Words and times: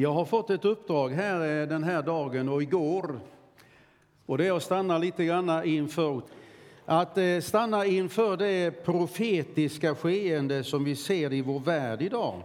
Jag 0.00 0.12
har 0.12 0.24
fått 0.24 0.50
ett 0.50 0.64
uppdrag 0.64 1.08
här 1.08 1.60
eh, 1.60 1.68
den 1.68 1.84
här 1.84 2.02
dagen 2.02 2.48
och 2.48 2.62
igår. 2.62 3.20
Och 4.26 4.38
det 4.38 4.46
är 4.46 4.52
att 4.52 4.62
stanna 4.62 4.98
lite 4.98 5.24
grann 5.24 5.64
inför 5.64 6.22
att 6.84 7.18
eh, 7.18 7.40
stanna 7.42 7.86
inför 7.86 8.36
det 8.36 8.84
profetiska 8.84 9.94
skeende 9.94 10.64
som 10.64 10.84
vi 10.84 10.96
ser 10.96 11.32
i 11.32 11.42
vår 11.42 11.60
värld 11.60 12.02
idag 12.02 12.42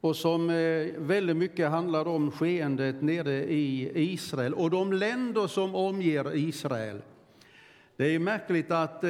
och 0.00 0.16
som 0.16 0.50
eh, 0.50 0.86
väldigt 0.96 1.36
mycket 1.36 1.70
handlar 1.70 2.08
om 2.08 2.30
skeendet 2.30 3.02
nere 3.02 3.44
i 3.44 3.90
Israel 3.94 4.54
och 4.54 4.70
de 4.70 4.92
länder 4.92 5.46
som 5.46 5.74
omger 5.74 6.36
Israel. 6.36 7.02
Det 7.96 8.14
är 8.14 8.18
märkligt 8.18 8.70
att 8.70 9.04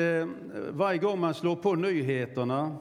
varje 0.71 0.99
gång 0.99 1.21
man 1.21 1.35
slår 1.35 1.57
på 1.57 1.75
nyheterna 1.75 2.77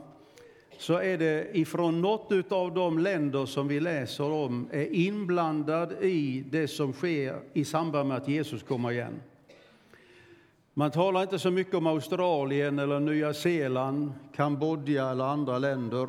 så 0.79 0.93
är 0.93 1.17
det 1.17 1.57
ifrån 1.57 2.01
något 2.01 2.51
av 2.51 2.73
de 2.73 2.99
länder 2.99 3.45
som 3.45 3.67
vi 3.67 3.79
läser 3.79 4.31
om 4.31 4.67
är 4.71 4.93
inblandad 4.93 5.91
i 6.03 6.43
det 6.51 6.67
som 6.67 6.93
sker 6.93 7.39
i 7.53 7.65
samband 7.65 8.07
med 8.07 8.17
att 8.17 8.27
Jesus 8.27 8.63
kommer 8.63 8.91
igen. 8.91 9.21
Man 10.73 10.91
talar 10.91 11.21
inte 11.21 11.39
så 11.39 11.51
mycket 11.51 11.73
om 11.73 11.87
Australien 11.87 12.79
eller 12.79 12.99
Nya 12.99 13.33
Zeeland, 13.33 14.11
Kambodja 14.35 15.09
eller 15.09 15.23
andra 15.23 15.57
länder. 15.57 16.07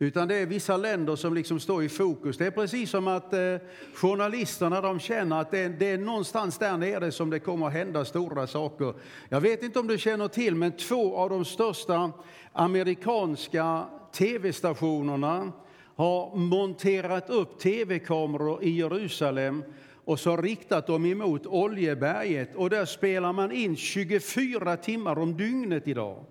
Utan 0.00 0.28
det 0.28 0.34
är 0.34 0.46
vissa 0.46 0.76
länder 0.76 1.16
som 1.16 1.34
liksom 1.34 1.60
står 1.60 1.82
i 1.82 1.88
fokus. 1.88 2.36
Det 2.38 2.46
är 2.46 2.50
precis 2.50 2.90
som 2.90 3.08
att 3.08 3.32
eh, 3.32 3.56
journalisterna 3.94 4.80
de 4.80 5.00
känner 5.00 5.40
att 5.40 5.50
det, 5.50 5.68
det, 5.68 5.90
är 5.90 5.98
någonstans 5.98 6.58
där 6.58 6.76
nere 6.76 7.12
som 7.12 7.30
det 7.30 7.38
kommer 7.38 7.66
att 7.66 7.72
hända 7.72 8.04
stora 8.04 8.46
saker. 8.46 8.94
Jag 9.28 9.40
vet 9.40 9.62
inte 9.62 9.78
om 9.78 9.86
du 9.86 9.98
känner 9.98 10.28
till, 10.28 10.54
men 10.54 10.72
två 10.72 11.16
av 11.16 11.30
de 11.30 11.44
största 11.44 12.12
amerikanska 12.52 13.84
tv-stationerna 14.12 15.52
har 15.96 16.36
monterat 16.36 17.30
upp 17.30 17.58
tv-kameror 17.58 18.62
i 18.62 18.70
Jerusalem 18.70 19.64
och 20.04 20.20
så 20.20 20.36
riktat 20.36 20.86
dem 20.86 21.06
emot 21.06 21.46
Oljeberget. 21.46 22.54
Och 22.54 22.70
där 22.70 22.84
spelar 22.84 23.32
man 23.32 23.52
in 23.52 23.76
24 23.76 24.76
timmar 24.76 25.18
om 25.18 25.36
dygnet 25.36 25.88
idag. 25.88 26.24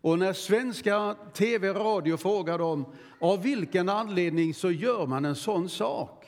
Och 0.00 0.18
när 0.18 0.32
svenska 0.32 1.16
tv 1.34 1.70
och 1.70 1.76
radio 1.76 2.16
frågar 2.16 2.58
dem 2.58 2.84
av 3.18 3.42
vilken 3.42 3.88
anledning 3.88 4.54
så 4.54 4.70
gör 4.70 5.06
man 5.06 5.24
en 5.24 5.36
sån 5.36 5.68
sak, 5.68 6.26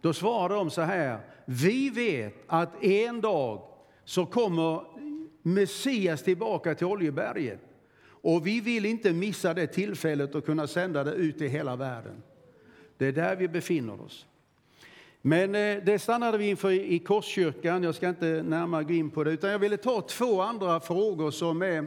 då 0.00 0.12
svarar 0.12 0.56
de 0.56 0.70
så 0.70 0.82
här. 0.82 1.18
Vi 1.44 1.90
vet 1.90 2.34
att 2.46 2.84
en 2.84 3.20
dag 3.20 3.62
så 4.04 4.26
kommer 4.26 4.80
Messias 5.42 6.22
tillbaka 6.22 6.74
till 6.74 6.86
Oljeberget. 6.86 7.60
Och 8.06 8.46
vi 8.46 8.60
vill 8.60 8.84
inte 8.84 9.12
missa 9.12 9.54
det 9.54 9.66
tillfället 9.66 10.34
och 10.34 10.46
kunna 10.46 10.66
sända 10.66 11.04
det 11.04 11.12
ut 11.12 11.40
i 11.40 11.48
hela 11.48 11.76
världen. 11.76 12.22
Det 12.98 13.06
är 13.06 13.12
där 13.12 13.36
vi 13.36 13.48
befinner 13.48 14.00
oss. 14.00 14.26
Men 15.22 15.54
eh, 15.54 15.84
det 15.84 15.98
stannade 15.98 16.38
vi 16.38 16.48
inför 16.48 16.70
i 16.70 16.98
Korskyrkan. 16.98 17.82
Jag 17.82 17.94
ska 17.94 18.08
inte 18.08 18.42
närmare 18.42 18.84
gå 18.84 18.92
in 18.92 19.10
på 19.10 19.24
det, 19.24 19.30
utan 19.30 19.50
jag 19.50 19.58
ville 19.58 19.76
ta 19.76 20.00
två 20.00 20.40
andra 20.40 20.80
frågor 20.80 21.30
som 21.30 21.62
är 21.62 21.86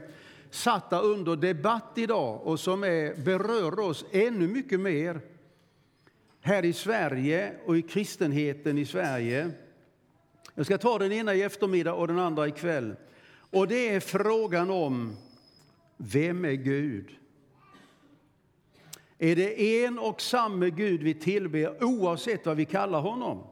satta 0.52 1.02
under 1.02 1.36
debatt 1.36 1.92
idag 1.96 2.42
och 2.44 2.60
som 2.60 2.84
är, 2.84 3.24
berör 3.24 3.80
oss 3.80 4.06
ännu 4.12 4.48
mycket 4.48 4.80
mer 4.80 5.22
här 6.42 6.66
i 6.66 6.74
Sverige 6.74 7.54
och 7.66 7.78
i 7.78 7.82
kristenheten 7.82 8.78
i 8.78 8.86
Sverige. 8.86 9.52
Jag 10.56 10.66
ska 10.66 10.78
ta 10.78 11.00
den 11.00 11.12
ena 11.12 11.36
i 11.36 11.42
eftermiddag 11.42 11.94
och 11.94 12.08
den 12.08 12.20
andra 12.20 12.48
ikväll. 12.48 12.96
Och 13.52 13.68
det 13.68 13.90
är 13.90 14.00
frågan 14.00 14.70
om 14.70 15.16
vem 15.98 16.46
är 16.46 16.52
Gud? 16.52 17.10
Är 19.18 19.36
det 19.36 19.84
en 19.84 20.00
och 20.00 20.22
samma 20.22 20.70
Gud 20.70 21.04
vi 21.04 21.14
tillber 21.14 21.84
oavsett 21.84 22.46
vad 22.46 22.58
vi 22.58 22.66
kallar 22.66 23.02
honom? 23.02 23.44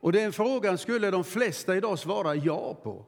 Och 0.00 0.12
den 0.12 0.32
frågan 0.32 0.78
skulle 0.78 1.10
de 1.10 1.24
flesta 1.24 1.76
idag 1.76 1.98
svara 1.98 2.34
ja 2.34 2.74
på. 2.74 3.04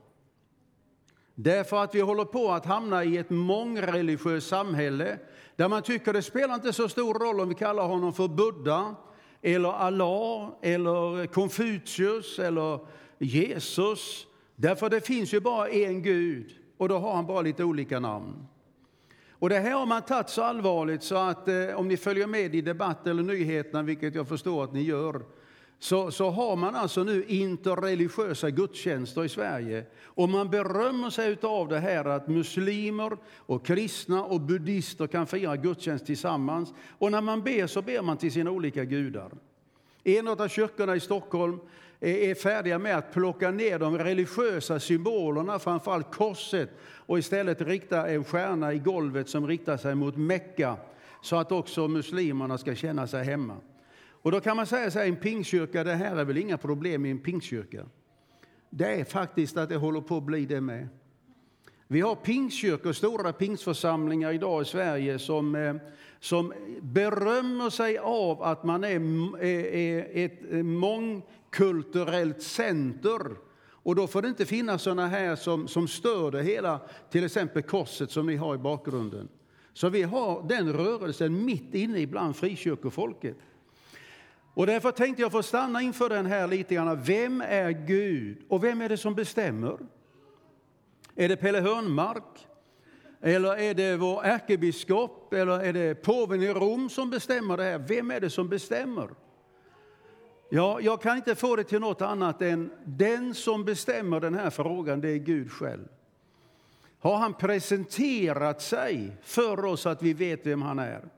Därför 1.41 1.83
att 1.83 1.95
vi 1.95 2.01
håller 2.01 2.25
på 2.25 2.51
att 2.51 2.67
hamna 2.67 3.05
i 3.05 3.17
ett 3.17 3.31
mångreligiöst 3.31 4.49
samhälle 4.49 5.19
där 5.57 5.69
man 5.69 5.83
tycker 5.83 6.13
det 6.13 6.23
spelar 6.23 6.55
inte 6.55 6.73
så 6.73 6.89
stor 6.89 7.15
roll 7.15 7.41
om 7.41 7.49
vi 7.49 7.55
kallar 7.55 7.87
honom 7.87 8.13
för 8.13 8.29
Buddha 8.29 8.95
eller 9.43 9.69
Allah 9.69 10.51
eller 10.63 11.27
Konfucius 11.27 12.39
eller 12.39 12.79
Jesus. 13.19 14.27
Därför 14.57 14.91
det 14.91 15.07
finns 15.07 15.35
ju 15.35 15.41
bara 15.41 15.69
en 15.69 16.03
Gud 16.03 16.51
och 16.79 16.89
då 16.89 16.99
har 16.99 17.15
han 17.15 17.27
bara 17.27 17.41
lite 17.41 17.65
olika 17.65 18.01
namn. 18.01 18.47
Och 19.31 19.49
det 19.49 19.59
här 19.59 19.73
har 19.73 19.87
man 19.87 20.03
tagit 20.03 20.29
så 20.29 20.43
allvarligt 20.43 21.03
så 21.03 21.17
att 21.17 21.49
eh, 21.49 21.75
om 21.75 21.89
ni 21.89 21.97
följer 21.97 22.27
med 22.27 22.55
i 22.55 22.61
debatten 22.61 23.13
eller 23.13 23.23
nyheterna, 23.23 23.83
vilket 23.83 24.15
jag 24.15 24.29
förstår 24.29 24.65
att 24.65 24.73
ni 24.73 24.83
gör, 24.83 25.23
så, 25.79 26.11
så 26.11 26.31
har 26.31 26.57
man 26.57 26.75
alltså 26.75 27.05
nu 27.05 27.25
interreligiösa 27.25 28.51
gudstjänster 28.51 29.25
i 29.25 29.29
Sverige. 29.29 29.85
Och 30.03 30.29
man 30.29 30.51
berömmer 30.51 31.11
sig 31.11 31.37
av 31.43 31.69
det 31.69 31.79
här 31.79 32.05
att 32.05 32.29
muslimer, 32.29 33.17
och 33.37 33.67
kristna 33.67 34.25
och 34.25 34.41
buddister 34.41 35.07
kan 35.07 35.27
fira 35.27 35.57
gudstjänst 35.57 36.07
tillsammans. 36.07 36.75
Och 36.99 37.13
när 37.13 37.21
man 37.21 37.43
ber 37.43 37.67
så 37.67 37.83
ber 37.83 38.03
man 38.03 38.17
till 38.17 38.33
sina 38.33 38.51
olika 38.51 38.85
gudar. 38.85 39.31
En 40.05 40.29
av 40.29 40.49
kyrkorna 40.49 40.97
i 40.97 41.01
Stockholm 41.01 41.61
är 42.01 42.35
färdiga 42.35 42.79
med 42.79 42.99
att 42.99 43.13
plocka 43.13 43.51
ner 43.51 43.79
de 43.79 43.99
religiösa 43.99 44.81
symbolerna, 44.81 45.59
framförallt 45.59 46.15
korset, 46.15 46.71
och 46.81 47.19
istället 47.19 47.61
rikta 47.61 48.09
en 48.09 48.25
stjärna 48.25 48.73
i 48.73 48.79
golvet 48.79 49.29
som 49.29 49.47
riktar 49.47 49.77
sig 49.77 49.95
mot 49.95 50.17
Mecka 50.17 50.77
så 51.23 51.37
att 51.37 51.53
också 51.53 51.89
muslimerna 51.89 52.59
ska 52.59 52.75
känna 52.75 53.07
sig 53.07 53.25
hemma. 53.25 53.57
Och 54.23 54.33
då 54.33 54.41
kan 54.41 54.57
man 54.57 54.67
säga 54.67 54.91
så 54.91 54.99
här, 54.99 55.07
en 55.07 55.17
pingkyrka, 55.17 55.85
det 55.85 55.95
här 55.95 56.17
är 56.17 56.25
väl 56.25 56.39
inga 56.39 56.59
problem 56.59 57.07
i 57.07 57.11
en 57.11 57.19
pingkyrka. 57.19 57.87
Det 58.71 59.01
är 59.01 59.05
faktiskt 59.05 59.57
att 59.57 59.69
det 59.69 59.77
håller 59.77 60.01
på 60.01 60.17
att 60.17 60.23
bli 60.23 60.47
det 60.47 60.61
med. 60.61 60.89
Vi 61.91 62.01
har 62.01 62.15
pingstkyrkor, 62.15 62.93
stora 62.93 63.33
pingstförsamlingar 63.33 64.33
idag 64.33 64.63
i 64.63 64.65
Sverige 64.65 65.19
som, 65.19 65.55
eh, 65.55 65.75
som 66.21 66.53
berömmer 66.83 67.71
sig 67.71 67.99
av 67.99 68.43
att 68.43 68.65
man 68.65 68.85
är, 68.85 69.01
eh, 69.45 69.51
är 69.83 70.25
ett 70.25 70.67
mångkulturellt 70.67 72.43
center. 72.43 73.21
Och 73.61 73.95
då 73.95 74.07
får 74.07 74.23
det 74.23 74.29
inte 74.29 74.47
finnas 74.47 74.83
sådana 74.83 75.07
här 75.07 75.37
som, 75.37 75.69
som 75.69 75.89
stör 75.89 76.31
det 76.31 76.43
hela, 76.43 76.81
till 77.11 77.25
exempel 77.25 77.63
korset 77.63 78.11
som 78.11 78.27
ni 78.27 78.37
har 78.37 78.55
i 78.55 78.59
bakgrunden. 78.59 79.29
Så 79.73 79.89
vi 79.89 80.03
har 80.03 80.49
den 80.49 80.73
rörelsen 80.73 81.45
mitt 81.45 81.75
inne 81.75 82.07
bland 82.07 82.37
frikyrkofolket. 82.37 83.37
Och 84.59 84.67
därför 84.67 84.93
tänkte 84.93 85.23
jag 85.23 85.33
få 85.33 85.43
stanna 85.43 85.83
inför 85.83 86.09
den 86.09 86.27
här 86.27 86.47
lite 86.47 86.75
grann. 86.75 87.03
Vem 87.03 87.41
är 87.41 87.71
Gud 87.71 88.39
och 88.49 88.65
vem 88.65 88.81
är 88.81 88.89
det 88.89 88.97
som 88.97 89.15
bestämmer? 89.15 89.79
Är 91.15 91.29
det 91.29 91.37
Pelle 91.37 91.61
Hörnmark? 91.61 92.47
Eller 93.21 93.57
är 93.59 93.75
det 93.75 93.97
vår 93.97 94.25
ärkebiskop? 94.25 95.33
Eller 95.33 95.61
är 95.61 95.73
det 95.73 95.95
påven 95.95 96.43
i 96.43 96.49
Rom 96.49 96.89
som 96.89 97.11
bestämmer 97.11 97.57
det 97.57 97.63
här? 97.63 97.79
Vem 97.79 98.11
är 98.11 98.21
det 98.21 98.31
som 98.31 98.49
bestämmer? 98.49 99.09
Ja, 100.51 100.81
jag 100.81 101.03
kan 101.03 101.17
inte 101.17 101.35
få 101.35 101.57
det 101.57 101.65
till 101.65 101.81
något 101.81 102.03
annat 102.03 102.43
än 102.43 102.71
den 102.85 103.35
som 103.35 103.65
bestämmer 103.65 104.21
den 104.21 104.35
här 104.35 104.51
frågan, 104.51 105.01
det 105.01 105.11
är 105.11 105.19
Gud 105.19 105.53
själv. 105.53 105.89
Har 106.99 107.17
han 107.17 107.35
presenterat 107.35 108.63
sig 108.63 109.17
för 109.23 109.65
oss 109.65 109.81
så 109.81 109.89
att 109.89 110.03
vi 110.03 110.13
vet 110.13 110.47
vem 110.47 110.63
han 110.63 110.79
är? 110.79 111.18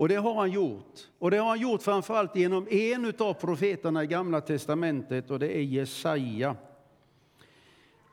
Och 0.00 0.08
det 0.08 0.16
har 0.16 0.34
han 0.34 0.50
gjort. 0.50 1.08
Och 1.18 1.30
det 1.30 1.36
har 1.36 1.48
han 1.48 1.60
gjort 1.60 1.82
framförallt 1.82 2.36
genom 2.36 2.66
en 2.70 3.12
av 3.18 3.34
profeterna 3.34 4.04
i 4.04 4.06
Gamla 4.06 4.40
testamentet 4.40 5.30
och 5.30 5.38
det 5.38 5.56
är 5.56 5.62
Jesaja. 5.62 6.56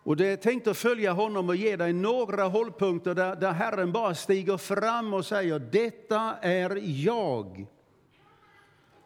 Och 0.03 0.17
det 0.17 0.27
är 0.27 0.37
tänkt 0.37 0.67
att 0.67 0.77
följa 0.77 1.13
honom 1.13 1.49
och 1.49 1.55
ge 1.55 1.75
dig 1.75 1.93
några 1.93 2.43
hållpunkter 2.43 3.13
där, 3.13 3.35
där 3.35 3.51
Herren 3.51 3.91
bara 3.91 4.15
stiger 4.15 4.57
fram 4.57 5.13
och 5.13 5.25
säger 5.25 5.59
detta 5.59 6.35
är 6.41 6.79
jag. 7.05 7.66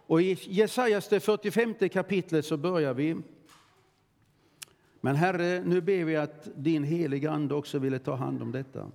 Och 0.08 0.22
i 0.22 0.38
Jesajas 0.42 1.08
det 1.08 1.20
45 1.20 1.74
kapitlet 1.74 2.46
så 2.46 2.58
börjar 2.58 2.94
vi. 2.94 3.18
Men 5.02 5.16
Herre, 5.16 5.64
nu 5.66 5.82
ber 5.82 6.04
vi 6.04 6.16
att 6.16 6.48
din 6.56 6.84
heliga 6.84 7.32
Ande 7.32 7.56
också 7.56 7.80
ville 7.80 8.00
ta 8.00 8.16
hand 8.16 8.42
om 8.42 8.52
detta. 8.52 8.92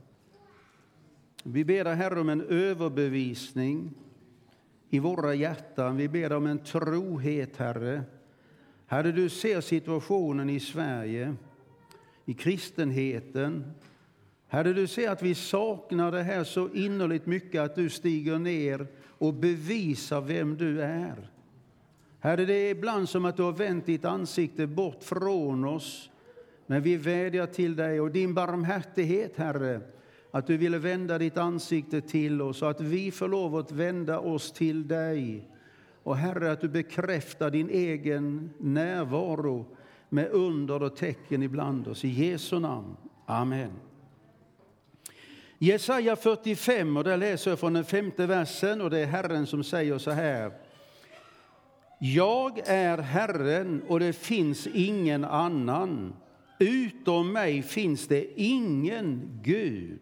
Vi 1.48 1.64
ber 1.64 1.84
dig, 1.84 1.94
Herre, 1.94 2.20
om 2.20 2.28
en 2.28 2.40
överbevisning 2.40 3.94
i 4.90 4.98
våra 4.98 5.34
hjärtan. 5.34 5.96
Vi 5.96 6.08
ber 6.08 6.32
om 6.32 6.46
en 6.46 6.58
trohet, 6.58 7.56
Herre. 7.56 8.02
Herre, 8.86 9.12
du 9.12 9.28
ser 9.28 9.60
situationen 9.60 10.50
i 10.50 10.60
Sverige, 10.60 11.34
i 12.24 12.34
kristenheten. 12.34 13.64
Herre, 14.48 14.72
du 14.72 14.86
ser 14.86 15.10
att 15.10 15.22
vi 15.22 15.34
saknar 15.34 16.12
det 16.12 16.22
här 16.22 16.44
så 16.44 16.68
innerligt 16.68 17.26
mycket 17.26 17.62
att 17.62 17.74
du 17.74 17.90
stiger 17.90 18.38
ner 18.38 18.86
och 19.18 19.34
bevisar 19.34 20.20
vem 20.20 20.56
du 20.56 20.82
är. 20.82 21.30
Herre, 22.18 22.44
det 22.44 22.54
är 22.54 22.70
ibland 22.70 23.08
som 23.08 23.24
att 23.24 23.36
du 23.36 23.42
har 23.42 23.52
vänt 23.52 23.86
ditt 23.86 24.04
ansikte 24.04 24.66
bort 24.66 25.02
från 25.02 25.64
oss. 25.64 26.10
Men 26.66 26.82
vi 26.82 26.96
vädjar 26.96 27.46
till 27.46 27.76
dig 27.76 28.00
och 28.00 28.10
din 28.10 28.34
barmhärtighet, 28.34 29.36
Herre, 29.36 29.80
att 30.36 30.46
du 30.46 30.56
ville 30.56 30.78
vända 30.78 31.18
ditt 31.18 31.36
ansikte 31.36 32.00
till 32.00 32.42
oss 32.42 32.62
och 32.62 32.70
att 32.70 32.80
vi 32.80 33.10
får 33.10 33.28
lov 33.28 33.56
att 33.56 33.72
vända 33.72 34.18
oss 34.18 34.52
till 34.52 34.88
dig. 34.88 35.48
Och 36.02 36.16
Herre, 36.16 36.52
att 36.52 36.60
du 36.60 36.68
bekräftar 36.68 37.50
din 37.50 37.70
egen 37.70 38.50
närvaro 38.58 39.66
med 40.08 40.28
under 40.30 40.82
och 40.82 40.96
tecken 40.96 41.42
ibland 41.42 41.88
oss. 41.88 42.04
I 42.04 42.08
Jesu 42.08 42.58
namn. 42.58 42.96
Amen. 43.26 43.70
Jesaja 45.58 46.16
45, 46.16 46.96
och 46.96 47.04
där 47.04 47.16
läser 47.16 47.50
jag 47.50 47.58
från 47.58 47.72
den 47.72 47.84
femte 47.84 48.26
versen, 48.26 48.80
och 48.80 48.90
det 48.90 48.98
är 48.98 49.06
Herren 49.06 49.46
som 49.46 49.64
säger 49.64 49.98
så 49.98 50.10
här. 50.10 50.52
Jag 52.00 52.58
är 52.66 52.98
Herren 52.98 53.82
och 53.88 54.00
det 54.00 54.12
finns 54.12 54.66
ingen 54.66 55.24
annan. 55.24 56.14
Utom 56.58 57.32
mig 57.32 57.62
finns 57.62 58.08
det 58.08 58.40
ingen 58.40 59.40
Gud. 59.42 60.00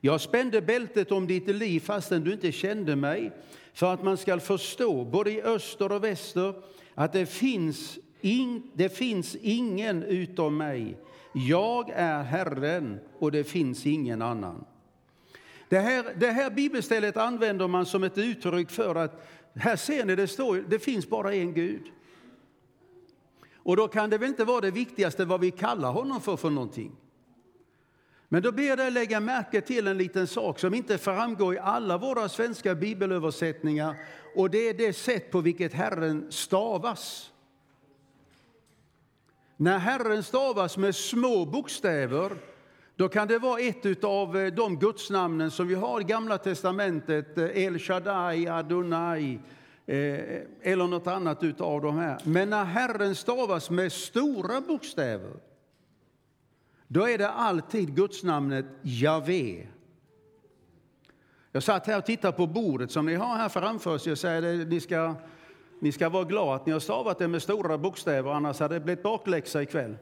Jag 0.00 0.20
spände 0.20 0.60
bältet 0.60 1.12
om 1.12 1.26
ditt 1.26 1.48
liv 1.48 1.80
fastän 1.80 2.24
du 2.24 2.32
inte 2.32 2.52
kände 2.52 2.96
mig 2.96 3.32
för 3.72 3.94
att 3.94 4.04
man 4.04 4.16
ska 4.16 4.40
förstå, 4.40 5.04
både 5.04 5.30
i 5.30 5.42
öster 5.42 5.92
och 5.92 6.04
väster, 6.04 6.54
att 6.94 7.12
det 7.12 7.26
finns, 7.26 7.98
in, 8.20 8.70
det 8.74 8.88
finns 8.88 9.36
ingen 9.36 10.02
utom 10.02 10.56
mig. 10.56 10.98
Jag 11.32 11.90
är 11.90 12.22
Herren 12.22 13.00
och 13.18 13.32
det 13.32 13.44
finns 13.44 13.86
ingen 13.86 14.22
annan. 14.22 14.64
Det 15.68 15.78
här, 15.78 16.14
det 16.16 16.30
här 16.30 16.50
bibelstället 16.50 17.16
använder 17.16 17.68
man 17.68 17.86
som 17.86 18.04
ett 18.04 18.18
uttryck 18.18 18.70
för 18.70 18.94
att 18.94 19.28
här 19.54 19.76
ser 19.76 20.04
ni, 20.04 20.16
det 20.16 20.26
står 20.26 20.64
det 20.68 20.78
finns 20.78 21.08
bara 21.08 21.34
en 21.34 21.54
Gud. 21.54 21.82
Och 23.54 23.76
då 23.76 23.88
kan 23.88 24.10
det 24.10 24.18
väl 24.18 24.28
inte 24.28 24.44
vara 24.44 24.60
det 24.60 24.70
viktigaste 24.70 25.24
vad 25.24 25.40
vi 25.40 25.50
kallar 25.50 25.92
honom 25.92 26.20
för 26.20 26.36
för 26.36 26.50
någonting. 26.50 26.92
Men 28.28 28.42
då 28.42 28.52
ber 28.52 28.62
jag 28.62 28.78
dig 28.78 28.90
lägga 28.90 29.20
märke 29.20 29.60
till 29.60 29.86
en 29.86 29.98
liten 29.98 30.26
sak 30.26 30.58
som 30.58 30.74
inte 30.74 30.98
framgår 30.98 31.54
i 31.54 31.58
alla 31.58 31.98
våra 31.98 32.28
svenska 32.28 32.74
bibelöversättningar 32.74 33.96
och 34.36 34.50
det 34.50 34.68
är 34.68 34.74
det 34.74 34.92
sätt 34.92 35.30
på 35.30 35.40
vilket 35.40 35.72
Herren 35.72 36.26
stavas. 36.32 37.32
När 39.56 39.78
Herren 39.78 40.22
stavas 40.22 40.76
med 40.76 40.94
små 40.94 41.44
bokstäver 41.44 42.32
då 42.96 43.08
kan 43.08 43.28
det 43.28 43.38
vara 43.38 43.60
ett 43.60 44.04
av 44.04 44.36
eh, 44.36 44.54
de 44.54 44.78
gudsnamnen 44.78 45.50
som 45.50 45.68
vi 45.68 45.74
har 45.74 46.00
i 46.00 46.04
Gamla 46.04 46.38
testamentet, 46.38 47.38
eh, 47.38 47.64
El 47.64 47.78
Shaddai, 47.78 48.48
Adonai 48.48 49.38
eh, 49.86 49.96
eller 50.62 50.86
något 50.86 51.06
annat 51.06 51.60
av 51.60 51.82
de 51.82 51.98
här. 51.98 52.18
Men 52.24 52.50
när 52.50 52.64
Herren 52.64 53.14
stavas 53.14 53.70
med 53.70 53.92
stora 53.92 54.60
bokstäver 54.60 55.47
då 56.88 57.08
är 57.08 57.18
det 57.18 57.28
alltid 57.28 57.94
gudsnamnet 57.94 58.66
Javé. 58.82 59.66
Jag 61.52 61.62
satt 61.62 61.86
här 61.86 61.98
och 61.98 62.06
tittade 62.06 62.36
på 62.36 62.46
bordet 62.46 62.90
som 62.90 63.06
ni 63.06 63.14
har 63.14 63.36
här 63.36 63.48
framför 63.48 63.94
er 63.94 64.08
Jag 64.08 64.18
säger 64.18 64.62
att 64.62 64.68
ni 64.68 64.80
ska, 64.80 65.14
ni 65.80 65.92
ska 65.92 66.08
vara 66.08 66.24
glada 66.24 66.54
att 66.54 66.66
ni 66.66 66.72
har 66.72 66.80
stavat 66.80 67.18
det 67.18 67.28
med 67.28 67.42
stora 67.42 67.78
bokstäver, 67.78 68.30
annars 68.30 68.60
hade 68.60 68.74
det 68.74 68.80
blivit 68.80 69.02
bakläxa 69.02 69.62
ikväll. 69.62 69.96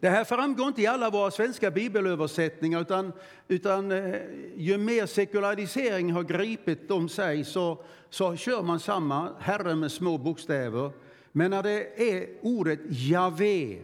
Det 0.00 0.08
här 0.08 0.24
framgår 0.24 0.68
inte 0.68 0.82
i 0.82 0.86
alla 0.86 1.10
våra 1.10 1.30
svenska 1.30 1.70
bibelöversättningar 1.70 2.80
utan, 2.80 3.12
utan 3.48 3.92
eh, 3.92 4.14
ju 4.56 4.78
mer 4.78 5.06
sekularisering 5.06 6.12
har 6.12 6.22
gripit 6.22 6.90
om 6.90 7.08
sig 7.08 7.44
så, 7.44 7.78
så 8.10 8.36
kör 8.36 8.62
man 8.62 8.80
samma 8.80 9.32
Herre 9.38 9.74
med 9.74 9.92
små 9.92 10.18
bokstäver. 10.18 10.90
Men 11.32 11.50
när 11.50 11.62
det 11.62 12.10
är 12.12 12.28
ordet 12.42 12.80
Javé, 12.88 13.78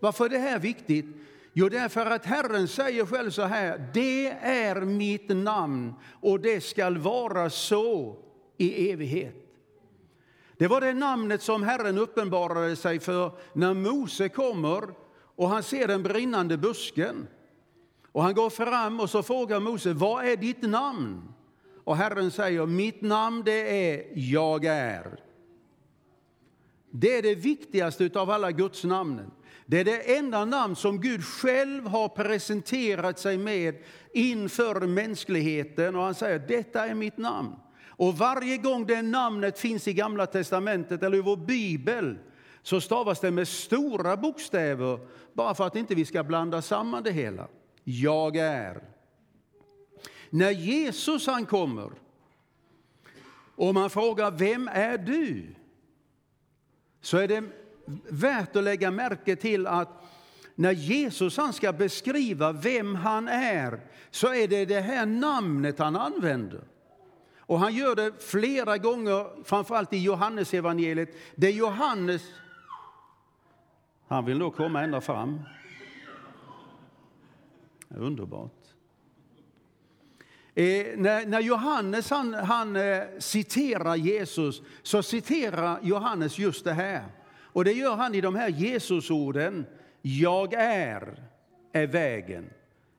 varför 0.00 0.24
är 0.24 0.28
det 0.28 0.38
här 0.38 0.58
viktigt? 0.58 1.06
Jo, 1.52 1.68
därför 1.68 2.06
att 2.06 2.26
Herren 2.26 2.68
säger 2.68 3.06
själv 3.06 3.30
så 3.30 3.42
här, 3.42 3.90
det 3.94 4.26
är 4.42 4.80
mitt 4.80 5.28
namn 5.28 5.94
och 6.20 6.40
det 6.40 6.60
skall 6.60 6.98
vara 6.98 7.50
så 7.50 8.16
i 8.56 8.90
evighet. 8.90 9.34
Det 10.56 10.66
var 10.66 10.80
det 10.80 10.94
namnet 10.94 11.42
som 11.42 11.62
Herren 11.62 11.98
uppenbarade 11.98 12.76
sig 12.76 13.00
för 13.00 13.32
när 13.52 13.74
Mose 13.74 14.28
kommer 14.28 14.84
och 15.36 15.48
han 15.48 15.62
ser 15.62 15.88
den 15.88 16.02
brinnande 16.02 16.56
busken. 16.56 17.26
Och 18.12 18.22
han 18.22 18.34
går 18.34 18.50
fram 18.50 19.00
och 19.00 19.10
så 19.10 19.22
frågar 19.22 19.60
Mose, 19.60 19.92
vad 19.92 20.24
är 20.24 20.36
ditt 20.36 20.62
namn? 20.62 21.22
Och 21.84 21.96
Herren 21.96 22.30
säger, 22.30 22.66
mitt 22.66 23.02
namn 23.02 23.42
det 23.44 23.92
är 23.92 24.06
Jag 24.14 24.64
är. 24.64 25.20
Det 26.90 27.18
är 27.18 27.22
det 27.22 27.34
viktigaste 27.34 28.10
av 28.14 28.30
alla 28.30 28.52
Guds 28.52 28.84
namnen. 28.84 29.30
Det 29.70 29.80
är 29.80 29.84
det 29.84 30.16
enda 30.16 30.44
namn 30.44 30.76
som 30.76 31.00
Gud 31.00 31.24
själv 31.24 31.86
har 31.86 32.08
presenterat 32.08 33.18
sig 33.18 33.38
med 33.38 33.74
inför 34.12 34.80
mänskligheten. 34.80 35.96
Och 35.96 36.02
han 36.02 36.14
säger, 36.14 36.38
detta 36.38 36.86
är 36.86 36.94
mitt 36.94 37.16
namn. 37.16 37.56
Och 37.86 38.18
varje 38.18 38.56
gång 38.56 38.86
det 38.86 39.02
namnet 39.02 39.58
finns 39.58 39.88
i 39.88 39.92
Gamla 39.92 40.26
testamentet 40.26 41.02
eller 41.02 41.18
i 41.18 41.20
vår 41.20 41.36
bibel 41.36 42.18
så 42.62 42.80
stavas 42.80 43.20
det 43.20 43.30
med 43.30 43.48
stora 43.48 44.16
bokstäver 44.16 44.98
bara 45.32 45.54
för 45.54 45.66
att 45.66 45.76
inte 45.76 45.94
vi 45.94 46.04
ska 46.04 46.24
blanda 46.24 46.62
samman 46.62 47.02
det 47.02 47.12
hela. 47.12 47.48
Jag 47.84 48.36
är. 48.36 48.82
När 50.30 50.50
Jesus 50.50 51.26
han 51.26 51.46
kommer 51.46 51.90
och 53.56 53.74
man 53.74 53.90
frågar 53.90 54.30
vem 54.30 54.68
är 54.72 54.98
du? 54.98 55.46
Så 57.00 57.16
är 57.16 57.28
det 57.28 57.44
värt 58.08 58.56
att 58.56 58.64
lägga 58.64 58.90
märke 58.90 59.36
till 59.36 59.66
att 59.66 60.04
när 60.54 60.72
Jesus 60.72 61.36
han 61.36 61.52
ska 61.52 61.72
beskriva 61.72 62.52
vem 62.52 62.94
han 62.94 63.28
är 63.28 63.80
så 64.10 64.34
är 64.34 64.48
det 64.48 64.64
det 64.64 64.80
här 64.80 65.06
namnet 65.06 65.78
han 65.78 65.96
använder. 65.96 66.60
Och 67.38 67.58
han 67.58 67.74
gör 67.74 67.96
det 67.96 68.12
flera 68.22 68.78
gånger, 68.78 69.44
framförallt 69.44 69.92
i 69.92 69.98
Johannesevangeliet. 69.98 71.16
Det 71.34 71.46
är 71.46 71.52
Johannes 71.52 72.22
han 74.08 74.24
vill 74.24 74.38
nog 74.38 74.56
komma 74.56 74.82
ända 74.82 75.00
fram. 75.00 75.40
Underbart. 77.88 78.52
Eh, 80.54 80.86
när, 80.96 81.26
när, 81.26 81.40
Johannes 81.40 82.10
han, 82.10 82.34
han 82.34 82.76
eh, 82.76 83.02
citerar 83.18 83.96
Jesus 83.96 84.62
så 84.82 85.02
citerar 85.02 85.78
Johannes 85.82 86.38
just 86.38 86.64
det 86.64 86.72
här. 86.72 87.04
Och 87.52 87.64
det 87.64 87.72
gör 87.72 87.96
han 87.96 88.14
i 88.14 88.20
de 88.20 88.34
här 88.34 88.48
Jesusorden. 88.48 89.66
Jag 90.02 90.54
är, 90.54 91.22
är 91.72 91.86
vägen. 91.86 92.50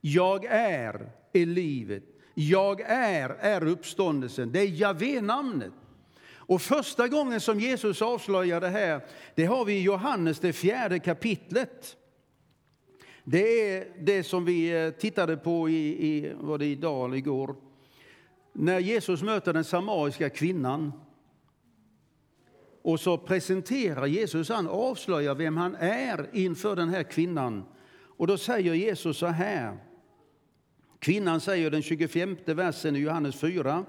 Jag 0.01 0.45
är, 0.45 1.11
är 1.33 1.45
livet. 1.45 2.03
Jag 2.33 2.81
är, 2.81 3.29
är 3.29 3.67
uppståndelsen. 3.67 4.51
Det 4.51 4.59
är 4.59 4.67
Javé-namnet. 4.67 5.73
Och 6.49 6.61
första 6.61 7.07
gången 7.07 7.41
som 7.41 7.59
Jesus 7.59 8.01
avslöjar 8.01 8.61
det 8.61 8.69
här, 8.69 9.01
det 9.35 9.45
har 9.45 9.65
vi 9.65 9.73
i 9.73 9.81
Johannes, 9.81 10.39
det 10.39 10.53
fjärde 10.53 10.99
kapitlet. 10.99 11.97
Det 13.23 13.71
är 13.71 13.87
det 13.99 14.23
som 14.23 14.45
vi 14.45 14.85
eh, 14.85 14.89
tittade 14.89 15.37
på 15.37 15.69
i, 15.69 16.07
i 16.07 16.33
var 16.39 16.57
det 16.57 16.65
idag 16.65 17.05
eller 17.05 17.17
igår. 17.17 17.55
När 18.53 18.79
Jesus 18.79 19.21
möter 19.21 19.53
den 19.53 19.63
samariska 19.63 20.29
kvinnan. 20.29 20.91
Och 22.81 22.99
så 22.99 23.17
presenterar 23.17 24.05
Jesus, 24.05 24.49
han 24.49 24.67
avslöjar 24.67 25.35
vem 25.35 25.57
han 25.57 25.75
är 25.75 26.29
inför 26.33 26.75
den 26.75 26.89
här 26.89 27.03
kvinnan. 27.03 27.63
Och 28.17 28.27
då 28.27 28.37
säger 28.37 28.73
Jesus 28.73 29.17
så 29.17 29.25
här. 29.25 29.77
Kvinnan 30.99 31.41
säger 31.41 31.71
den 31.71 31.81
25 31.81 32.37
versen 32.45 32.95
i 32.95 32.99
Johannes 32.99 33.39
4. 33.39 33.85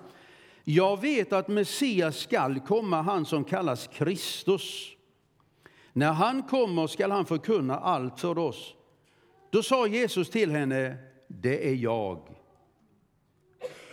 Jag 0.64 1.00
vet 1.00 1.32
att 1.32 1.48
Messias 1.48 2.16
skall 2.16 2.60
komma, 2.60 3.02
han 3.02 3.24
som 3.24 3.44
kallas 3.44 3.86
Kristus. 3.86 4.88
När 5.92 6.12
han 6.12 6.42
kommer 6.42 6.86
skall 6.86 7.10
han 7.10 7.26
förkunna 7.26 7.78
allt 7.78 8.20
för 8.20 8.38
oss. 8.38 8.74
Då 9.50 9.62
sa 9.62 9.86
Jesus 9.86 10.30
till 10.30 10.50
henne, 10.50 10.96
det 11.28 11.68
är 11.68 11.74
jag. 11.74 12.18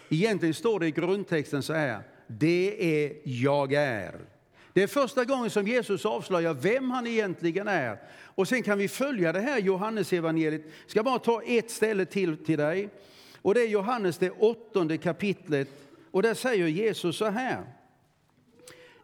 Egentligen 0.09 0.53
står 0.53 0.79
det 0.79 0.87
i 0.87 0.91
grundtexten 0.91 1.63
så 1.63 1.73
här, 1.73 2.03
det 2.27 3.03
är 3.05 3.17
jag 3.23 3.73
är. 3.73 4.36
Det 4.77 4.83
är 4.83 4.87
första 4.87 5.25
gången 5.25 5.49
som 5.49 5.67
Jesus 5.67 6.05
avslöjar 6.05 6.53
vem 6.53 6.91
han 6.91 7.07
egentligen 7.07 7.67
är. 7.67 7.97
Och 8.23 8.47
sen 8.47 8.63
kan 8.63 8.77
vi 8.77 8.87
följa 8.87 9.31
det 9.31 9.39
här 9.39 9.59
Johannesevangeliet. 9.59 10.61
Jag 10.65 10.91
ska 10.91 11.03
bara 11.03 11.19
ta 11.19 11.41
ett 11.43 11.71
ställe 11.71 12.05
till 12.05 12.45
till 12.45 12.57
dig. 12.57 12.89
Och 13.41 13.53
det 13.53 13.61
är 13.61 13.67
Johannes 13.67 14.17
det 14.17 14.31
åttonde 14.31 14.97
kapitlet 14.97 15.67
och 16.11 16.21
där 16.21 16.33
säger 16.33 16.67
Jesus 16.67 17.17
så 17.17 17.25
här. 17.25 17.63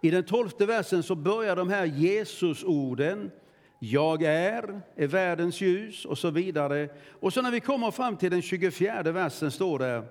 I 0.01 0.10
den 0.10 0.24
tolfte 0.24 0.65
versen 0.65 1.03
så 1.03 1.15
börjar 1.15 1.56
de 1.56 1.70
här 1.70 1.86
Jesusorden. 1.86 3.32
Jag 3.80 4.24
är, 4.24 4.82
är 4.96 5.08
världens 5.08 5.62
ljus 5.62 6.06
och 6.06 6.18
så 6.18 6.30
vidare. 6.30 6.89
Och 7.20 7.34
så 7.34 7.42
när 7.42 7.51
vi 7.51 7.60
kommer 7.60 7.92
fram 7.92 8.18
till 8.18 8.32
den 8.32 8.42
24 8.42 9.03
versen 9.03 9.51
står 9.51 9.80
det 9.80 10.03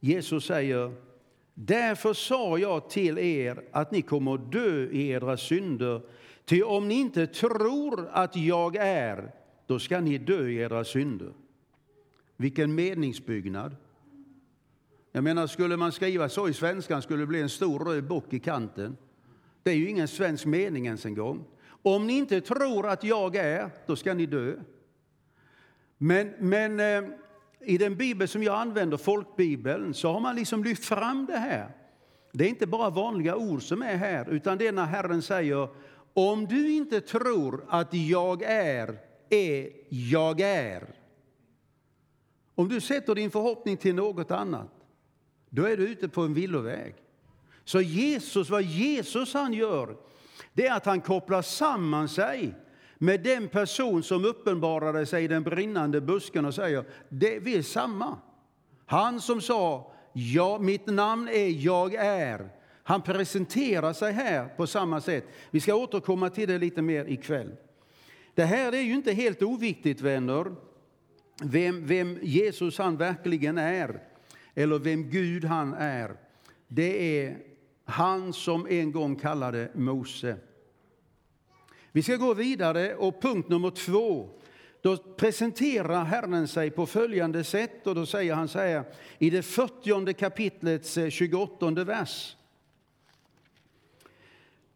Jesus 0.00 0.46
säger 0.46 1.05
Därför 1.58 2.12
sa 2.12 2.58
jag 2.58 2.90
till 2.90 3.18
er 3.18 3.62
att 3.72 3.90
ni 3.90 4.02
kommer 4.02 4.34
att 4.34 4.52
dö 4.52 4.88
i 4.90 5.08
edra 5.08 5.36
synder. 5.36 6.00
Ty 6.44 6.62
om 6.62 6.88
ni 6.88 6.94
inte 6.94 7.26
tror 7.26 8.08
att 8.12 8.36
jag 8.36 8.76
är, 8.76 9.32
då 9.66 9.78
ska 9.78 10.00
ni 10.00 10.18
dö 10.18 10.48
i 10.48 10.56
edra 10.56 10.84
synder. 10.84 11.32
Vilken 12.36 12.74
meningsbyggnad. 12.74 13.76
Jag 15.12 15.24
menar, 15.24 15.46
skulle 15.46 15.76
man 15.76 15.92
skriva 15.92 16.28
så 16.28 16.48
i 16.48 16.52
svenskan 16.52 17.02
skulle 17.02 17.22
det 17.22 17.26
bli 17.26 17.40
en 17.40 17.48
stor 17.48 17.78
röd 17.78 18.04
bock 18.04 18.32
i 18.32 18.38
kanten. 18.38 18.96
Det 19.62 19.70
är 19.70 19.76
ju 19.76 19.88
ingen 19.88 20.08
svensk 20.08 20.46
mening 20.46 20.86
ens 20.86 21.06
en 21.06 21.14
gång. 21.14 21.44
Om 21.68 22.06
ni 22.06 22.12
inte 22.12 22.40
tror 22.40 22.88
att 22.88 23.04
jag 23.04 23.36
är, 23.36 23.70
då 23.86 23.96
ska 23.96 24.14
ni 24.14 24.26
dö. 24.26 24.54
Men, 25.98 26.32
men 26.38 26.80
eh, 26.80 27.10
i 27.60 27.78
den 27.78 27.96
bibel 27.96 28.28
som 28.28 28.42
jag 28.42 28.54
använder, 28.54 28.96
folkbibeln, 28.96 29.94
så 29.94 30.12
har 30.12 30.20
man 30.20 30.36
liksom 30.36 30.64
lyft 30.64 30.84
fram 30.84 31.26
det 31.26 31.38
här. 31.38 31.70
Det 32.32 32.44
är 32.44 32.48
inte 32.48 32.66
bara 32.66 32.90
vanliga 32.90 33.36
ord 33.36 33.62
som 33.62 33.82
är 33.82 33.96
här, 33.96 34.30
utan 34.30 34.58
det 34.58 34.66
är 34.66 34.72
när 34.72 34.84
Herren 34.84 35.22
säger 35.22 35.68
om 36.14 36.46
du 36.46 36.70
inte 36.70 37.00
tror 37.00 37.64
att 37.68 37.94
jag 37.94 38.42
är, 38.42 38.98
är 39.30 39.70
jag 39.88 40.40
är. 40.40 40.94
Om 42.54 42.68
du 42.68 42.80
sätter 42.80 43.14
din 43.14 43.30
förhoppning 43.30 43.76
till 43.76 43.94
något 43.94 44.30
annat, 44.30 44.72
då 45.50 45.64
är 45.64 45.76
du 45.76 45.88
ute 45.88 46.08
på 46.08 46.22
en 46.22 46.34
villoväg. 46.34 46.94
Så 47.64 47.80
Jesus, 47.80 48.50
vad 48.50 48.62
Jesus 48.62 49.34
han 49.34 49.52
gör, 49.52 49.96
det 50.52 50.66
är 50.66 50.76
att 50.76 50.86
han 50.86 51.00
kopplar 51.00 51.42
samman 51.42 52.08
sig 52.08 52.54
med 52.98 53.22
den 53.22 53.48
person 53.48 54.02
som 54.02 54.24
uppenbarade 54.24 55.06
sig 55.06 55.24
i 55.24 55.28
den 55.28 55.42
brinnande 55.42 56.00
busken 56.00 56.44
och 56.44 56.54
säger, 56.54 56.84
det, 57.08 57.38
vi 57.38 57.56
är 57.56 57.62
samma. 57.62 58.18
Han 58.86 59.20
som 59.20 59.40
sa, 59.40 59.92
ja, 60.12 60.58
mitt 60.58 60.86
namn 60.86 61.28
är 61.28 61.64
jag 61.64 61.94
är. 61.94 62.48
Han 62.82 63.02
presenterar 63.02 63.92
sig 63.92 64.12
här 64.12 64.48
på 64.48 64.66
samma 64.66 65.00
sätt. 65.00 65.24
Vi 65.50 65.60
ska 65.60 65.74
återkomma 65.74 66.30
till 66.30 66.48
det 66.48 66.58
lite 66.58 66.82
mer 66.82 67.04
ikväll. 67.04 67.56
Det 68.34 68.44
här 68.44 68.72
är 68.72 68.80
ju 68.80 68.94
inte 68.94 69.12
helt 69.12 69.42
oviktigt, 69.42 70.00
vänner, 70.00 70.54
vem, 71.42 71.86
vem 71.86 72.18
Jesus 72.22 72.78
han 72.78 72.96
verkligen 72.96 73.58
är, 73.58 74.00
eller 74.54 74.78
vem 74.78 75.10
Gud 75.10 75.44
han 75.44 75.74
är. 75.74 76.16
Det 76.68 77.20
är 77.20 77.38
han 77.84 78.32
som 78.32 78.66
en 78.66 78.92
gång 78.92 79.16
kallade 79.16 79.68
Mose. 79.74 80.36
Vi 81.96 82.02
ska 82.02 82.16
gå 82.16 82.34
vidare 82.34 82.94
och 82.94 83.22
punkt 83.22 83.48
nummer 83.48 83.70
två. 83.70 84.28
Då 84.82 84.96
presenterar 84.96 86.04
Herren 86.04 86.48
sig 86.48 86.70
på 86.70 86.86
följande 86.86 87.44
sätt 87.44 87.86
och 87.86 87.94
då 87.94 88.06
säger 88.06 88.34
han 88.34 88.48
så 88.48 88.58
här 88.58 88.84
i 89.18 89.30
det 89.30 89.42
40 89.42 90.14
kapitlets 90.14 90.96
eh, 90.96 91.10
28 91.10 91.70
vers. 91.70 92.36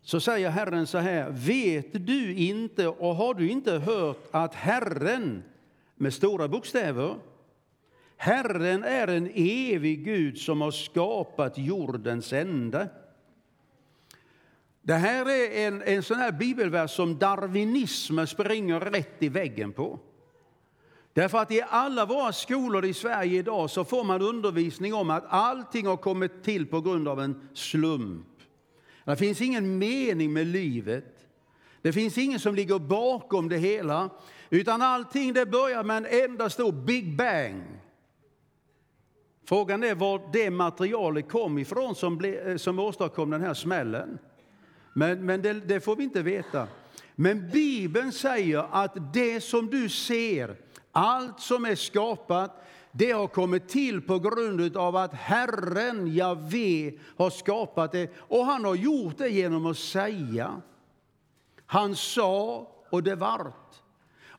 Så 0.03 0.21
säger 0.21 0.51
Herren 0.51 0.87
så 0.87 0.99
här, 0.99 1.31
vet 1.31 2.07
du 2.07 2.35
inte 2.35 2.89
och 2.89 3.15
har 3.15 3.35
du 3.35 3.51
inte 3.51 3.73
hört 3.73 4.29
att 4.31 4.55
Herren 4.55 5.43
med 5.95 6.15
stora 6.15 6.49
bokstäver 6.49 7.17
Herren 8.17 8.85
är 8.85 9.09
en 9.09 9.31
evig 9.35 10.05
Gud 10.05 10.39
som 10.39 10.61
har 10.61 10.71
skapat 10.71 11.59
jordens 11.59 12.33
ände. 12.33 12.89
Det 14.83 14.95
här 14.95 15.31
är 15.31 15.67
en, 15.67 15.83
en 15.83 16.03
sån 16.03 16.17
här 16.17 16.33
bibelvers 16.33 16.91
som 16.91 17.19
darwinismen 17.19 18.27
springer 18.27 18.81
rätt 18.81 19.23
i 19.23 19.29
väggen 19.29 19.73
på. 19.73 19.99
Därför 21.13 21.39
att 21.39 21.51
i 21.51 21.63
alla 21.69 22.07
våra 22.07 22.33
skolor 22.33 22.85
i 22.85 22.95
Sverige 22.95 23.39
idag 23.39 23.71
så 23.71 23.85
får 23.85 24.05
man 24.05 24.23
undervisning 24.23 24.95
om 24.95 25.11
att 25.11 25.25
allting 25.29 25.87
har 25.87 25.97
kommit 25.97 26.45
till 26.45 26.67
på 26.67 26.81
grund 26.81 27.09
av 27.09 27.21
en 27.21 27.49
slump. 27.55 28.27
Det 29.05 29.17
finns 29.17 29.41
ingen 29.41 29.79
mening 29.79 30.33
med 30.33 30.47
livet. 30.47 31.29
Det 31.83 31.93
finns 31.93 32.19
ingen 32.19 32.41
som 32.41 32.55
ligger 32.55 32.79
bakom 32.79 33.49
det 33.49 33.57
hela. 33.57 34.11
Utan 34.51 34.83
allting 34.83 35.33
det 35.33 35.47
börjar 35.47 35.85
med 35.85 35.97
en 35.97 36.07
enda 36.31 36.51
stor 36.51 36.73
Big 36.73 37.17
Bang. 37.17 37.63
Frågan 39.45 39.85
är 39.85 39.95
var 39.95 40.31
det 40.33 40.51
materialet 40.51 41.29
kom 41.29 41.59
ifrån 41.59 41.95
som, 41.95 42.19
ble, 42.19 42.51
eh, 42.51 42.57
som 42.57 42.79
åstadkom 42.79 43.31
den 43.31 43.41
här 43.41 43.55
smällen. 43.55 44.19
Men, 44.93 45.27
men 45.27 45.43
det, 45.43 45.53
det 45.53 45.81
får 45.81 45.97
vi 45.97 46.05
inte 46.05 46.23
veta. 46.23 46.67
Men 47.15 47.51
Bibeln 47.51 48.13
säger 48.13 48.67
att 48.71 49.13
det 49.13 49.41
som 49.41 49.71
du 49.71 49.89
ser, 49.89 50.57
allt 50.93 51.41
som 51.41 51.65
är 51.65 51.75
skapat, 51.75 52.67
det 52.93 53.13
har 53.13 53.27
kommit 53.27 53.69
till 53.69 54.03
på 54.03 54.19
grund 54.19 54.77
av 54.77 54.97
att 54.97 55.15
Herren, 55.15 56.15
Javé, 56.15 56.93
har 57.17 57.31
skapat 57.31 57.93
det. 57.93 58.11
Och 58.17 58.45
han 58.45 58.65
har 58.65 58.75
gjort 58.75 59.19
det 59.19 59.29
genom 59.29 59.67
att 59.67 59.79
säga. 59.79 60.63
Han 61.67 61.97
sa 61.97 62.69
och 62.91 63.03
det 63.03 63.15
vart. 63.15 63.60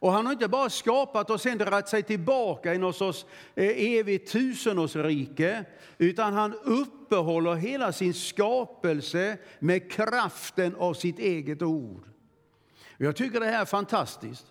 Och 0.01 0.11
han 0.11 0.25
har 0.25 0.33
inte 0.33 0.47
bara 0.47 0.69
skapat 0.69 1.29
och 1.29 1.41
sen 1.41 1.57
dragit 1.57 1.87
sig 1.87 2.03
tillbaka 2.03 2.73
i 2.73 2.77
något 2.77 2.95
sorts 2.95 3.25
eh, 3.55 3.97
evigt 3.97 4.31
tusenårsrike, 4.31 5.65
utan 5.97 6.33
han 6.33 6.53
uppehåller 6.63 7.55
hela 7.55 7.91
sin 7.91 8.13
skapelse 8.13 9.37
med 9.59 9.91
kraften 9.91 10.75
av 10.75 10.93
sitt 10.93 11.19
eget 11.19 11.61
ord. 11.61 12.03
Jag 12.97 13.15
tycker 13.15 13.39
det 13.39 13.45
här 13.45 13.61
är 13.61 13.65
fantastiskt. 13.65 14.45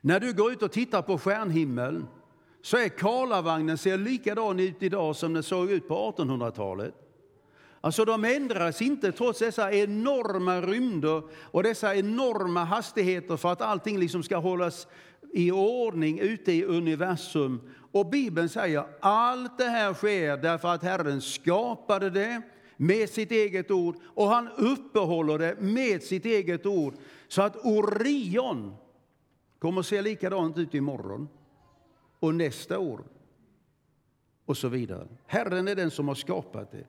När 0.00 0.20
du 0.20 0.32
går 0.32 0.52
ut 0.52 0.62
och 0.62 0.72
tittar 0.72 1.02
på 1.02 1.18
stjärnhimlen 1.18 2.06
så 2.62 2.76
är 2.76 2.88
Karlavagnen 2.88 3.78
ser 3.78 3.98
likadan 3.98 4.60
ut 4.60 4.82
idag 4.82 5.16
som 5.16 5.32
den 5.32 5.42
såg 5.42 5.70
ut 5.70 5.88
på 5.88 6.12
1800-talet. 6.16 6.94
Alltså 7.84 8.04
de 8.04 8.24
ändras 8.24 8.82
inte 8.82 9.12
trots 9.12 9.38
dessa 9.38 9.72
enorma 9.72 10.60
rymder 10.60 11.22
och 11.32 11.62
dessa 11.62 11.94
enorma 11.94 12.64
hastigheter 12.64 13.36
för 13.36 13.52
att 13.52 13.62
allting 13.62 13.98
liksom 13.98 14.22
ska 14.22 14.36
hållas 14.36 14.86
i 15.32 15.50
ordning 15.50 16.18
ute 16.18 16.52
i 16.52 16.64
universum. 16.64 17.60
Och 17.92 18.06
Bibeln 18.06 18.48
säger 18.48 18.84
allt 19.00 19.58
det 19.58 19.64
här 19.64 19.94
sker 19.94 20.36
därför 20.36 20.68
att 20.68 20.82
Herren 20.82 21.20
skapade 21.20 22.10
det 22.10 22.42
med 22.76 23.10
sitt 23.10 23.30
eget 23.30 23.70
ord 23.70 23.96
och 24.04 24.26
han 24.26 24.48
uppehåller 24.48 25.38
det 25.38 25.56
med 25.60 26.02
sitt 26.02 26.24
eget 26.24 26.66
ord. 26.66 26.94
Så 27.28 27.42
att 27.42 27.56
Orion 27.64 28.76
kommer 29.58 29.80
att 29.80 29.86
se 29.86 30.02
likadant 30.02 30.58
ut 30.58 30.74
imorgon 30.74 31.28
och 32.20 32.34
nästa 32.34 32.78
år 32.78 33.04
och 34.46 34.56
så 34.56 34.68
vidare. 34.68 35.08
Herren 35.26 35.68
är 35.68 35.74
den 35.74 35.90
som 35.90 36.08
har 36.08 36.14
skapat 36.14 36.72
det. 36.72 36.86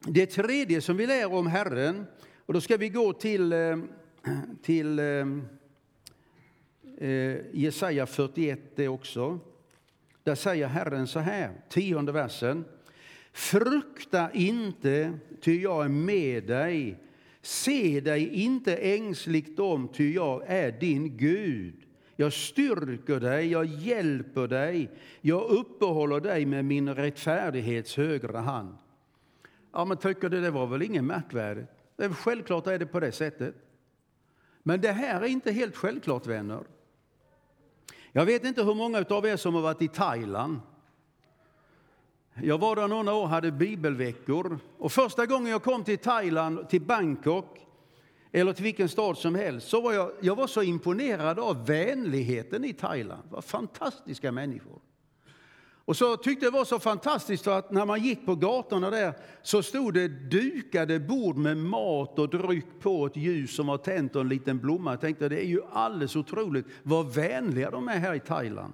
Det 0.00 0.26
tredje 0.26 0.80
som 0.80 0.96
vi 0.96 1.06
lär 1.06 1.32
om 1.32 1.46
Herren, 1.46 2.06
och 2.46 2.54
då 2.54 2.60
ska 2.60 2.76
vi 2.76 2.88
gå 2.88 3.12
till, 3.12 3.52
eh, 3.52 3.78
till 4.62 4.98
eh, 4.98 5.26
eh 6.98 7.36
Jesaja 7.52 8.06
41 8.06 8.60
det 8.76 8.88
också. 8.88 9.40
Där 10.22 10.34
säger 10.34 10.66
Herren 10.66 11.06
så 11.06 11.18
här, 11.18 11.52
tionde 11.68 12.12
versen. 12.12 12.64
Frukta 13.32 14.32
inte, 14.32 15.12
ty 15.40 15.60
jag 15.60 15.84
är 15.84 15.88
med 15.88 16.46
dig. 16.46 16.96
Se 17.42 18.00
dig 18.00 18.28
inte 18.28 18.76
ängsligt 18.76 19.58
om, 19.58 19.88
ty 19.88 20.12
jag 20.14 20.42
är 20.46 20.72
din 20.72 21.16
Gud. 21.16 21.74
Jag 22.16 22.32
styrker 22.32 23.20
dig, 23.20 23.50
jag 23.50 23.64
hjälper 23.64 24.48
dig, 24.48 24.90
jag 25.20 25.50
uppehåller 25.50 26.20
dig 26.20 26.46
med 26.46 26.64
min 26.64 26.94
rättfärdighets 26.94 27.96
högra 27.96 28.40
hand. 28.40 28.76
Ja, 29.72 29.84
men 29.84 29.96
tycker 29.96 30.28
du 30.28 30.40
det 30.40 30.50
var 30.50 30.66
väl 30.66 30.82
inget 30.82 31.04
märkvärdigt? 31.04 31.70
Det 31.96 32.04
är 32.04 32.08
självklart 32.08 32.66
är 32.66 32.78
det 32.78 32.86
på 32.86 33.00
det 33.00 33.12
sättet. 33.12 33.54
Men 34.62 34.80
det 34.80 34.92
här 34.92 35.20
är 35.20 35.26
inte 35.26 35.52
helt 35.52 35.76
självklart, 35.76 36.26
vänner. 36.26 36.64
Jag 38.12 38.24
vet 38.24 38.44
inte 38.44 38.62
hur 38.62 38.74
många 38.74 39.04
av 39.10 39.26
er 39.26 39.36
som 39.36 39.54
har 39.54 39.62
varit 39.62 39.82
i 39.82 39.88
Thailand. 39.88 40.60
Jag 42.42 42.58
var 42.58 42.76
där 42.76 42.88
några 42.88 43.14
år 43.14 43.22
och 43.22 43.28
hade 43.28 43.52
bibelveckor. 43.52 44.58
Och 44.78 44.92
första 44.92 45.26
gången 45.26 45.50
jag 45.52 45.62
kom 45.62 45.84
till 45.84 45.98
Thailand, 45.98 46.68
till 46.68 46.82
Bangkok, 46.82 47.66
eller 48.32 48.52
till 48.52 48.64
vilken 48.64 48.88
stad 48.88 49.18
som 49.18 49.34
helst, 49.34 49.68
så 49.68 49.80
var 49.80 49.92
jag, 49.92 50.10
jag 50.20 50.36
var 50.36 50.46
så 50.46 50.62
imponerad 50.62 51.38
av 51.38 51.66
vänligheten 51.66 52.64
i 52.64 52.72
Thailand. 52.72 53.22
Vad 53.30 53.44
fantastiska 53.44 54.32
människor. 54.32 54.80
Och 55.88 55.96
så 55.96 56.16
tyckte 56.16 56.46
det 56.46 56.50
var 56.50 56.64
så 56.64 56.78
fantastiskt 56.78 57.44
för 57.44 57.58
att 57.58 57.70
när 57.70 57.86
man 57.86 58.02
gick 58.02 58.26
på 58.26 58.34
gatorna 58.34 58.90
där 58.90 59.12
så 59.42 59.62
stod 59.62 59.94
det 59.94 60.08
dukade 60.08 61.00
bord 61.00 61.36
med 61.36 61.56
mat 61.56 62.18
och 62.18 62.28
dryck 62.28 62.66
på 62.80 63.06
ett 63.06 63.16
ljus 63.16 63.54
som 63.54 63.66
var 63.66 63.78
tänt 63.78 64.14
och 64.16 64.20
en 64.20 64.28
liten 64.28 64.58
blomma. 64.58 64.92
Jag 64.92 65.00
tänkte 65.00 65.28
det 65.28 65.44
är 65.44 65.48
ju 65.48 65.62
alldeles 65.72 66.16
otroligt 66.16 66.66
vad 66.82 67.14
vänliga 67.14 67.70
de 67.70 67.88
är 67.88 67.98
här 67.98 68.14
i 68.14 68.20
Thailand. 68.20 68.72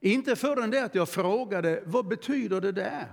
Inte 0.00 0.36
förrän 0.36 0.70
det 0.70 0.84
att 0.84 0.94
jag 0.94 1.08
frågade 1.08 1.82
vad 1.86 2.08
betyder 2.08 2.60
det 2.60 2.72
där? 2.72 3.06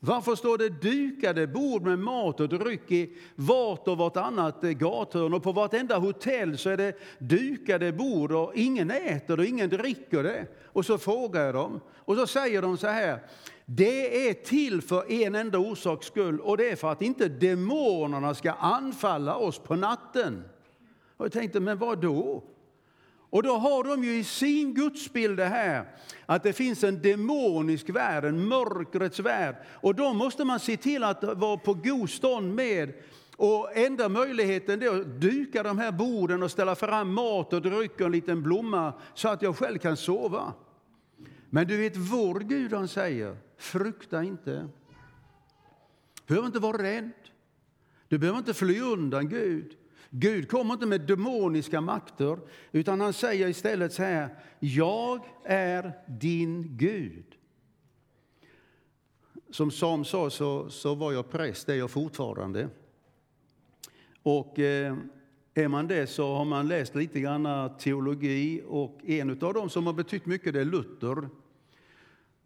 Varför 0.00 0.34
står 0.34 0.58
det 0.58 0.68
dukade 0.68 1.46
bord 1.46 1.82
med 1.82 1.98
mat 1.98 2.40
och 2.40 2.48
dryck 2.48 2.90
i 2.90 3.16
vart 3.34 3.88
och 3.88 3.98
vartannat 3.98 4.62
gathörn? 4.62 5.34
Och 5.34 5.42
på 5.42 5.52
vartenda 5.52 5.98
hotell 5.98 6.58
så 6.58 6.70
är 6.70 6.76
det 6.76 6.98
dukade 7.18 7.92
bord 7.92 8.32
och 8.32 8.52
ingen 8.54 8.90
äter 8.90 9.38
och 9.38 9.44
ingen 9.44 9.70
dricker 9.70 10.22
det. 10.22 10.46
Och 10.64 10.86
så 10.86 10.98
frågar 10.98 11.44
jag 11.44 11.54
dem 11.54 11.80
och 11.96 12.16
så 12.16 12.26
säger 12.26 12.62
de 12.62 12.76
så 12.76 12.86
här. 12.86 13.20
Det 13.66 14.28
är 14.28 14.34
till 14.34 14.82
för 14.82 15.12
en 15.12 15.34
enda 15.34 15.58
orsaks 15.58 16.06
skull 16.06 16.40
och 16.40 16.56
det 16.56 16.70
är 16.70 16.76
för 16.76 16.92
att 16.92 17.02
inte 17.02 17.28
demonerna 17.28 18.34
ska 18.34 18.52
anfalla 18.52 19.36
oss 19.36 19.58
på 19.58 19.76
natten. 19.76 20.44
Och 21.16 21.24
jag 21.24 21.32
tänkte, 21.32 21.60
men 21.60 21.78
vad 21.78 22.00
då? 22.00 22.42
Och 23.30 23.42
då 23.42 23.56
har 23.56 23.84
de 23.84 24.04
ju 24.04 24.18
i 24.18 24.24
sin 24.24 24.74
gudsbild 24.74 25.36
det 25.36 25.44
här 25.44 25.84
att 26.26 26.42
det 26.42 26.52
finns 26.52 26.84
en 26.84 27.02
demonisk 27.02 27.90
värld, 27.90 28.24
en 28.24 28.48
mörkrets 28.48 29.20
värld. 29.20 29.56
Och 29.66 29.94
då 29.94 30.12
måste 30.12 30.44
man 30.44 30.60
se 30.60 30.76
till 30.76 31.04
att 31.04 31.24
vara 31.24 31.56
på 31.56 31.74
god 31.74 32.10
stånd 32.10 32.54
med. 32.54 32.92
Och 33.36 33.76
enda 33.76 34.08
möjligheten 34.08 34.82
är 34.82 35.00
att 35.00 35.20
duka 35.20 35.62
de 35.62 35.78
här 35.78 35.92
borden 35.92 36.42
och 36.42 36.50
ställa 36.50 36.74
fram 36.74 37.12
mat 37.14 37.52
och 37.52 37.62
dryck 37.62 37.94
och 37.94 38.00
en 38.00 38.12
liten 38.12 38.42
blomma 38.42 38.92
så 39.14 39.28
att 39.28 39.42
jag 39.42 39.56
själv 39.56 39.78
kan 39.78 39.96
sova. 39.96 40.52
Men 41.50 41.66
du 41.66 41.76
vet, 41.76 41.96
vår 41.96 42.40
Gud 42.40 42.72
han 42.72 42.88
säger, 42.88 43.36
frukta 43.56 44.22
inte. 44.22 44.68
Du 46.26 46.34
behöver 46.34 46.46
inte 46.46 46.58
vara 46.58 46.82
rädd. 46.82 47.10
Du 48.08 48.18
behöver 48.18 48.38
inte 48.38 48.54
fly 48.54 48.80
undan 48.80 49.28
Gud. 49.28 49.76
Gud 50.10 50.48
kommer 50.48 50.74
inte 50.74 50.86
med 50.86 51.00
demoniska 51.00 51.80
makter, 51.80 52.38
utan 52.72 53.00
han 53.00 53.12
säger 53.12 53.48
istället 53.48 53.92
så 53.92 54.02
här, 54.02 54.28
jag 54.60 55.20
är 55.44 55.92
din 56.06 56.76
Gud. 56.76 57.24
Som 59.50 59.70
Sam 59.70 60.04
sa 60.04 60.30
så, 60.30 60.70
så 60.70 60.94
var 60.94 61.12
jag 61.12 61.30
präst, 61.30 61.66
det 61.66 61.72
är 61.72 61.78
jag 61.78 61.90
fortfarande. 61.90 62.68
Och 64.22 64.58
eh, 64.58 64.96
är 65.54 65.68
man 65.68 65.86
det 65.86 66.06
så 66.06 66.34
har 66.34 66.44
man 66.44 66.68
läst 66.68 66.94
lite 66.94 67.20
grann 67.20 67.76
teologi 67.78 68.62
och 68.66 69.00
en 69.04 69.30
av 69.30 69.54
dem 69.54 69.70
som 69.70 69.86
har 69.86 69.92
betytt 69.92 70.26
mycket 70.26 70.52
det 70.52 70.60
är 70.60 70.64
Luther. 70.64 71.28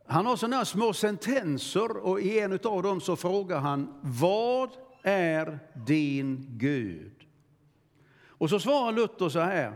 Han 0.07 0.27
har 0.27 0.37
sådana 0.37 0.65
små 0.65 0.93
sentenser 0.93 1.97
och 1.97 2.21
i 2.21 2.39
en 2.39 2.53
av 2.65 2.83
dem 2.83 3.01
så 3.01 3.17
frågar 3.17 3.59
han 3.59 3.95
Vad 4.01 4.71
är 5.03 5.59
din 5.87 6.47
Gud? 6.51 7.22
Och 8.43 8.51
så 8.51 8.61
svarar 8.61 8.93
Luther 8.93 9.29
så 9.29 9.39
här. 9.39 9.73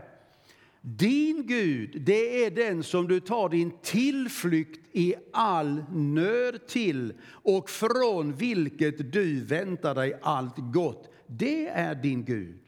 Din 0.81 1.47
Gud, 1.47 2.01
det 2.01 2.45
är 2.45 2.51
den 2.51 2.83
som 2.83 3.07
du 3.07 3.19
tar 3.19 3.49
din 3.49 3.71
tillflykt 3.81 4.79
i 4.91 5.15
all 5.33 5.83
nöd 5.91 6.67
till 6.67 7.13
och 7.29 7.69
från 7.69 8.33
vilket 8.33 9.11
du 9.11 9.45
väntar 9.45 9.95
dig 9.95 10.19
allt 10.21 10.55
gott. 10.57 11.09
Det 11.27 11.67
är 11.67 11.95
din 11.95 12.25
Gud. 12.25 12.59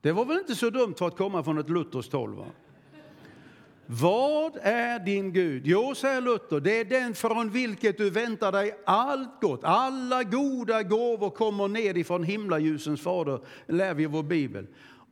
Det 0.00 0.12
var 0.12 0.24
väl 0.24 0.38
inte 0.38 0.54
så 0.54 0.70
dumt 0.70 0.94
för 0.98 1.06
att 1.06 1.16
komma 1.16 1.44
från 1.44 1.58
ett 1.58 1.70
Luthers 1.70 2.12
håll? 2.12 2.34
Va? 2.34 2.46
Vad 3.86 4.56
är 4.62 4.98
din 4.98 5.32
Gud? 5.32 5.66
Jo, 5.66 5.94
säger 5.94 6.20
Luther, 6.20 6.60
det 6.60 6.80
är 6.80 6.84
den 6.84 7.14
från 7.14 7.50
vilket 7.50 7.98
du 7.98 8.10
väntar 8.10 8.52
dig 8.52 8.76
allt 8.84 9.40
gott. 9.40 9.60
Alla 9.62 10.22
goda 10.22 10.82
gåvor 10.82 11.30
kommer 11.30 11.68
ner 11.68 11.96
ifrån 11.96 12.24
himlaljusens 12.24 13.00
fader, 13.00 13.40
lär 13.66 13.94
vi 13.94 14.02
i 14.02 14.06
vår 14.06 14.22
bibel. 14.22 14.66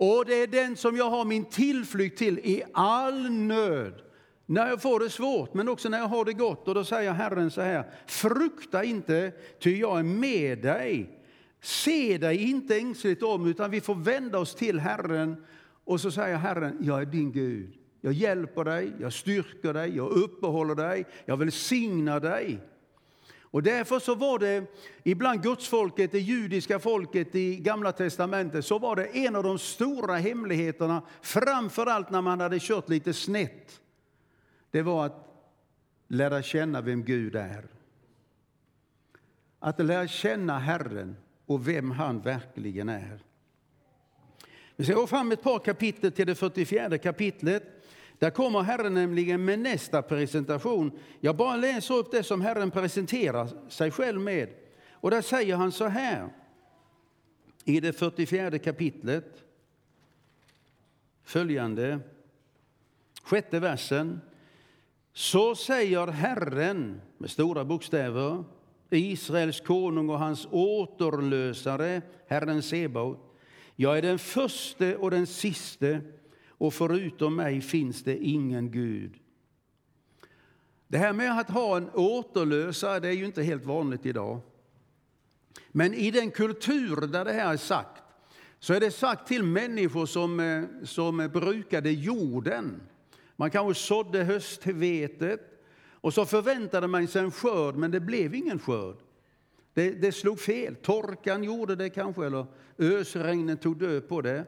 Och 0.05 0.25
det 0.25 0.43
är 0.43 0.47
den 0.47 0.77
som 0.77 0.97
jag 0.97 1.11
har 1.11 1.25
min 1.25 1.45
tillflykt 1.45 2.19
till 2.19 2.39
i 2.39 2.63
all 2.73 3.31
nöd. 3.31 4.03
När 4.47 4.69
jag 4.69 4.83
får 4.83 5.01
det 5.01 5.11
svårt, 5.11 5.55
men 5.55 5.69
också 5.69 5.89
när 5.89 5.99
jag 5.99 6.09
har 6.09 6.25
det 6.25 6.33
gott. 6.33 6.69
Och 6.69 6.75
då 6.75 6.85
säger 6.85 7.13
Herren 7.13 7.51
så 7.51 7.61
här, 7.61 7.91
frukta 8.07 8.85
inte, 8.85 9.33
ty 9.61 9.79
jag 9.79 9.99
är 9.99 10.03
med 10.03 10.63
dig. 10.63 11.21
Se 11.61 12.19
dig 12.19 12.51
inte 12.51 12.77
ängsligt 12.77 13.23
om, 13.23 13.47
utan 13.47 13.71
vi 13.71 13.81
får 13.81 13.95
vända 13.95 14.39
oss 14.39 14.55
till 14.55 14.81
Herren. 14.81 15.45
Och 15.85 16.01
så 16.01 16.11
säger 16.11 16.37
Herren, 16.37 16.79
jag 16.81 17.01
är 17.01 17.07
din 17.07 17.33
Gud. 17.33 17.75
Jag 18.01 18.13
hjälper 18.13 18.65
dig, 18.65 18.93
jag 19.01 19.13
styrker 19.13 19.73
dig, 19.73 19.97
jag 19.97 20.11
uppehåller 20.11 20.75
dig, 20.75 21.07
jag 21.25 21.37
välsignar 21.37 22.21
dig. 22.21 22.61
Och 23.53 23.63
därför 23.63 23.99
så 23.99 24.15
var 24.15 24.39
det 24.39 24.65
ibland 25.03 25.43
gudsfolket, 25.43 26.13
det 26.13 26.21
judiska 26.21 26.79
folket 26.79 27.35
i 27.35 27.57
Gamla 27.57 27.93
testamentet, 27.93 28.65
så 28.65 28.79
var 28.79 28.97
det 28.97 29.05
en 29.05 29.37
av 29.37 29.43
de 29.43 29.59
stora 29.59 30.17
hemligheterna, 30.17 31.03
framför 31.23 31.87
allt 31.87 32.11
när 32.11 32.21
man 32.21 32.41
hade 32.41 32.59
kört 32.61 32.89
lite 32.89 33.13
snett. 33.13 33.81
Det 34.71 34.83
var 34.83 35.07
att 35.07 35.29
lära 36.09 36.43
känna 36.43 36.81
vem 36.81 37.05
Gud 37.05 37.37
är. 37.37 37.69
Att 39.59 39.79
lära 39.79 40.09
känna 40.09 40.59
Herren 40.59 41.17
och 41.47 41.69
vem 41.69 41.91
han 41.91 42.21
verkligen 42.21 42.89
är. 42.89 43.19
Vi 44.77 44.85
ska 44.85 44.95
gå 44.95 45.07
fram 45.07 45.33
ett 45.33 45.43
par 45.43 45.59
kapitel 45.59 46.13
till 46.13 46.27
det 46.27 46.35
44 46.35 46.99
kapitlet. 46.99 47.82
Där 48.23 48.31
kommer 48.31 48.61
Herren 48.61 48.95
nämligen 48.95 49.45
med 49.45 49.59
nästa 49.59 50.03
presentation. 50.03 50.99
Jag 51.21 51.37
bara 51.37 51.57
läser 51.57 51.95
upp 51.95 52.11
det 52.11 52.23
som 52.23 52.41
Herren 52.41 52.71
presenterar 52.71 53.49
sig 53.69 53.91
själv 53.91 54.21
med. 54.21 54.49
Och 54.91 55.11
där 55.11 55.23
säger 55.23 55.57
han 55.57 55.73
så 55.73 55.87
här 55.87 56.29
i 57.65 57.81
det 57.81 57.93
44 57.93 58.59
kapitlet. 58.59 59.45
Följande, 61.23 62.01
sjätte 63.23 63.61
versen. 63.61 64.21
Så 65.13 65.55
säger 65.55 66.07
Herren, 66.07 67.01
med 67.19 67.31
stora 67.31 67.65
bokstäver, 67.65 68.45
Israels 68.91 69.61
konung 69.61 70.09
och 70.11 70.19
hans 70.19 70.49
återlösare, 70.51 72.03
Herren 72.27 72.63
Sebaot. 72.63 73.19
Jag 73.77 73.99
är 73.99 74.03
den 74.03 74.19
förste 74.19 74.97
och 74.97 75.11
den 75.11 75.27
siste 75.27 76.01
och 76.63 76.75
förutom 76.75 77.37
mig 77.37 77.61
finns 77.61 78.03
det 78.03 78.17
ingen 78.17 78.71
Gud. 78.71 79.15
Det 80.89 80.99
här 80.99 81.13
med 81.13 81.39
att 81.39 81.51
ha 81.51 81.77
en 81.77 81.91
återlösare 81.91 83.01
det 83.01 83.09
är 83.09 83.13
ju 83.13 83.27
inte 83.27 83.43
helt 83.43 83.65
vanligt 83.65 84.07
idag. 84.07 84.41
Men 85.69 85.95
i 85.95 86.11
den 86.11 86.31
kultur 86.31 87.07
där 87.07 87.25
det 87.25 87.33
här 87.33 87.53
är 87.53 87.57
sagt 87.57 88.03
så 88.59 88.75
är 88.75 88.81
det 88.81 88.91
sagt 88.91 89.29
till 89.29 89.43
människor 89.43 90.07
som, 90.07 90.41
eh, 90.41 90.63
som 90.85 91.31
brukade 91.33 91.91
jorden. 91.91 92.83
Man 93.37 93.51
kanske 93.51 93.83
sådde 93.83 94.25
höstvetet 94.25 95.65
och 95.91 96.15
så 96.15 96.27
förväntade 96.27 96.87
man 96.87 97.09
sig 97.09 97.23
en 97.23 97.31
skörd, 97.31 97.75
men 97.75 97.91
det 97.91 98.01
blev 98.01 98.35
ingen 98.35 98.59
skörd. 98.59 98.97
Det, 99.75 99.91
det 99.91 100.13
slog 100.13 100.41
fel. 100.41 100.77
Torkan 100.77 101.45
gjorde 101.45 101.77
det 101.77 101.91
kanske, 101.91 102.27
eller 102.27 102.47
ösregnen 102.79 103.57
tog 103.57 103.79
död 103.79 104.09
på 104.09 104.21
det. 104.21 104.47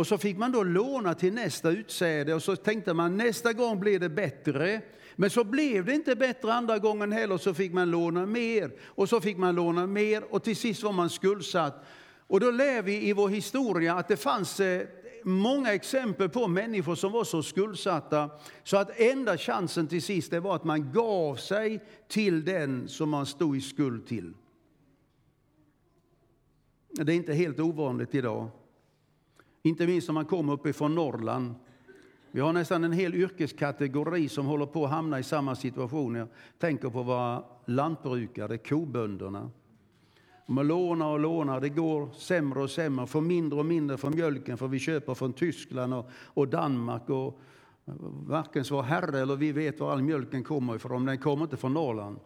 Och 0.00 0.06
så 0.06 0.18
fick 0.18 0.38
man 0.38 0.52
då 0.52 0.62
låna 0.62 1.14
till 1.14 1.32
nästa 1.32 1.70
utsäde 1.70 2.34
och 2.34 2.42
så 2.42 2.56
tänkte 2.56 2.94
man 2.94 3.16
nästa 3.16 3.52
gång 3.52 3.80
blir 3.80 3.98
det 3.98 4.08
bättre. 4.08 4.80
Men 5.16 5.30
så 5.30 5.44
blev 5.44 5.84
det 5.84 5.94
inte 5.94 6.16
bättre 6.16 6.54
andra 6.54 6.78
gången 6.78 7.12
heller, 7.12 7.38
så 7.38 7.54
fick 7.54 7.72
man 7.72 7.90
låna 7.90 8.26
mer 8.26 8.72
och 8.84 9.08
så 9.08 9.20
fick 9.20 9.36
man 9.36 9.54
låna 9.54 9.86
mer 9.86 10.24
och 10.34 10.42
till 10.44 10.56
sist 10.56 10.82
var 10.82 10.92
man 10.92 11.10
skuldsatt. 11.10 11.84
Och 12.26 12.40
då 12.40 12.50
lär 12.50 12.82
vi 12.82 13.08
i 13.08 13.12
vår 13.12 13.28
historia 13.28 13.94
att 13.94 14.08
det 14.08 14.16
fanns 14.16 14.60
eh, 14.60 14.86
många 15.24 15.74
exempel 15.74 16.28
på 16.28 16.48
människor 16.48 16.94
som 16.94 17.12
var 17.12 17.24
så 17.24 17.42
skuldsatta 17.42 18.30
så 18.64 18.76
att 18.76 19.00
enda 19.00 19.38
chansen 19.38 19.86
till 19.86 20.02
sist 20.02 20.30
det 20.30 20.40
var 20.40 20.56
att 20.56 20.64
man 20.64 20.92
gav 20.92 21.36
sig 21.36 21.84
till 22.08 22.44
den 22.44 22.88
som 22.88 23.08
man 23.08 23.26
stod 23.26 23.56
i 23.56 23.60
skuld 23.60 24.06
till. 24.06 24.32
Det 26.90 27.12
är 27.12 27.16
inte 27.16 27.32
helt 27.32 27.60
ovanligt 27.60 28.14
idag. 28.14 28.50
Inte 29.62 29.86
minst 29.86 30.08
om 30.08 30.14
man 30.14 30.24
kommer 30.24 30.52
uppifrån 30.52 30.94
Norrland. 30.94 31.54
Vi 32.30 32.40
har 32.40 32.52
nästan 32.52 32.84
en 32.84 32.92
hel 32.92 33.14
yrkeskategori 33.14 34.28
som 34.28 34.46
håller 34.46 34.66
på 34.66 34.84
att 34.84 34.90
hamna 34.90 35.18
i 35.18 35.22
samma 35.22 35.54
situation. 35.54 36.14
Jag 36.14 36.28
tänker 36.58 36.90
på 36.90 37.02
våra 37.02 37.44
lantbrukare, 37.64 38.58
kobönderna. 38.58 39.50
De 40.46 40.66
lånar 40.66 41.06
och 41.06 41.20
lånar, 41.20 41.60
det 41.60 41.68
går 41.68 42.08
sämre 42.12 42.62
och 42.62 42.70
sämre, 42.70 43.06
får 43.06 43.20
mindre 43.20 43.58
och 43.58 43.66
mindre 43.66 43.96
för 43.96 44.10
mjölken 44.10 44.58
för 44.58 44.68
vi 44.68 44.78
köper 44.78 45.14
från 45.14 45.32
Tyskland 45.32 45.94
och, 45.94 46.10
och 46.24 46.48
Danmark. 46.48 47.10
Och 47.10 47.40
varken 48.26 48.64
så 48.64 48.82
herre 48.82 49.20
eller 49.20 49.36
vi 49.36 49.52
vet 49.52 49.80
var 49.80 49.92
all 49.92 50.02
mjölken 50.02 50.44
kommer 50.44 50.76
ifrån, 50.76 51.06
den 51.06 51.18
kommer 51.18 51.44
inte 51.44 51.56
från 51.56 51.74
Norrland. 51.74 52.18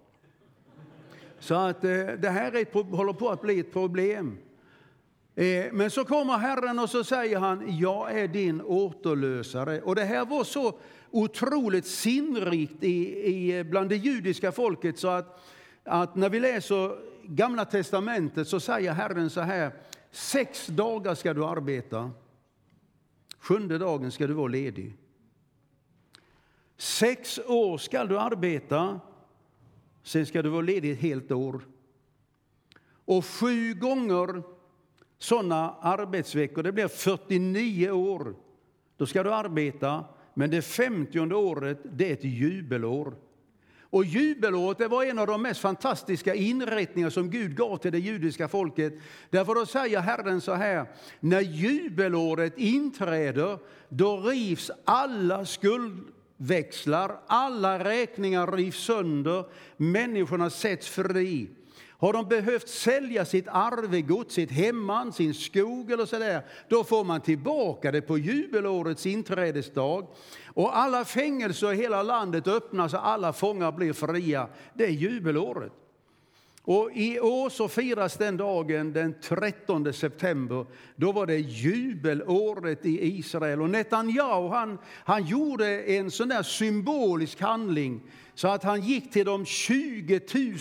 Så 1.39 1.55
att 1.55 1.85
eh, 1.85 1.91
det 2.19 2.31
här 2.31 2.53
är 2.53 2.63
ett, 2.63 2.75
håller 2.75 3.13
på 3.13 3.29
att 3.29 3.43
bli 3.43 3.61
ett 3.61 3.73
problem. 3.73 4.39
Eh, 5.35 5.73
men 5.73 5.91
så 5.91 6.05
kommer 6.05 6.39
Herren 6.39 6.79
och 6.79 6.91
så 6.91 7.05
säger 7.05 7.39
han, 7.39 7.79
jag 7.79 8.19
är 8.19 8.29
din 8.29 8.63
återlösare. 8.63 9.81
Och 9.81 9.95
det 9.95 10.05
här 10.05 10.25
var 10.25 10.45
så 10.45 10.79
otroligt 11.11 11.87
sinnrikt 11.87 12.85
i, 12.85 13.27
i, 13.27 13.65
bland 13.65 13.89
det 13.89 13.97
judiska 13.97 14.53
folket 14.53 14.99
så 14.99 15.09
att, 15.09 15.45
att 15.85 16.17
när 16.17 16.29
vi 16.29 16.41
läser 16.41 16.97
Gamla 17.27 17.65
testamentet 17.65 18.49
så 18.49 18.61
säger 18.61 18.93
Herren 18.93 19.31
så 19.31 19.41
här, 19.41 19.73
sex 20.11 20.67
dagar 20.67 21.15
ska 21.15 21.35
du 21.35 21.45
arbeta, 21.45 22.11
sjunde 23.39 23.79
dagen 23.79 24.13
ska 24.13 24.27
du 24.27 24.33
vara 24.33 24.49
ledig. 24.49 24.97
Sex 26.77 27.39
år 27.47 27.79
ska 27.79 28.05
du 28.05 28.19
arbeta, 28.19 29.01
sen 30.03 30.27
ska 30.27 30.43
du 30.43 30.49
vara 30.49 30.63
ledig 30.63 30.93
ett 30.93 30.99
helt 30.99 31.33
år. 31.33 31.61
Och 33.05 33.25
sju 33.25 33.75
gånger 33.75 34.43
sådana 35.25 35.75
arbetsveckor. 35.81 36.63
Det 36.63 36.73
blir 36.73 36.89
49 36.89 37.91
år. 37.91 38.35
Då 38.97 39.07
ska 39.07 39.23
du 39.23 39.33
arbeta, 39.33 40.05
men 40.35 40.51
det 40.51 40.63
50 40.63 41.35
året 41.35 41.79
det 41.85 42.09
är 42.09 42.13
ett 42.13 42.25
jubelår. 42.25 43.15
Och 43.81 44.05
jubelåret 44.05 44.79
det 44.79 44.89
var 44.89 45.05
en 45.05 45.19
av 45.19 45.27
de 45.27 45.43
mest 45.43 45.61
fantastiska 45.61 46.35
inrättningar 46.35 47.11
som 47.11 47.31
Gud 47.31 47.57
gav 47.57 47.77
till 47.77 47.93
det 47.93 47.99
judiska 47.99 48.49
folket. 48.49 48.95
Därför 49.31 49.55
då 49.55 49.67
säger 49.67 50.01
Herren 50.01 50.41
så 50.41 50.53
här, 50.53 50.87
när 51.21 51.41
jubelåret 51.41 52.59
inträder, 52.59 53.59
då 53.89 54.17
rivs 54.17 54.71
alla 54.85 55.45
skuldväxlar, 55.45 57.21
alla 57.27 57.85
räkningar 57.85 58.47
rivs 58.47 58.85
sönder, 58.85 59.45
människorna 59.77 60.51
sätts 60.51 60.89
fri. 60.89 61.51
Har 62.05 62.13
de 62.13 62.29
behövt 62.29 62.69
sälja 62.69 63.25
sitt 63.25 63.49
arvegods, 63.49 64.35
sitt 64.35 64.51
hemman, 64.51 65.13
sin 65.13 65.35
skog 65.35 65.91
eller 65.91 66.07
sådär, 66.07 66.43
då 66.69 66.85
får 66.85 67.05
man 67.05 67.21
tillbaka 67.21 67.93
det 67.93 68.03
på 68.03 68.19
jubelårets 68.19 69.07
inträdesdag. 69.07 70.07
Och 70.47 70.77
alla 70.77 71.05
fängelser 71.05 71.73
i 71.73 71.77
hela 71.77 72.03
landet 72.03 72.47
öppnas 72.47 72.95
och 72.95 73.07
alla 73.07 73.33
fångar 73.33 73.73
blir 73.73 73.93
fria. 73.93 74.49
Det 74.75 74.85
är 74.85 74.91
jubelåret. 74.91 75.73
Och 76.67 76.91
I 76.95 77.21
år 77.21 77.51
så 77.51 77.69
firas 77.69 78.17
den 78.17 78.37
dagen 78.37 78.93
den 78.93 79.15
13 79.21 79.93
september. 79.93 80.67
Då 80.97 81.13
var 81.13 81.27
det 81.27 81.39
jubelåret 81.39 82.87
i 82.87 83.17
Israel. 83.19 83.63
Och 83.63 83.71
Netanyahu 83.71 84.49
han, 84.49 84.79
han 85.05 85.25
gjorde 85.25 85.83
en 85.83 86.11
sån 86.11 86.29
där 86.29 86.43
symbolisk 86.43 87.41
handling 87.41 88.01
så 88.35 88.49
att 88.49 88.63
han 88.63 88.81
gick 88.81 89.13
till 89.13 89.27
de 89.27 89.45
20 89.45 90.21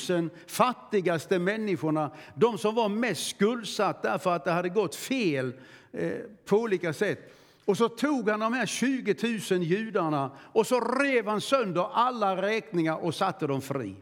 000 0.09 0.29
fattigaste 0.47 1.39
människorna, 1.39 2.11
de 2.35 2.57
som 2.57 2.75
var 2.75 2.89
mest 2.89 3.27
skuldsatta 3.27 4.11
därför 4.11 4.35
att 4.35 4.45
det 4.45 4.51
hade 4.51 4.69
gått 4.69 4.95
fel 4.95 5.53
eh, 5.91 6.11
på 6.45 6.57
olika 6.57 6.93
sätt. 6.93 7.33
Och 7.65 7.77
så 7.77 7.89
tog 7.89 8.29
han 8.29 8.39
de 8.39 8.53
här 8.53 8.65
20 8.65 9.15
000 9.51 9.63
judarna 9.63 10.31
och 10.37 10.67
så 10.67 10.79
rev 10.79 11.27
han 11.27 11.41
sönder 11.41 11.87
alla 11.93 12.41
räkningar 12.41 13.03
och 13.05 13.15
satte 13.15 13.47
dem 13.47 13.61
fri. 13.61 13.95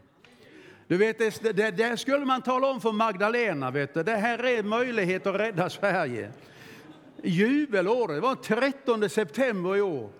Du 0.92 0.98
vet, 0.98 1.18
det, 1.18 1.52
det, 1.52 1.70
det 1.70 1.96
skulle 1.96 2.24
man 2.24 2.42
tala 2.42 2.70
om 2.70 2.80
för 2.80 2.92
Magdalena. 2.92 3.70
Vet 3.70 3.94
du. 3.94 4.02
Det 4.02 4.16
här 4.16 4.44
är 4.44 4.62
möjlighet 4.62 5.26
att 5.26 5.34
rädda 5.34 5.70
Sverige. 5.70 6.32
Jubelåret, 7.22 8.16
det 8.16 8.20
var 8.20 8.34
13 8.34 9.10
september 9.10 9.76
i 9.76 9.80
år. 9.80 10.10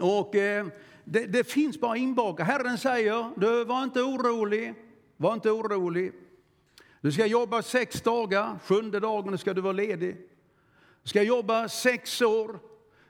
Och 0.00 0.34
eh, 0.34 0.66
det, 1.04 1.26
det, 1.26 1.44
finns 1.44 1.80
bara 1.80 1.96
inbakat. 1.96 2.46
Herren 2.46 2.78
säger, 2.78 3.30
du 3.36 3.64
var 3.64 3.82
inte 3.82 4.02
orolig, 4.02 4.74
var 5.16 5.32
inte 5.32 5.50
orolig. 5.50 6.12
Du 7.00 7.12
ska 7.12 7.26
jobba 7.26 7.62
sex 7.62 8.00
dagar, 8.00 8.58
sjunde 8.64 9.00
dagen 9.00 9.38
ska 9.38 9.54
du 9.54 9.60
vara 9.60 9.72
ledig. 9.72 10.16
Du 11.02 11.08
ska 11.08 11.22
jobba 11.22 11.68
sex 11.68 12.22
år, 12.22 12.58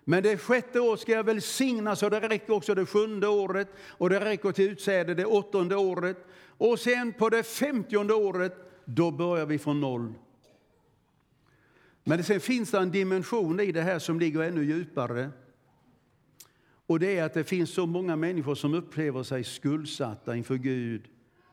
men 0.04 0.22
det 0.22 0.36
sjätte 0.36 0.80
året 0.80 1.00
ska 1.00 1.12
jag 1.12 1.24
välsigna 1.24 1.96
så 1.96 2.08
det 2.08 2.20
räcker 2.20 2.52
också 2.52 2.74
det 2.74 2.86
sjunde 2.86 3.28
året 3.28 3.68
och 3.88 4.10
det 4.10 4.20
räcker 4.20 4.52
till 4.52 4.70
utsäde 4.70 5.14
det 5.14 5.24
åttonde 5.24 5.76
året. 5.76 6.24
Och 6.58 6.78
sen 6.78 7.12
på 7.12 7.28
det 7.28 7.42
femtionde 7.42 8.14
året, 8.14 8.54
då 8.84 9.10
börjar 9.10 9.46
vi 9.46 9.58
från 9.58 9.80
noll. 9.80 10.14
Men 12.04 12.24
sen 12.24 12.40
finns 12.40 12.70
det 12.70 12.78
en 12.78 12.90
dimension 12.90 13.60
i 13.60 13.72
det 13.72 13.82
här 13.82 13.98
som 13.98 14.20
ligger 14.20 14.40
ännu 14.40 14.64
djupare. 14.64 15.30
Och 16.86 17.00
det 17.00 17.18
är 17.18 17.24
att 17.24 17.34
det 17.34 17.44
finns 17.44 17.70
så 17.70 17.86
många 17.86 18.16
människor 18.16 18.54
som 18.54 18.74
upplever 18.74 19.22
sig 19.22 19.44
skuldsatta 19.44 20.36
inför 20.36 20.56
Gud, 20.56 21.02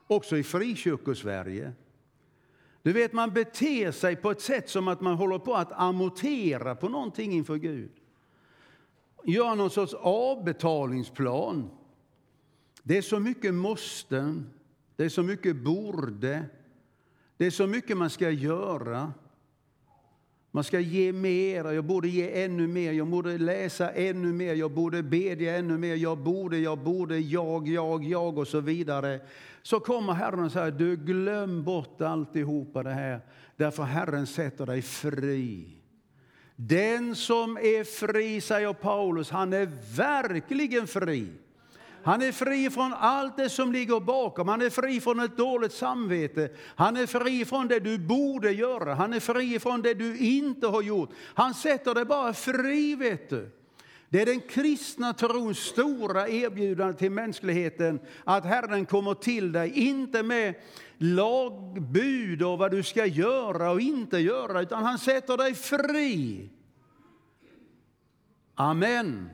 också 0.08 0.38
i 0.38 0.44
frikyrkosverige. 0.44 1.74
Du 2.82 2.94
vet, 2.94 3.14
man 3.14 3.34
beter 3.34 3.92
sig 3.92 4.16
på 4.16 4.32
ett 4.32 4.42
sätt 4.42 4.70
som 4.70 4.88
att 4.88 5.02
man 5.02 5.16
håller 5.16 5.40
på 5.40 5.56
att 5.56 5.72
amortera 5.72 6.76
på 6.76 6.90
någonting 6.90 7.32
inför 7.32 7.56
Gud. 7.56 7.92
Gör 9.24 9.56
någon 9.56 9.70
sorts 9.70 9.94
avbetalningsplan. 9.94 11.70
Det 12.84 12.98
är 12.98 13.02
så 13.02 13.20
mycket 13.20 13.54
måsten, 13.54 14.50
det 14.96 15.06
är 15.06 15.10
så 15.10 15.24
mycket 15.24 15.56
borde, 15.56 16.46
det 17.38 17.46
är 17.46 17.52
så 17.52 17.68
mycket 17.68 17.98
man 17.98 18.10
ska 18.10 18.30
göra. 18.30 19.14
Man 20.56 20.64
ska 20.64 20.80
ge 20.80 21.14
mer, 21.14 21.72
jag 21.72 21.86
borde 21.86 22.08
ge 22.08 22.44
ännu 22.44 22.68
mer, 22.68 22.92
jag 22.92 23.08
borde 23.08 23.38
läsa 23.38 23.92
ännu 23.92 24.34
mer, 24.34 24.54
jag 24.54 24.72
borde 24.72 25.04
bedja 25.04 25.58
ännu 25.58 25.78
mer, 25.78 25.96
jag 25.96 26.18
borde, 26.18 26.58
jag 26.58 26.78
borde, 26.78 27.20
jag, 27.20 27.68
jag, 27.68 28.04
jag 28.04 28.38
och 28.38 28.48
så 28.48 28.60
vidare. 28.60 29.20
Så 29.62 29.80
kommer 29.80 30.14
Herren 30.14 30.40
och 30.40 30.52
säger, 30.52 30.72
du 30.72 30.96
glöm 30.96 31.64
bort 31.64 32.02
alltihopa 32.02 32.84
det 32.84 32.94
här, 32.94 33.22
därför 33.56 33.84
Herren 33.84 34.28
sätter 34.28 34.66
dig 34.66 34.82
fri. 34.82 35.78
Den 36.56 37.16
som 37.16 37.58
är 37.58 37.84
fri, 37.84 38.42
säger 38.42 38.74
Paulus, 38.74 39.30
han 39.30 39.54
är 39.54 39.70
verkligen 39.96 40.88
fri. 40.88 41.28
Han 42.06 42.22
är 42.22 42.32
fri 42.32 42.70
från 42.70 42.94
allt 42.94 43.38
det 43.38 43.50
som 43.50 43.72
ligger 43.72 44.00
bakom. 44.00 44.48
Han 44.48 44.62
är 44.62 44.70
fri 44.70 45.02
från 45.02 45.20
ett 45.20 45.38
dåligt 45.38 45.72
samvete. 45.72 46.50
Han 46.76 46.98
är 46.98 47.06
fri 47.06 47.46
från 47.46 47.68
det 47.68 47.80
du 47.80 47.98
borde 47.98 48.52
göra. 48.52 48.94
Han 48.94 49.14
är 49.14 49.20
fri 49.20 49.60
från 49.60 49.82
det 49.82 49.94
du 49.94 50.18
inte 50.18 50.68
har 50.68 50.82
gjort. 50.82 51.10
Han 51.34 51.54
sätter 51.54 51.94
dig 51.94 52.06
bara 52.06 52.34
fri, 52.34 52.96
vet 52.96 53.30
du. 53.30 53.52
Det 54.10 54.22
är 54.22 54.26
den 54.26 54.40
kristna 54.40 55.14
trons 55.14 55.58
stora 55.58 56.30
erbjudande 56.30 56.94
till 56.94 57.12
mänskligheten 57.12 58.00
att 58.24 58.46
Herren 58.46 58.86
kommer 58.86 59.14
till 59.14 59.52
dig, 59.52 59.72
inte 59.72 60.24
med 60.24 60.56
lagbud 60.98 62.44
och 62.44 62.58
vad 62.58 62.72
du 62.72 62.84
ska 62.84 63.06
göra 63.06 63.72
och 63.72 63.82
inte 63.82 64.18
göra, 64.18 64.62
utan 64.62 64.84
han 64.84 64.98
sätter 65.00 65.38
dig 65.38 65.54
fri. 65.54 66.50
Amen. 68.56 69.30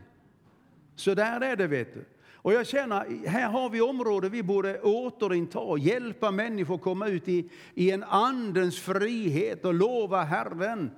Så 0.96 1.14
där 1.14 1.42
är 1.42 1.56
det, 1.56 1.68
vet 1.68 1.94
du. 1.94 2.06
Och 2.44 2.54
jag 2.54 2.68
känner, 2.68 3.28
här 3.28 3.50
har 3.50 3.70
vi 3.70 3.82
områden 3.82 4.32
vi 4.32 4.44
borde 4.44 4.82
återinta, 4.82 5.78
hjälpa 5.80 6.32
människor 6.32 6.76
att 6.76 6.82
komma 6.82 7.08
ut 7.08 7.28
i, 7.28 7.50
i 7.76 7.92
en 7.92 8.04
andens 8.04 8.80
frihet 8.80 9.66
och 9.66 9.74
lova 9.74 10.24
Herren. 10.24 10.92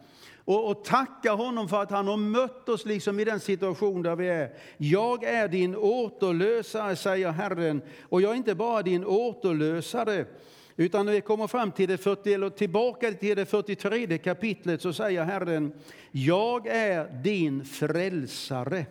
Och, 0.46 0.70
och, 0.70 0.84
tacka 0.84 1.32
honom 1.32 1.70
för 1.70 1.82
att 1.82 1.92
han 1.92 2.08
har 2.08 2.18
mött 2.18 2.70
oss 2.70 2.86
liksom 2.86 3.20
i 3.20 3.24
den 3.24 3.40
situation 3.40 4.02
där 4.02 4.16
vi 4.16 4.30
är. 4.30 4.54
Jag 4.78 5.24
är 5.24 5.48
din 5.48 5.76
återlösare, 5.76 6.96
säger 6.96 7.32
Herren, 7.32 7.82
och 8.02 8.22
jag 8.22 8.32
är 8.32 8.36
inte 8.36 8.56
bara 8.56 8.82
din 8.82 9.06
återlösare, 9.06 10.26
utan 10.76 11.06
när 11.06 11.14
vi 11.14 11.22
kommer 11.22 11.48
fram 11.48 11.72
till 11.72 11.90
det 11.90 11.98
40, 11.98 12.34
eller 12.34 12.50
tillbaka 12.50 13.12
till 13.12 13.36
det 13.36 13.46
43 13.46 14.18
kapitlet 14.18 14.82
så 14.82 14.94
säger 14.94 15.24
Herren, 15.24 15.74
jag 16.12 16.68
är 16.68 17.24
din 17.24 17.66
frälsare. 17.66 18.86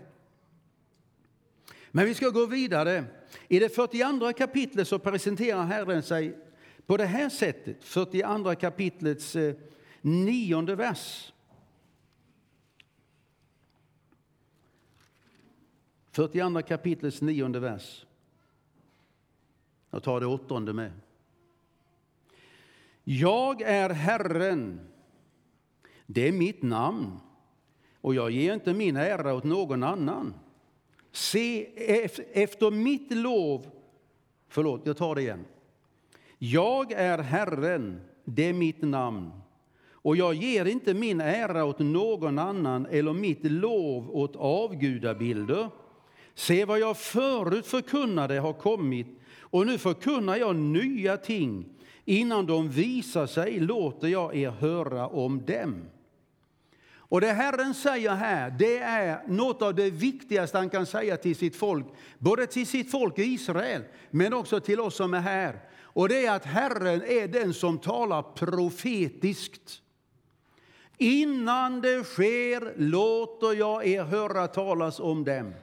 Men 1.94 2.06
vi 2.06 2.14
ska 2.14 2.28
gå 2.28 2.46
vidare. 2.46 3.04
I 3.48 3.58
det 3.58 3.68
42 3.68 4.32
kapitlet 4.32 4.88
så 4.88 4.98
presenterar 4.98 5.64
Herren 5.64 6.02
sig 6.02 6.38
på 6.86 6.96
det 6.96 7.04
här 7.04 7.28
sättet. 7.28 7.84
42 7.84 8.54
kapitlets 8.54 9.36
eh, 9.36 9.54
nionde 10.00 10.74
vers. 10.74 11.32
42 16.10 16.62
kapitlets 16.62 17.22
nionde 17.22 17.60
vers. 17.60 18.06
Jag 19.90 20.02
tar 20.02 20.20
det 20.20 20.26
åttonde 20.26 20.72
med. 20.72 20.92
Jag 23.04 23.62
är 23.62 23.90
Herren, 23.90 24.80
det 26.06 26.28
är 26.28 26.32
mitt 26.32 26.62
namn, 26.62 27.20
och 28.00 28.14
jag 28.14 28.30
ger 28.30 28.54
inte 28.54 28.74
min 28.74 28.96
ära 28.96 29.34
åt 29.34 29.44
någon 29.44 29.82
annan. 29.82 30.34
Se 31.12 31.66
efter 32.32 32.70
mitt 32.70 33.12
lov... 33.12 33.66
Förlåt, 34.48 34.80
jag 34.84 34.96
tar 34.96 35.14
det 35.14 35.22
igen. 35.22 35.44
Jag 36.38 36.92
är 36.92 37.18
Herren, 37.18 38.00
det 38.24 38.48
är 38.48 38.52
mitt 38.52 38.82
namn. 38.82 39.30
Och 39.92 40.16
jag 40.16 40.34
ger 40.34 40.64
inte 40.64 40.94
min 40.94 41.20
ära 41.20 41.64
åt 41.64 41.78
någon 41.78 42.38
annan 42.38 42.86
eller 42.90 43.12
mitt 43.12 43.44
lov 43.44 44.16
åt 44.16 44.36
avgudabilder. 44.36 45.68
Se 46.34 46.64
vad 46.64 46.80
jag 46.80 46.96
förut 46.96 47.66
förkunnade 47.66 48.38
har 48.38 48.52
kommit 48.52 49.06
och 49.40 49.66
nu 49.66 49.78
förkunnar 49.78 50.36
jag 50.36 50.56
nya 50.56 51.16
ting. 51.16 51.64
Innan 52.04 52.46
de 52.46 52.68
visar 52.68 53.26
sig 53.26 53.60
låter 53.60 54.08
jag 54.08 54.36
er 54.36 54.50
höra 54.50 55.08
om 55.08 55.44
dem. 55.44 55.82
Och 57.12 57.20
det 57.20 57.32
Herren 57.32 57.74
säger 57.74 58.10
här, 58.10 58.50
det 58.58 58.78
är 58.78 59.22
något 59.26 59.62
av 59.62 59.74
det 59.74 59.90
viktigaste 59.90 60.58
han 60.58 60.70
kan 60.70 60.86
säga 60.86 61.16
till 61.16 61.36
sitt 61.36 61.56
folk, 61.56 61.86
både 62.18 62.46
till 62.46 62.66
sitt 62.66 62.90
folk 62.90 63.18
i 63.18 63.22
Israel, 63.22 63.82
men 64.10 64.34
också 64.34 64.60
till 64.60 64.80
oss 64.80 64.96
som 64.96 65.14
är 65.14 65.20
här. 65.20 65.60
Och 65.82 66.08
det 66.08 66.26
är 66.26 66.32
att 66.32 66.44
Herren 66.44 67.02
är 67.02 67.28
den 67.28 67.54
som 67.54 67.78
talar 67.78 68.22
profetiskt. 68.22 69.82
Innan 70.98 71.80
det 71.80 72.04
sker 72.04 72.72
låter 72.76 73.52
jag 73.54 73.86
er 73.86 74.04
höra 74.04 74.46
talas 74.46 75.00
om 75.00 75.24
dem. 75.24 75.54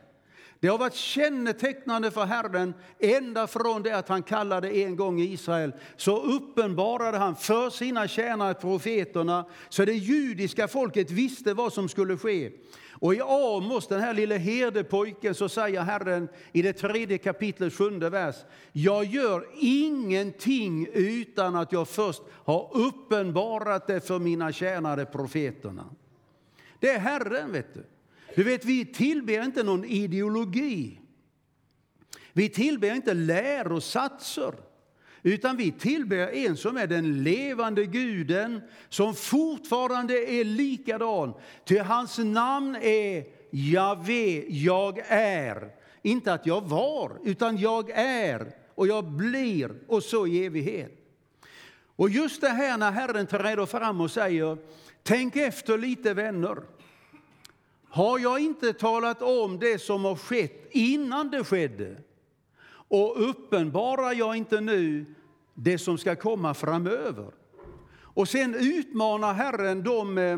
Det 0.59 0.67
har 0.67 0.77
varit 0.77 0.95
kännetecknande 0.95 2.11
för 2.11 2.25
Herren 2.25 2.73
ända 2.99 3.47
från 3.47 3.83
det 3.83 3.91
att 3.91 4.09
han 4.09 4.23
kallade 4.23 4.69
en 4.77 4.95
gång 4.95 5.19
Israel. 5.19 5.73
Så 5.95 6.21
uppenbarade 6.23 7.17
han 7.17 7.35
för 7.35 7.69
sina 7.69 8.07
tjänare 8.07 8.53
profeterna 8.53 9.45
så 9.69 9.85
det 9.85 9.93
judiska 9.93 10.67
folket 10.67 11.11
visste 11.11 11.53
vad 11.53 11.73
som 11.73 11.89
skulle 11.89 12.17
ske. 12.17 12.51
Och 13.01 13.15
i 13.15 13.21
Amos, 13.21 13.87
den 13.87 14.01
här 14.01 14.13
lille 14.13 14.35
herdepojken, 14.35 15.35
så 15.35 15.49
säger 15.49 15.81
Herren 15.81 16.29
i 16.51 16.61
det 16.61 16.73
tredje 16.73 17.17
kapitlet, 17.17 17.73
sjunde 17.73 18.09
vers. 18.09 18.35
Jag 18.71 19.05
gör 19.05 19.47
ingenting 19.59 20.87
utan 20.93 21.55
att 21.55 21.71
jag 21.71 21.87
först 21.87 22.21
har 22.45 22.69
uppenbarat 22.73 23.87
det 23.87 24.07
för 24.07 24.19
mina 24.19 24.51
tjänare 24.51 25.05
profeterna. 25.05 25.85
Det 26.79 26.89
är 26.89 26.99
Herren, 26.99 27.51
vet 27.51 27.73
du. 27.73 27.83
Du 28.35 28.43
vet, 28.43 28.65
vi 28.65 28.85
tillber 28.85 29.43
inte 29.43 29.63
någon 29.63 29.85
ideologi. 29.85 30.99
Vi 32.33 32.49
tillber 32.49 32.95
inte 32.95 33.13
lärosatser. 33.13 34.53
Utan 35.23 35.57
vi 35.57 35.71
tillber 35.71 36.17
en 36.17 36.57
som 36.57 36.77
är 36.77 36.87
den 36.87 37.23
levande 37.23 37.85
guden, 37.85 38.61
som 38.89 39.15
fortfarande 39.15 40.31
är 40.31 40.43
likadan. 40.43 41.33
Till 41.65 41.81
hans 41.81 42.17
namn 42.17 42.75
är 42.75 43.25
Javé, 43.51 44.45
jag 44.49 44.99
är. 45.07 45.71
Inte 46.01 46.33
att 46.33 46.45
jag 46.45 46.61
var, 46.61 47.19
utan 47.23 47.57
jag 47.57 47.89
är 47.89 48.53
och 48.75 48.87
jag 48.87 49.05
blir 49.05 49.71
och 49.87 50.03
så 50.03 50.27
i 50.27 50.45
evighet. 50.45 50.91
Och 51.95 52.09
just 52.09 52.41
det 52.41 52.49
här 52.49 52.77
när 52.77 52.91
Herren 52.91 53.27
träder 53.27 53.65
fram 53.65 54.01
och 54.01 54.11
säger, 54.11 54.57
tänk 55.03 55.35
efter 55.35 55.77
lite 55.77 56.13
vänner. 56.13 56.57
Har 57.89 58.19
jag 58.19 58.39
inte 58.39 58.73
talat 58.73 59.21
om 59.21 59.59
det 59.59 59.81
som 59.81 60.05
har 60.05 60.15
skett 60.15 60.67
innan 60.71 61.29
det 61.29 61.43
skedde? 61.43 61.97
Och 62.71 63.29
uppenbarar 63.29 64.13
jag 64.13 64.35
inte 64.35 64.61
nu 64.61 65.05
det 65.53 65.77
som 65.77 65.97
ska 65.97 66.15
komma 66.15 66.53
framöver? 66.53 67.31
Och 68.01 68.29
sen 68.29 68.55
utmanar 68.55 69.33
Herren 69.33 69.83
de 69.83 70.17
eh, 70.17 70.37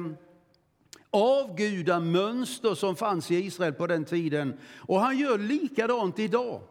avgudamönster 1.12 2.76
som 2.76 2.96
fanns 2.96 3.32
i 3.32 3.36
Israel 3.36 3.74
på 3.74 3.88
den 3.88 4.06
tiden. 4.06 4.60
Och 4.78 5.00
han 5.00 5.18
gör 5.18 5.38
likadant 5.38 6.20
idag. 6.20 6.62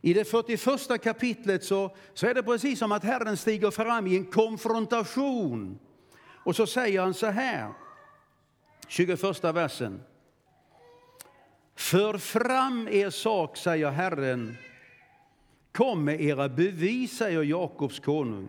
I 0.00 0.14
det 0.14 0.24
41 0.24 1.02
kapitlet 1.02 1.64
så, 1.64 1.96
så 2.14 2.26
är 2.26 2.34
det 2.34 2.42
precis 2.42 2.78
som 2.78 2.92
att 2.92 3.04
Herren 3.04 3.36
stiger 3.36 3.70
fram 3.70 4.06
i 4.06 4.16
en 4.16 4.24
konfrontation. 4.24 5.78
Och 6.44 6.56
så 6.56 6.66
säger 6.66 7.00
han 7.00 7.14
så 7.14 7.26
här, 7.26 7.72
21 8.88 9.44
versen. 9.44 10.00
För 11.78 12.18
fram 12.18 12.88
er 12.88 13.10
sak, 13.10 13.56
säger 13.56 13.90
Herren. 13.90 14.56
Kom 15.72 16.04
med 16.04 16.20
era 16.20 16.48
bevis, 16.48 17.16
säger 17.16 17.42
Jakobs 17.42 17.98
konung. 17.98 18.48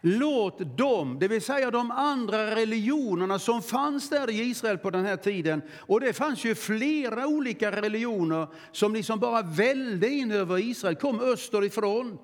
Låt 0.00 0.78
dem, 0.78 1.16
det 1.20 1.28
vill 1.28 1.42
säga 1.42 1.70
de 1.70 1.90
andra 1.90 2.56
religionerna 2.56 3.38
som 3.38 3.62
fanns 3.62 4.10
där 4.10 4.30
i 4.30 4.40
Israel 4.40 4.78
på 4.78 4.90
den 4.90 5.04
här 5.04 5.16
tiden, 5.16 5.62
och 5.78 6.00
det 6.00 6.12
fanns 6.12 6.44
ju 6.44 6.54
flera 6.54 7.26
olika 7.26 7.70
religioner 7.70 8.46
som 8.72 8.94
liksom 8.94 9.18
bara 9.18 9.42
välde 9.42 10.08
in 10.08 10.32
över 10.32 10.58
Israel, 10.58 10.96
kom 10.96 11.20
österifrån. 11.20 12.18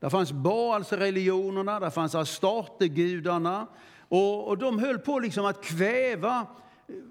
Där 0.00 0.10
fanns 0.10 0.32
Baalsreligionerna, 0.32 1.80
där 1.80 1.90
fanns 1.90 2.14
Astartegudarna, 2.14 3.66
och, 4.08 4.48
och 4.48 4.58
de 4.58 4.78
höll 4.78 4.98
på 4.98 5.18
liksom 5.18 5.46
att 5.46 5.64
kväva 5.64 6.46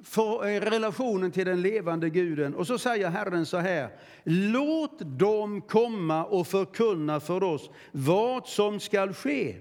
för 0.03 0.47
eh, 0.47 0.61
relationen 0.61 1.31
till 1.31 1.45
den 1.45 1.61
levande 1.61 2.09
guden. 2.09 2.55
Och 2.55 2.67
så 2.67 2.77
säger 2.77 3.09
Herren 3.09 3.45
så 3.45 3.57
här, 3.57 3.89
låt 4.23 4.99
dem 4.99 5.61
komma 5.61 6.25
och 6.25 6.47
förkunna 6.47 7.19
för 7.19 7.43
oss 7.43 7.69
vad 7.91 8.47
som 8.47 8.79
skall 8.79 9.13
ske. 9.13 9.55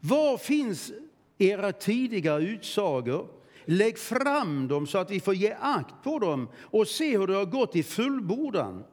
Var 0.00 0.38
finns 0.38 0.92
era 1.38 1.72
tidiga 1.72 2.36
utsagor? 2.36 3.28
Lägg 3.64 3.98
fram 3.98 4.68
dem 4.68 4.86
så 4.86 4.98
att 4.98 5.10
vi 5.10 5.20
får 5.20 5.34
ge 5.34 5.56
akt 5.60 5.94
på 6.04 6.18
dem 6.18 6.48
och 6.62 6.88
se 6.88 7.18
hur 7.18 7.26
det 7.26 7.34
har 7.34 7.44
gått 7.44 7.76
i 7.76 7.82
fullbordan. 7.82 8.84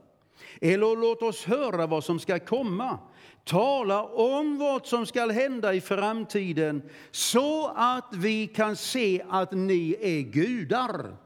Eller 0.62 1.02
låt 1.02 1.22
oss 1.22 1.46
höra 1.46 1.88
vad 1.88 2.04
som 2.04 2.20
ska 2.20 2.40
komma. 2.40 3.00
Tala 3.44 4.04
om 4.04 4.58
vad 4.58 4.86
som 4.86 5.06
ska 5.06 5.32
hända 5.32 5.74
i 5.74 5.82
framtiden 5.82 6.90
så 7.12 7.68
att 7.76 8.10
vi 8.16 8.48
kan 8.48 8.76
se 8.76 9.24
att 9.30 9.52
ni 9.52 9.96
är 10.02 10.22
gudar. 10.22 11.18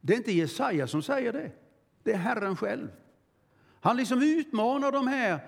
Det 0.00 0.12
är 0.12 0.16
inte 0.16 0.32
Jesaja 0.32 0.86
som 0.86 1.02
säger 1.02 1.32
det, 1.32 1.50
det 2.02 2.12
är 2.12 2.16
Herren 2.16 2.56
själv. 2.56 2.88
Han 3.80 3.96
liksom 3.96 4.22
utmanar 4.22 4.92
de 4.92 5.06
här 5.06 5.40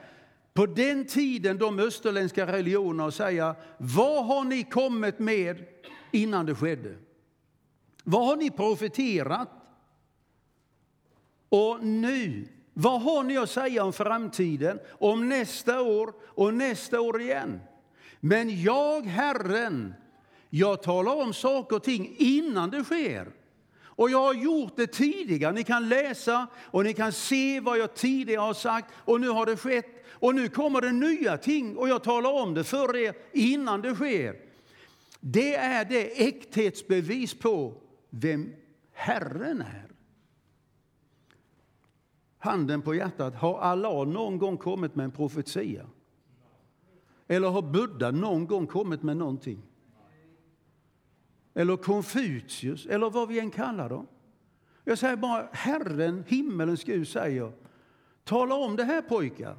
på 0.55 0.67
den 0.67 1.07
tiden, 1.07 1.59
de 1.59 1.79
österländska 1.79 2.47
religionerna 2.47 3.05
och 3.05 3.15
säga 3.15 3.55
vad 3.79 4.27
har 4.27 4.45
ni 4.45 4.63
kommit 4.63 5.19
med 5.19 5.65
innan 6.11 6.47
det 6.47 6.55
skedde? 6.55 6.95
Vad 8.05 8.27
har 8.27 8.37
ni 8.37 8.51
profeterat? 8.51 9.49
Och 11.53 11.85
nu 11.85 12.49
vad 12.75 13.03
har 13.03 13.23
ni 13.23 13.37
att 13.37 13.51
säga 13.51 13.85
om 13.85 13.93
framtiden, 13.93 14.79
om 14.91 15.29
nästa 15.29 15.81
år 15.83 16.13
och 16.23 16.55
nästa 16.55 17.01
år 17.01 17.21
igen? 17.21 17.61
Men 18.21 18.63
jag, 18.63 19.07
Herren, 19.07 19.95
jag 20.51 20.83
talar 20.83 21.15
om 21.15 21.33
saker 21.35 21.77
och 21.77 21.83
ting 21.83 22.15
innan 22.19 22.71
det 22.71 22.85
sker. 22.85 23.33
Och 23.83 24.11
jag 24.11 24.19
har 24.19 24.35
gjort 24.35 24.77
det 24.77 24.87
tidigare. 24.87 25.53
Ni 25.53 25.65
kan 25.65 25.89
läsa 25.89 26.47
och 26.61 26.85
ni 26.85 26.95
kan 26.95 27.13
se 27.13 27.61
vad 27.61 27.79
jag 27.79 27.95
tidigare 27.95 28.41
har 28.41 28.55
sagt 28.55 28.93
och 28.95 29.21
nu 29.21 29.29
har 29.29 29.47
det 29.47 29.57
skett. 29.57 30.07
Och 30.11 30.35
nu 30.35 30.49
kommer 30.49 30.81
det 30.81 30.93
nya 30.93 31.39
ting 31.39 31.77
och 31.77 31.89
jag 31.89 32.05
talar 32.05 32.33
om 32.33 32.55
det 32.55 32.65
för 32.65 32.97
er 32.97 33.15
innan 33.33 33.83
det 33.83 33.95
sker. 33.95 34.37
Det 35.21 35.55
är 35.55 35.85
det 35.85 36.29
äkthetsbevis 36.29 37.35
på 37.35 37.75
vem 38.11 38.53
Herren 38.93 39.61
är. 39.61 39.92
Handen 42.43 42.83
på 42.83 42.95
hjärtat, 42.95 43.35
har 43.35 43.59
Allah 43.59 44.07
någon 44.07 44.39
gång 44.39 44.57
kommit 44.57 44.95
med 44.95 45.05
en 45.05 45.11
profetia? 45.11 45.87
Eller 47.29 47.49
har 47.49 47.63
Buddha 47.63 48.11
någon 48.11 48.47
gång 48.47 48.67
kommit 48.67 49.03
med 49.03 49.17
någonting? 49.17 49.63
Eller 51.55 51.77
Konfucius, 51.77 52.87
eller 52.87 53.11
vad 53.11 53.29
vi 53.29 53.41
än 53.41 53.51
kallar 53.51 53.89
dem. 53.89 54.07
Jag 54.85 54.99
säger 54.99 55.17
bara, 55.17 55.49
Herren, 55.53 56.25
himmelens 56.27 56.85
Gud 56.85 57.09
säger, 57.09 57.53
tala 58.25 58.55
om 58.55 58.77
det 58.77 58.85
här 58.85 59.03
pojkar. 59.03 59.57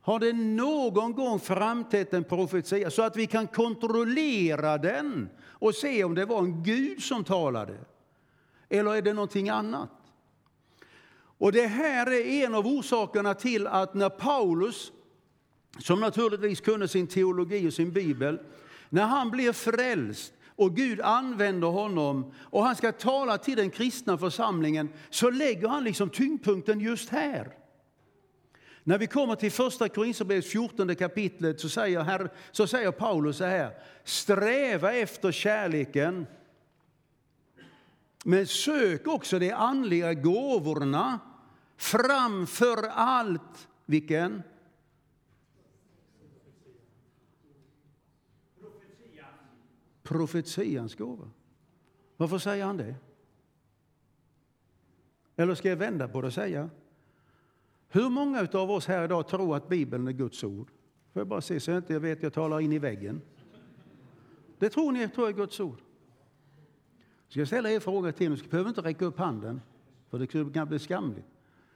Har 0.00 0.18
det 0.18 0.32
någon 0.32 1.12
gång 1.12 1.38
framträtt 1.38 2.14
en 2.14 2.24
profetia 2.24 2.90
så 2.90 3.02
att 3.02 3.16
vi 3.16 3.26
kan 3.26 3.46
kontrollera 3.46 4.78
den 4.78 5.28
och 5.42 5.74
se 5.74 6.04
om 6.04 6.14
det 6.14 6.24
var 6.24 6.38
en 6.38 6.62
Gud 6.62 7.02
som 7.02 7.24
talade? 7.24 7.78
Eller 8.68 8.94
är 8.94 9.02
det 9.02 9.12
någonting 9.12 9.48
annat? 9.48 10.01
Och 11.42 11.52
det 11.52 11.66
här 11.66 12.12
är 12.12 12.44
en 12.44 12.54
av 12.54 12.66
orsakerna 12.66 13.34
till 13.34 13.66
att 13.66 13.94
när 13.94 14.08
Paulus, 14.08 14.92
som 15.78 16.00
naturligtvis 16.00 16.60
kunde 16.60 16.88
sin 16.88 17.06
teologi 17.06 17.68
och 17.68 17.72
sin 17.72 17.92
bibel, 17.92 18.40
när 18.88 19.02
han 19.02 19.30
blir 19.30 19.52
frälst 19.52 20.32
och 20.56 20.76
Gud 20.76 21.00
använder 21.00 21.68
honom 21.68 22.32
och 22.40 22.64
han 22.64 22.76
ska 22.76 22.92
tala 22.92 23.38
till 23.38 23.56
den 23.56 23.70
kristna 23.70 24.18
församlingen 24.18 24.88
så 25.10 25.30
lägger 25.30 25.68
han 25.68 25.84
liksom 25.84 26.10
tyngdpunkten 26.10 26.80
just 26.80 27.08
här. 27.08 27.56
När 28.84 28.98
vi 28.98 29.06
kommer 29.06 29.34
till 29.34 29.52
första 29.52 29.88
Korinthierbrevets 29.88 30.48
14 30.48 30.94
kapitlet 30.96 31.60
så 31.60 31.68
säger, 31.68 32.00
här, 32.00 32.30
så 32.52 32.66
säger 32.66 32.90
Paulus 32.90 33.36
så 33.36 33.44
här. 33.44 33.70
Sträva 34.04 34.92
efter 34.92 35.32
kärleken 35.32 36.26
men 38.24 38.46
sök 38.46 39.06
också 39.06 39.38
de 39.38 39.52
andliga 39.52 40.14
gåvorna 40.14 41.20
Framför 41.82 42.88
allt, 42.88 43.68
vilken? 43.86 44.42
Profetians 50.02 50.94
gåva. 50.94 51.30
Varför 52.16 52.38
säger 52.38 52.64
han 52.64 52.76
det? 52.76 52.94
Eller 55.36 55.54
ska 55.54 55.68
jag 55.68 55.76
vända 55.76 56.08
på 56.08 56.20
det 56.20 56.26
och 56.26 56.32
säga? 56.32 56.70
Hur 57.88 58.10
många 58.10 58.48
av 58.52 58.70
oss 58.70 58.86
här 58.86 59.04
idag 59.04 59.28
tror 59.28 59.56
att 59.56 59.68
Bibeln 59.68 60.08
är 60.08 60.12
Guds 60.12 60.44
ord? 60.44 60.70
Får 61.12 61.20
jag 61.20 61.26
bara 61.26 61.40
se 61.40 61.60
så 61.60 61.70
jag 61.70 61.78
inte 61.78 61.98
vet 61.98 62.22
jag 62.22 62.32
talar 62.32 62.60
in 62.60 62.72
i 62.72 62.78
väggen. 62.78 63.20
Det 64.58 64.68
tror 64.68 64.92
ni 64.92 65.08
tror 65.08 65.28
är 65.28 65.32
Guds 65.32 65.60
ord. 65.60 65.78
Ska 67.28 67.38
jag 67.38 67.48
ställa 67.48 67.70
er 67.70 67.80
fråga 67.80 68.12
till? 68.12 68.30
Ni 68.30 68.42
behöver 68.50 68.68
inte 68.68 68.82
räcka 68.82 69.04
upp 69.04 69.18
handen, 69.18 69.60
för 70.10 70.18
det 70.18 70.52
kan 70.52 70.68
bli 70.68 70.78
skamligt. 70.78 71.26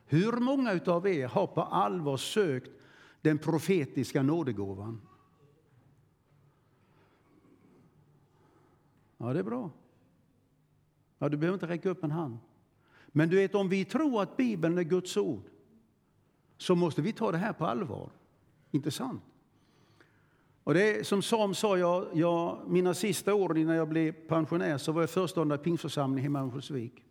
Hur 0.06 0.32
många 0.32 0.80
av 0.86 1.06
er 1.06 1.28
har 1.28 1.46
på 1.46 1.62
allvar 1.62 2.16
sökt 2.16 2.70
den 3.20 3.38
profetiska 3.38 4.22
nådegåvan? 4.22 5.00
Ja, 9.16 9.32
det 9.32 9.38
är 9.38 9.42
bra. 9.42 9.70
Ja, 11.18 11.28
du 11.28 11.36
behöver 11.36 11.54
inte 11.54 11.66
räcka 11.66 11.88
upp 11.90 12.04
en 12.04 12.10
hand. 12.10 12.38
Men 13.06 13.28
du 13.28 13.36
vet, 13.36 13.54
om 13.54 13.68
vi 13.68 13.84
tror 13.84 14.22
att 14.22 14.36
Bibeln 14.36 14.78
är 14.78 14.82
Guds 14.82 15.16
ord 15.16 15.42
så 16.56 16.74
måste 16.74 17.02
vi 17.02 17.12
ta 17.12 17.32
det 17.32 17.38
här 17.38 17.52
på 17.52 17.66
allvar. 17.66 18.10
Inte 18.70 18.90
sant? 18.90 19.22
Och 20.64 20.74
det 20.74 20.98
är, 20.98 21.02
som 21.02 21.22
Sam 21.22 21.54
sa, 21.54 21.78
jag, 21.78 22.06
jag, 22.12 22.58
mina 22.66 22.94
sista 22.94 23.34
år 23.34 23.58
innan 23.58 23.76
jag 23.76 23.88
blev 23.88 24.12
pensionär 24.12 24.78
så 24.78 24.92
var 24.92 25.02
jag 25.02 25.10
föreståndare 25.10 25.60
i 25.60 25.64
pingstförsamlingen 25.64 26.22
hemma 26.22 26.38
i 26.38 26.42
Örnsköldsvik. 26.42 27.05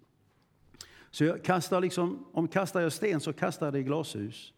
Så 1.15 1.23
jag 1.23 1.43
kastar 1.43 1.81
liksom, 1.81 2.25
om 2.31 2.47
kastar 2.47 2.81
jag 2.81 2.93
sten 2.93 3.19
så 3.19 3.33
kastar 3.33 3.65
jag 3.65 3.73
det 3.73 3.79
i 3.79 3.83
glashus. 3.83 4.53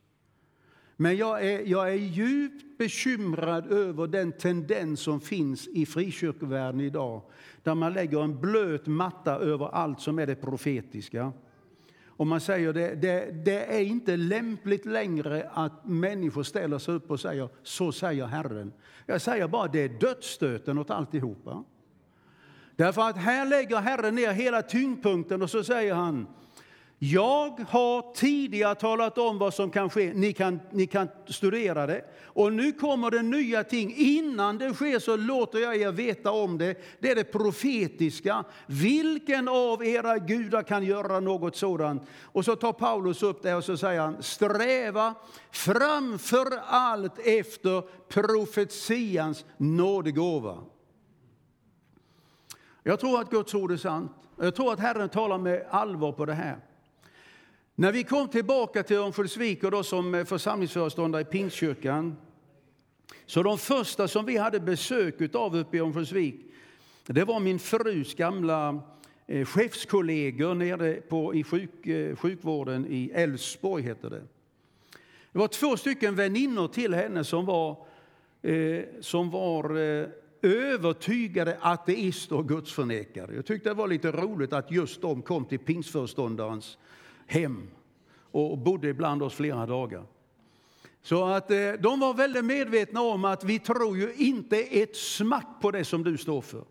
Men 0.96 1.18
jag 1.18 1.46
är, 1.46 1.66
jag 1.66 1.90
är 1.90 1.96
djupt 1.96 2.78
bekymrad 2.78 3.72
över 3.72 4.08
den 4.08 4.32
tendens 4.32 5.00
som 5.00 5.22
finns 5.22 5.68
i 5.68 5.86
frikyrkovärlden 5.86 6.82
idag. 6.82 7.22
Där 7.64 7.76
man 7.76 7.94
lägger 7.94 8.24
en 8.24 8.42
blöt 8.42 8.88
matta 8.88 9.36
över 9.36 9.68
allt 9.68 10.02
som 10.02 10.20
är 10.20 10.28
det 10.28 10.36
profetiska. 10.36 11.34
Och 12.06 12.28
man 12.28 12.42
säger 12.42 12.74
det, 12.74 12.96
det, 12.96 13.32
det 13.46 13.78
är 13.78 13.84
inte 13.84 14.18
lämpligt 14.18 14.86
längre 14.86 15.50
att 15.54 15.86
människor 15.86 16.44
ställer 16.44 16.80
sig 16.80 16.94
upp 16.94 17.12
och 17.12 17.20
säger 17.20 17.50
så 17.64 17.92
säger 17.92 18.26
Herren. 18.26 18.74
Jag 19.06 19.22
säger 19.22 19.48
bara 19.48 19.68
det 19.68 19.80
är 19.80 19.90
dödsstöten 19.90 20.78
åt 20.78 20.90
alltihopa. 20.90 21.64
Därför 22.76 23.02
att 23.02 23.18
här 23.18 23.46
lägger 23.46 23.78
Herren 23.78 24.16
ner 24.16 24.32
hela 24.32 24.62
tyngdpunkten 24.62 25.42
och 25.42 25.50
så 25.50 25.64
säger 25.64 25.94
han 25.94 26.28
jag 27.00 27.66
har 27.70 28.14
tidigare 28.14 28.76
talat 28.76 29.18
om 29.18 29.38
vad 29.38 29.54
som 29.54 29.72
kan 29.72 29.90
ske. 29.90 30.14
Ni 30.14 30.34
kan, 30.34 30.60
ni 30.72 30.88
kan 30.88 31.08
studera 31.28 31.88
det. 31.88 32.02
Och 32.24 32.54
nu 32.54 32.72
kommer 32.72 33.12
det 33.12 33.22
nya 33.22 33.64
ting. 33.64 33.94
Innan 33.98 34.58
det 34.58 34.74
sker 34.74 35.00
så 35.00 35.16
låter 35.16 35.60
jag 35.60 35.76
er 35.76 35.92
veta 35.92 36.32
om 36.32 36.58
det. 36.58 36.76
Det 37.00 37.12
är 37.12 37.16
det 37.16 37.24
profetiska. 37.24 38.44
Vilken 38.66 39.48
av 39.48 39.86
era 39.86 40.18
gudar 40.18 40.64
kan 40.64 40.84
göra 40.84 41.20
något 41.20 41.56
sådant? 41.56 42.04
Och 42.24 42.46
så 42.46 42.56
tar 42.56 42.74
Paulus 42.74 43.24
upp 43.24 43.44
det 43.44 43.56
och 43.56 43.64
så 43.64 43.78
säger 43.78 44.02
han 44.02 44.24
sträva 44.24 45.16
framför 45.52 46.60
allt 46.66 47.20
efter 47.20 47.84
profetians 48.08 49.46
nådegåva. 49.58 50.58
Jag 52.84 53.00
tror 53.00 53.22
att 53.22 53.30
Guds 53.30 53.54
ord 53.54 53.72
är 53.72 53.78
sant. 53.78 54.12
Jag 54.40 54.56
tror 54.56 54.74
att 54.74 54.80
Herren 54.80 55.10
talar 55.10 55.38
med 55.38 55.66
allvar 55.70 56.12
på 56.12 56.26
det 56.26 56.34
här. 56.34 56.58
När 57.80 57.92
vi 57.92 58.04
kom 58.04 58.28
tillbaka 58.28 58.84
till 58.84 58.98
Örnsköldsvik 58.98 59.64
och 59.64 59.72
då 59.72 59.84
som 59.84 60.16
eh, 60.16 60.26
församlingsföreståndare 60.26 61.22
i 61.22 61.26
Pingstkyrkan 61.26 62.16
så 63.26 63.44
de 63.44 63.58
första 63.58 64.08
som 64.08 64.26
vi 64.26 64.38
hade 64.38 64.60
besök 64.60 65.36
av 65.36 65.58
uppe 65.58 65.78
i 65.78 65.80
Örnsköldsvik 65.80 66.36
det 67.06 67.24
var 67.24 67.40
min 67.40 67.60
frus 67.60 68.16
gamla 68.16 68.80
eh, 69.28 69.46
chefskollegor 69.46 70.54
nere 70.54 70.94
på, 70.94 71.36
i 71.36 71.44
sjuk, 71.44 71.88
eh, 71.88 72.16
sjukvården 72.16 72.86
i 72.90 73.12
Älvsborg. 73.14 73.84
Heter 73.84 74.10
det. 74.10 74.24
det 75.32 75.40
var 75.40 75.48
två 75.48 75.78
stycken 75.78 76.16
väninnor 76.16 76.68
till 76.68 76.94
henne 76.94 77.24
som 77.24 77.46
var, 77.46 77.86
eh, 78.42 78.84
som 79.02 79.30
var 79.30 79.78
eh, 79.78 80.08
övertygade 80.42 81.58
ateister 81.62 82.36
och 82.36 82.48
gudsförnekare. 82.48 83.36
Jag 83.36 83.46
tyckte 83.46 83.70
det 83.70 83.74
var 83.74 83.88
lite 83.88 84.12
roligt 84.12 84.54
att 84.54 84.72
just 84.72 85.02
de 85.02 85.22
kom 85.22 85.46
till 85.46 85.60
pingstföreståndarens 85.60 86.78
hem 87.28 87.68
och 88.32 88.58
bodde 88.58 88.88
ibland 88.88 89.24
oss 89.24 89.34
flera 89.34 89.66
dagar. 89.66 90.04
Så 91.02 91.26
att 91.26 91.52
eh, 91.52 91.72
de 91.80 92.00
var 92.00 92.14
väldigt 92.14 92.46
medvetna 92.46 93.02
om 93.02 93.26
att 93.26 93.44
vi 93.44 93.60
tror 93.60 93.98
ju 93.98 94.14
inte 94.14 94.58
ett 94.58 94.96
smack 94.96 95.48
på 95.62 95.72
det 95.72 95.86
som 95.86 96.04
du 96.04 96.18
står 96.18 96.42
för. 96.42 96.64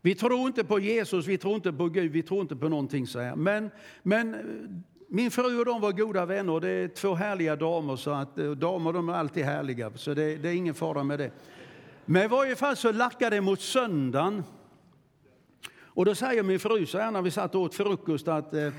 Vi 0.00 0.14
tror 0.14 0.46
inte 0.46 0.64
på 0.64 0.78
Jesus, 0.80 1.26
vi 1.26 1.38
tror 1.38 1.54
inte 1.54 1.72
på 1.72 1.88
Gud, 1.88 2.12
vi 2.12 2.22
tror 2.22 2.40
inte 2.40 2.56
på 2.56 2.68
någonting 2.68 3.06
så 3.06 3.20
här. 3.20 3.36
Men, 3.36 3.70
men 4.02 4.34
eh, 4.34 4.40
min 5.08 5.30
fru 5.30 5.58
och 5.58 5.64
de 5.64 5.80
var 5.80 5.92
goda 5.92 6.26
vänner, 6.26 6.60
det 6.60 6.68
är 6.68 6.88
två 6.88 7.14
härliga 7.14 7.56
damer, 7.56 7.96
så 7.96 8.10
att 8.10 8.38
eh, 8.38 8.50
damer 8.50 8.92
de 8.92 9.08
är 9.08 9.12
alltid 9.12 9.44
härliga, 9.44 9.92
så 9.94 10.14
det, 10.14 10.36
det 10.36 10.48
är 10.48 10.54
ingen 10.54 10.74
fara 10.74 11.04
med 11.04 11.18
det. 11.18 11.30
Men 12.04 12.22
i 12.22 12.28
varje 12.28 12.56
fall 12.56 12.76
så 12.76 12.92
lackade 12.92 13.36
det 13.36 13.40
mot 13.40 13.60
söndagen. 13.60 14.44
Och 15.94 16.04
då 16.04 16.14
säger 16.14 16.42
min 16.42 16.60
fru 16.60 16.86
så 16.86 16.98
här 16.98 17.10
när 17.10 17.22
vi 17.22 17.30
satt 17.30 17.54
och 17.54 17.60
åt 17.60 17.74
frukost 17.74 18.28
att 18.28 18.54
eh, 18.54 18.72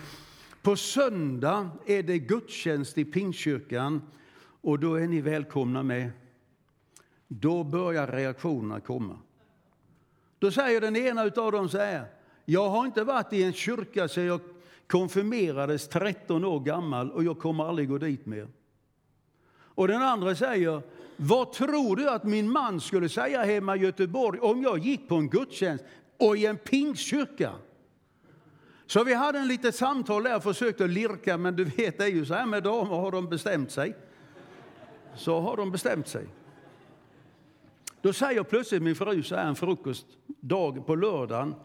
på 0.64 0.76
söndag 0.76 1.70
är 1.86 2.04
det 2.04 2.20
gudstjänst 2.20 2.98
i 2.98 3.06
Pingstkyrkan 3.06 4.02
och 4.62 4.80
då 4.80 4.96
är 4.96 5.08
ni 5.08 5.22
välkomna 5.22 5.84
med. 5.84 6.12
Då 7.28 7.64
börjar 7.64 8.08
reaktionerna 8.08 8.80
komma. 8.80 9.18
Då 10.40 10.52
säger 10.52 10.82
den 10.82 10.96
ena 10.96 11.22
av 11.22 11.52
dem 11.52 11.70
så 11.70 11.78
här. 11.78 12.06
Jag 12.46 12.70
har 12.70 12.86
inte 12.86 13.04
varit 13.04 13.34
i 13.34 13.44
en 13.44 13.54
kyrka 13.54 14.08
sedan 14.08 14.26
jag 14.26 14.40
konfirmerades 14.88 15.88
13 15.88 16.46
år 16.46 16.60
gammal 16.60 17.12
och 17.12 17.24
jag 17.24 17.40
kommer 17.40 17.64
aldrig 17.64 17.90
gå 17.90 17.98
dit 17.98 18.26
mer. 18.26 18.48
Och 19.76 19.88
den 19.88 20.02
andra 20.02 20.36
säger, 20.36 20.82
vad 21.18 21.54
tror 21.54 21.96
du 21.96 22.10
att 22.10 22.24
min 22.24 22.52
man 22.52 22.82
skulle 22.82 23.10
säga 23.10 23.44
hemma 23.44 23.76
i 23.76 23.80
Göteborg 23.80 24.40
om 24.40 24.62
jag 24.62 24.78
gick 24.78 25.10
på 25.10 25.16
en 25.16 25.30
gudstjänst 25.30 25.84
och 26.20 26.38
i 26.38 26.46
en 26.46 26.58
pingstkyrka? 26.58 27.52
Så 28.88 29.04
vi 29.04 29.14
hade 29.14 29.40
en 29.40 29.48
litet 29.48 29.76
samtal 29.76 30.24
där 30.24 30.36
och 30.36 30.44
försökte 30.44 30.88
lirka, 30.88 31.38
men 31.38 31.56
du 31.56 31.64
vet, 31.64 31.98
det 31.98 32.04
är 32.04 32.10
ju 32.10 32.26
så 32.26 32.34
här 32.34 32.46
med 32.46 32.64
damer, 32.64 32.96
har 32.96 33.12
de 33.12 33.30
bestämt 33.30 33.72
sig, 33.72 33.96
så 35.16 35.40
har 35.40 35.58
de 35.58 35.72
bestämt 35.72 36.08
sig. 36.08 36.28
Då 38.02 38.14
säger 38.14 38.44
plötsligt 38.44 38.82
min 38.82 38.96
fru 38.96 39.24
så 39.24 39.36
här 39.36 39.48
en 39.48 39.56
frukostdag 39.56 40.86
på 40.86 40.96
lördagen, 40.96 41.56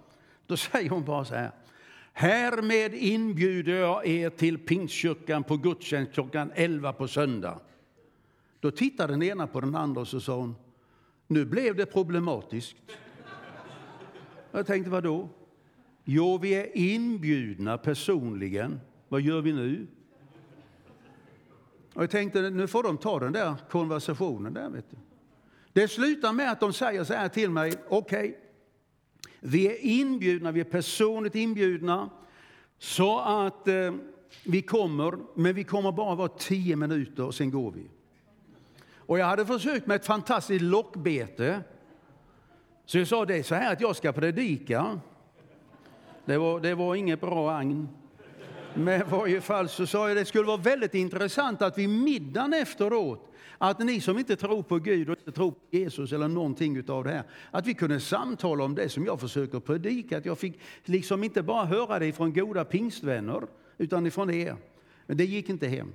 då 0.46 0.56
säger 0.56 0.90
hon 0.90 1.04
bara 1.04 1.24
så 1.24 1.34
här. 1.34 1.50
Härmed 2.12 2.94
inbjuder 2.94 3.72
jag 3.72 4.06
er 4.06 4.30
till 4.30 4.58
Pingstkyrkan 4.58 5.44
på 5.44 5.56
gudstjänst 5.56 6.12
klockan 6.12 6.52
11 6.54 6.92
på 6.92 7.08
söndag. 7.08 7.60
Då 8.60 8.70
tittade 8.70 9.12
den 9.12 9.22
ena 9.22 9.46
på 9.46 9.60
den 9.60 9.74
andra 9.74 10.00
och 10.00 10.08
så 10.08 10.20
sa 10.20 10.36
hon, 10.36 10.56
nu 11.26 11.44
blev 11.44 11.76
det 11.76 11.86
problematiskt. 11.86 12.76
Jag 14.52 14.66
tänkte, 14.66 14.90
vad 14.90 15.02
då? 15.02 15.28
Jo, 16.10 16.38
vi 16.38 16.54
är 16.54 16.76
inbjudna 16.76 17.78
personligen. 17.78 18.80
Vad 19.08 19.20
gör 19.20 19.40
vi 19.40 19.52
nu? 19.52 19.86
Och 21.94 22.02
jag 22.02 22.10
tänkte, 22.10 22.50
nu 22.50 22.66
får 22.66 22.82
de 22.82 22.98
ta 22.98 23.20
den 23.20 23.32
där 23.32 23.54
konversationen 23.70 24.54
där, 24.54 24.70
vet 24.70 24.90
du. 24.90 24.96
Det 25.72 25.88
slutar 25.88 26.32
med 26.32 26.52
att 26.52 26.60
de 26.60 26.72
säger 26.72 27.04
så 27.04 27.14
här 27.14 27.28
till 27.28 27.50
mig, 27.50 27.72
okej, 27.88 28.28
okay, 28.28 28.34
vi 29.40 29.66
är 29.66 29.78
inbjudna, 29.84 30.52
vi 30.52 30.60
är 30.60 30.64
personligt 30.64 31.34
inbjudna, 31.34 32.10
så 32.78 33.18
att 33.18 33.68
eh, 33.68 33.94
vi 34.44 34.62
kommer, 34.62 35.18
men 35.34 35.54
vi 35.54 35.64
kommer 35.64 35.92
bara 35.92 36.14
vara 36.14 36.28
tio 36.28 36.76
minuter 36.76 37.24
och 37.24 37.34
sen 37.34 37.50
går 37.50 37.70
vi. 37.70 37.90
Och 38.96 39.18
jag 39.18 39.26
hade 39.26 39.46
försökt 39.46 39.86
med 39.86 39.94
ett 39.94 40.06
fantastiskt 40.06 40.62
lockbete. 40.62 41.60
Så 42.84 42.98
jag 42.98 43.08
sa, 43.08 43.24
det 43.24 43.36
är 43.36 43.42
så 43.42 43.54
här 43.54 43.72
att 43.72 43.80
jag 43.80 43.96
ska 43.96 44.12
predika. 44.12 45.00
Det 46.28 46.38
var, 46.38 46.60
det 46.60 46.74
var 46.74 46.94
inget 46.94 47.20
bra 47.20 47.50
agn. 47.50 47.88
Men 48.74 49.00
i 49.00 49.04
varje 49.10 49.40
fall 49.40 49.68
så 49.68 49.86
sa 49.86 50.08
jag 50.08 50.16
det 50.16 50.24
skulle 50.24 50.46
vara 50.46 50.56
väldigt 50.56 50.94
intressant 50.94 51.62
att 51.62 51.78
vid 51.78 51.88
middagen 51.88 52.52
efteråt, 52.52 53.32
att 53.58 53.78
ni 53.78 54.00
som 54.00 54.18
inte 54.18 54.36
tror 54.36 54.62
på 54.62 54.78
Gud 54.78 55.10
och 55.10 55.18
inte 55.18 55.32
tror 55.32 55.50
på 55.50 55.58
Jesus 55.70 56.12
eller 56.12 56.28
någonting 56.28 56.76
utav 56.76 57.04
det 57.04 57.10
här, 57.10 57.22
att 57.50 57.66
vi 57.66 57.74
kunde 57.74 58.00
samtala 58.00 58.64
om 58.64 58.74
det 58.74 58.88
som 58.88 59.04
jag 59.04 59.20
försöker 59.20 59.60
predika. 59.60 60.18
Att 60.18 60.26
jag 60.26 60.38
fick 60.38 60.60
liksom 60.84 61.24
inte 61.24 61.42
bara 61.42 61.64
höra 61.64 61.98
det 61.98 62.12
från 62.12 62.32
goda 62.32 62.64
pingstvänner, 62.64 63.42
utan 63.78 64.06
ifrån 64.06 64.30
er. 64.30 64.56
Men 65.06 65.16
det 65.16 65.24
gick 65.24 65.48
inte 65.48 65.66
hem. 65.66 65.92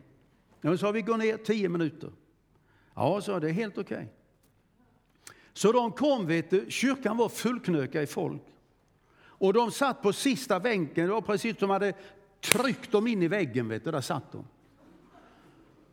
Jag 0.62 0.80
sa 0.80 0.92
vi 0.92 1.02
går 1.02 1.18
ner 1.18 1.38
tio 1.38 1.70
minuter. 1.70 2.10
Ja, 2.96 3.22
så 3.22 3.40
det 3.40 3.50
är 3.50 3.54
helt 3.54 3.78
okej. 3.78 3.98
Okay. 3.98 4.08
Så 5.54 5.72
de 5.72 5.92
kom, 5.92 6.28
vet 6.28 6.50
du, 6.50 6.66
kyrkan 6.70 7.18
var 7.18 7.30
fullknökad 7.30 8.04
i 8.04 8.08
folk. 8.08 8.42
Och 9.44 9.54
de 9.54 9.72
satt 9.72 10.02
på 10.02 10.14
sista 10.14 10.60
bänken, 10.60 11.06
det 11.06 11.14
var 11.14 11.22
precis 11.22 11.60
som 11.60 11.68
de 11.68 11.74
hade 11.74 11.94
tryckt 12.42 12.92
dem 12.92 13.08
in 13.08 13.24
i 13.24 13.28
väggen, 13.28 13.70
vet 13.70 13.84
du, 13.84 13.92
där 13.92 14.02
satt 14.02 14.32
de. 14.32 14.48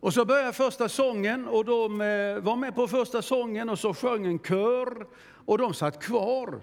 Och 0.00 0.14
så 0.14 0.24
började 0.24 0.52
första 0.52 0.88
sången 0.88 1.48
och 1.48 1.64
de 1.64 2.00
eh, 2.00 2.38
var 2.38 2.56
med 2.56 2.74
på 2.74 2.88
första 2.88 3.22
sången 3.22 3.68
och 3.68 3.78
så 3.78 3.94
sjöng 3.94 4.26
en 4.26 4.38
kör 4.38 5.06
och 5.46 5.58
de 5.58 5.74
satt 5.74 6.02
kvar. 6.02 6.62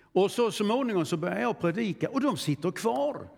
Och 0.00 0.30
så 0.30 0.50
småningom 0.50 1.06
så 1.06 1.16
började 1.16 1.40
jag 1.40 1.60
predika 1.60 2.08
och 2.08 2.20
de 2.20 2.36
sitter 2.36 2.70
kvar. 2.70 3.28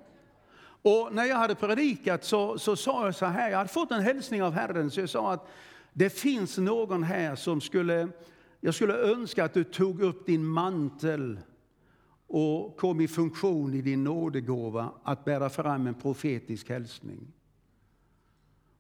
Och 0.83 1.09
när 1.13 1.25
jag 1.25 1.37
hade 1.37 1.55
predikat 1.55 2.25
så, 2.25 2.59
så 2.59 2.77
sa 2.77 3.05
jag 3.05 3.15
så 3.15 3.27
här, 3.27 3.51
jag 3.51 3.59
hade 3.59 3.71
fått 3.71 3.91
en 3.91 4.03
hälsning 4.03 4.43
av 4.43 4.53
Herren, 4.53 4.91
så 4.91 5.01
jag 5.01 5.09
sa 5.09 5.33
att 5.33 5.49
det 5.93 6.11
finns 6.11 6.59
någon 6.59 7.03
här 7.03 7.37
som 7.37 7.61
skulle, 7.61 8.09
jag 8.61 8.75
skulle 8.75 8.95
önska 8.95 9.45
att 9.45 9.55
du 9.55 9.65
tog 9.65 10.03
upp 10.03 10.27
din 10.27 10.45
mantel 10.45 11.39
och 12.33 12.77
kom 12.77 13.01
i 13.01 13.09
funktion 13.09 13.75
i 13.75 13.83
din 13.83 14.05
nådegåva 14.05 14.93
att 15.03 15.25
bära 15.25 15.51
fram 15.51 15.87
en 15.87 15.95
profetisk 15.95 16.69
hälsning. 16.69 17.33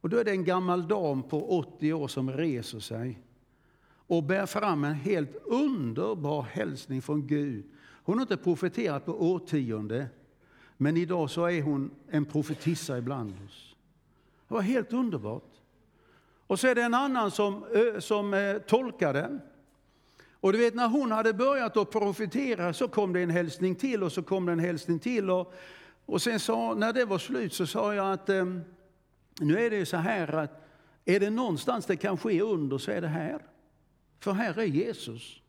Och 0.00 0.08
då 0.08 0.16
är 0.16 0.24
det 0.24 0.30
en 0.30 0.44
gammal 0.44 0.88
dam 0.88 1.22
på 1.22 1.58
80 1.58 1.92
år 1.92 2.08
som 2.08 2.30
reser 2.30 2.80
sig 2.80 3.22
och 3.86 4.22
bär 4.22 4.46
fram 4.46 4.84
en 4.84 4.94
helt 4.94 5.36
underbar 5.44 6.42
hälsning 6.42 7.02
från 7.02 7.26
Gud. 7.26 7.64
Hon 8.02 8.18
har 8.18 8.22
inte 8.22 8.36
profeterat 8.36 9.06
på 9.06 9.32
årtionde, 9.32 10.08
Men 10.76 10.96
idag 10.96 11.30
så 11.30 11.46
är 11.46 11.62
hon 11.62 11.90
en 12.08 12.24
profetissa 12.24 12.98
ibland 12.98 13.34
oss. 13.46 13.76
Det 14.48 14.54
var 14.54 14.60
helt 14.60 14.92
underbart. 14.92 15.52
Och 16.46 16.60
så 16.60 16.66
är 16.66 16.74
det 16.74 16.82
en 16.82 16.94
annan 16.94 17.30
som, 17.30 17.64
som 17.98 18.34
eh, 18.34 18.58
tolkar 18.58 19.12
den. 19.12 19.40
Och 20.40 20.52
du 20.52 20.58
vet 20.58 20.74
när 20.74 20.88
hon 20.88 21.12
hade 21.12 21.32
börjat 21.32 21.76
att 21.76 21.90
profetera 21.90 22.72
så 22.72 22.88
kom 22.88 23.12
det 23.12 23.20
en 23.20 23.30
hälsning 23.30 23.74
till 23.74 24.02
och 24.02 24.12
så 24.12 24.22
kom 24.22 24.46
det 24.46 24.52
en 24.52 24.58
hälsning 24.58 24.98
till. 24.98 25.30
Och, 25.30 25.54
och 26.06 26.22
sen 26.22 26.40
sa, 26.40 26.74
när 26.74 26.92
det 26.92 27.04
var 27.04 27.18
slut 27.18 27.52
så 27.52 27.66
sa 27.66 27.94
jag 27.94 28.12
att 28.12 28.28
eh, 28.28 28.44
nu 29.40 29.58
är 29.58 29.70
det 29.70 29.86
så 29.86 29.96
här 29.96 30.34
att 30.34 30.66
är 31.04 31.20
det 31.20 31.30
någonstans 31.30 31.86
det 31.86 31.96
kan 31.96 32.18
ske 32.18 32.40
under 32.40 32.78
så 32.78 32.90
är 32.90 33.00
det 33.00 33.08
här. 33.08 33.38
För 34.20 34.32
här 34.32 34.58
är 34.58 34.64
Jesus. 34.64 35.40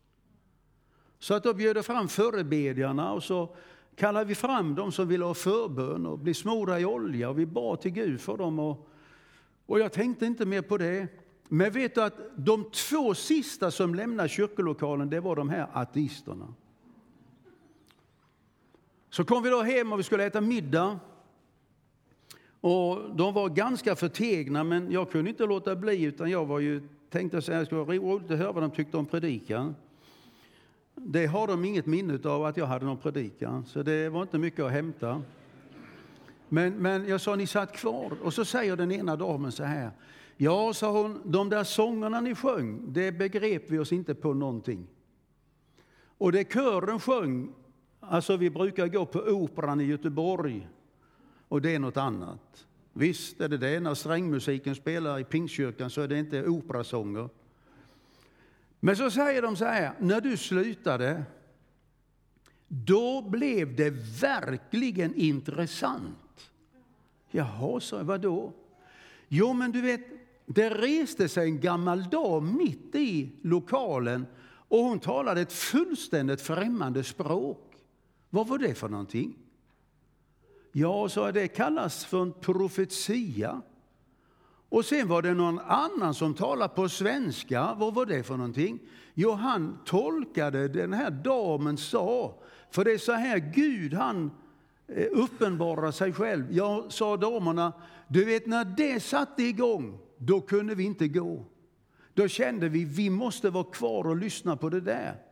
Så 1.18 1.34
att 1.34 1.42
då 1.42 1.54
bjöd 1.54 1.76
jag 1.76 1.86
fram 1.86 2.08
förebedjarna 2.08 3.12
och 3.12 3.22
så 3.22 3.56
kallade 3.96 4.24
vi 4.24 4.34
fram 4.34 4.74
dem 4.74 4.92
som 4.92 5.08
ville 5.08 5.24
ha 5.24 5.34
förbön 5.34 6.06
och 6.06 6.18
bli 6.18 6.34
smorda 6.34 6.80
i 6.80 6.84
olja 6.84 7.28
och 7.28 7.38
vi 7.38 7.46
bad 7.46 7.80
till 7.80 7.90
Gud 7.90 8.20
för 8.20 8.36
dem. 8.36 8.58
Och, 8.58 8.88
och 9.66 9.80
jag 9.80 9.92
tänkte 9.92 10.26
inte 10.26 10.46
mer 10.46 10.62
på 10.62 10.78
det. 10.78 11.08
Men 11.54 11.72
vet 11.72 11.94
du 11.94 12.02
att 12.02 12.14
de 12.36 12.64
två 12.70 13.14
sista 13.14 13.70
som 13.70 13.94
lämnade 13.94 14.28
kyrkolokalen, 14.28 15.10
det 15.10 15.20
var 15.20 15.36
de 15.36 15.48
här 15.48 15.66
ateisterna. 15.72 16.54
Så 19.10 19.24
kom 19.24 19.42
vi 19.42 19.50
då 19.50 19.62
hem 19.62 19.92
och 19.92 19.98
vi 19.98 20.02
skulle 20.02 20.24
äta 20.24 20.40
middag. 20.40 20.98
Och 22.60 23.16
de 23.16 23.34
var 23.34 23.48
ganska 23.48 23.96
förtegna, 23.96 24.64
men 24.64 24.92
jag 24.92 25.10
kunde 25.10 25.30
inte 25.30 25.46
låta 25.46 25.76
bli 25.76 26.02
utan 26.02 26.30
jag 26.30 26.46
var 26.46 26.60
ju, 26.60 26.88
tänkte 27.10 27.38
att 27.38 27.46
det 27.46 27.66
skulle 27.66 27.82
vara 27.82 27.96
roligt 27.96 28.30
att 28.30 28.38
höra 28.38 28.52
vad 28.52 28.62
de 28.62 28.70
tyckte 28.70 28.96
om 28.96 29.06
predikan. 29.06 29.74
Det 30.94 31.26
har 31.26 31.46
de 31.46 31.64
inget 31.64 31.86
minne 31.86 32.18
av 32.24 32.44
att 32.44 32.56
jag 32.56 32.66
hade 32.66 32.84
någon 32.84 32.98
predikan, 32.98 33.64
så 33.66 33.82
det 33.82 34.08
var 34.08 34.22
inte 34.22 34.38
mycket 34.38 34.64
att 34.64 34.72
hämta. 34.72 35.22
Men, 36.48 36.74
men 36.74 37.08
jag 37.08 37.20
sa, 37.20 37.36
ni 37.36 37.46
satt 37.46 37.72
kvar. 37.72 38.12
Och 38.22 38.34
så 38.34 38.44
säger 38.44 38.76
den 38.76 38.92
ena 38.92 39.16
damen 39.16 39.52
så 39.52 39.64
här. 39.64 39.90
Ja, 40.42 40.72
sa 40.74 40.90
hon, 40.90 41.20
de 41.24 41.48
där 41.48 41.64
sångerna 41.64 42.20
ni 42.20 42.34
sjöng, 42.34 42.92
det 42.92 43.12
begrep 43.12 43.62
vi 43.68 43.78
oss 43.78 43.92
inte 43.92 44.14
på 44.14 44.34
någonting. 44.34 44.86
Och 46.18 46.32
det 46.32 46.52
kören 46.52 47.00
sjöng, 47.00 47.52
alltså 48.00 48.36
vi 48.36 48.50
brukar 48.50 48.88
gå 48.88 49.06
på 49.06 49.18
Operan 49.18 49.80
i 49.80 49.84
Göteborg, 49.84 50.68
och 51.48 51.62
det 51.62 51.74
är 51.74 51.78
något 51.78 51.96
annat. 51.96 52.66
Visst 52.92 53.40
är 53.40 53.48
det 53.48 53.56
det, 53.56 53.80
när 53.80 53.94
strängmusiken 53.94 54.74
spelar 54.74 55.18
i 55.18 55.24
Pingstkyrkan 55.24 55.90
så 55.90 56.00
är 56.00 56.08
det 56.08 56.18
inte 56.18 56.46
operasånger. 56.46 57.28
Men 58.80 58.96
så 58.96 59.10
säger 59.10 59.42
de 59.42 59.56
så 59.56 59.64
här, 59.64 59.92
när 59.98 60.20
du 60.20 60.36
slutade, 60.36 61.22
då 62.68 63.22
blev 63.22 63.76
det 63.76 63.90
verkligen 64.20 65.14
intressant. 65.14 66.50
Jaha, 67.30 67.80
sa 67.80 67.96
jag, 67.96 68.04
vadå? 68.04 68.52
Jo, 69.28 69.52
men 69.52 69.72
du 69.72 69.80
vet, 69.80 70.21
det 70.46 70.70
reste 70.70 71.28
sig 71.28 71.48
en 71.48 71.60
gammal 71.60 72.10
dam 72.10 72.56
mitt 72.56 72.94
i 72.94 73.32
lokalen 73.42 74.26
och 74.68 74.78
hon 74.78 75.00
talade 75.00 75.40
ett 75.40 75.52
fullständigt 75.52 76.40
främmande 76.40 77.04
språk. 77.04 77.72
Vad 78.30 78.48
var 78.48 78.58
det 78.58 78.74
för 78.74 78.88
någonting? 78.88 79.34
Ja, 80.72 81.08
så 81.08 81.30
det 81.30 81.48
kallas 81.48 82.04
för 82.04 82.22
en 82.22 82.32
profetia. 82.32 83.62
Och 84.68 84.84
sen 84.84 85.08
var 85.08 85.22
det 85.22 85.34
någon 85.34 85.58
annan 85.58 86.14
som 86.14 86.34
talade 86.34 86.74
på 86.74 86.88
svenska. 86.88 87.74
Vad 87.78 87.94
var 87.94 88.06
det 88.06 88.22
för 88.22 88.36
någonting? 88.36 88.78
Jo, 89.14 89.32
han 89.32 89.78
tolkade 89.84 90.68
den 90.68 90.92
här 90.92 91.10
damen 91.10 91.76
sa. 91.76 92.34
För 92.70 92.84
det 92.84 92.92
är 92.92 92.98
så 92.98 93.12
här 93.12 93.38
Gud 93.54 93.94
han 93.94 94.30
eh, 94.88 95.06
uppenbarar 95.10 95.90
sig 95.90 96.12
själv. 96.12 96.52
Jag 96.52 96.92
sa 96.92 97.16
damerna, 97.16 97.72
du 98.08 98.24
vet 98.24 98.46
när 98.46 98.64
det 98.64 99.00
satte 99.00 99.42
igång, 99.42 99.98
då 100.26 100.40
kunde 100.40 100.74
vi 100.74 100.84
inte 100.84 101.08
gå. 101.08 101.44
Då 102.14 102.28
kände 102.28 102.68
vi, 102.68 102.84
vi 102.84 103.10
måste 103.10 103.50
vara 103.50 103.64
kvar 103.64 104.06
och 104.06 104.16
lyssna 104.16 104.56
på 104.56 104.68
det 104.68 104.80
där. 104.80 105.31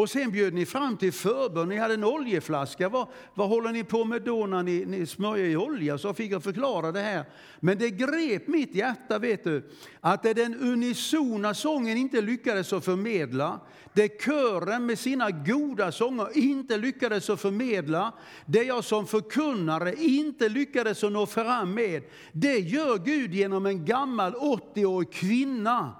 Och 0.00 0.10
sen 0.10 0.30
bjöd 0.30 0.54
ni 0.54 0.66
fram 0.66 0.96
till 0.96 1.12
förbön, 1.12 1.68
ni 1.68 1.76
hade 1.76 1.94
en 1.94 2.04
oljeflaska. 2.04 2.88
Vad, 2.88 3.06
vad 3.34 3.48
håller 3.48 3.72
ni 3.72 3.84
på 3.84 4.04
med 4.04 4.22
då 4.22 4.46
när 4.46 4.62
ni, 4.62 4.84
ni 4.84 5.06
smörjer 5.06 5.46
i 5.46 5.56
olja? 5.56 5.98
Så 5.98 6.14
fick 6.14 6.32
jag 6.32 6.42
förklara 6.42 6.92
det 6.92 7.00
här. 7.00 7.24
Men 7.60 7.78
det 7.78 7.90
grep 7.90 8.48
mitt 8.48 8.74
hjärta, 8.74 9.18
vet 9.18 9.44
du, 9.44 9.70
att 10.00 10.22
det 10.22 10.34
den 10.34 10.54
unisona 10.54 11.54
sången 11.54 11.96
inte 11.96 12.20
lyckades 12.20 12.72
att 12.72 12.84
förmedla, 12.84 13.60
det 13.92 14.22
kören 14.22 14.86
med 14.86 14.98
sina 14.98 15.30
goda 15.30 15.92
sånger 15.92 16.38
inte 16.38 16.76
lyckades 16.76 17.30
att 17.30 17.40
förmedla, 17.40 18.12
det 18.46 18.62
jag 18.62 18.84
som 18.84 19.06
förkunnare 19.06 19.94
inte 19.94 20.48
lyckades 20.48 21.04
att 21.04 21.12
nå 21.12 21.26
fram 21.26 21.74
med, 21.74 22.02
det 22.32 22.58
gör 22.58 22.98
Gud 22.98 23.34
genom 23.34 23.66
en 23.66 23.84
gammal 23.84 24.34
80-årig 24.34 25.12
kvinna 25.12 25.92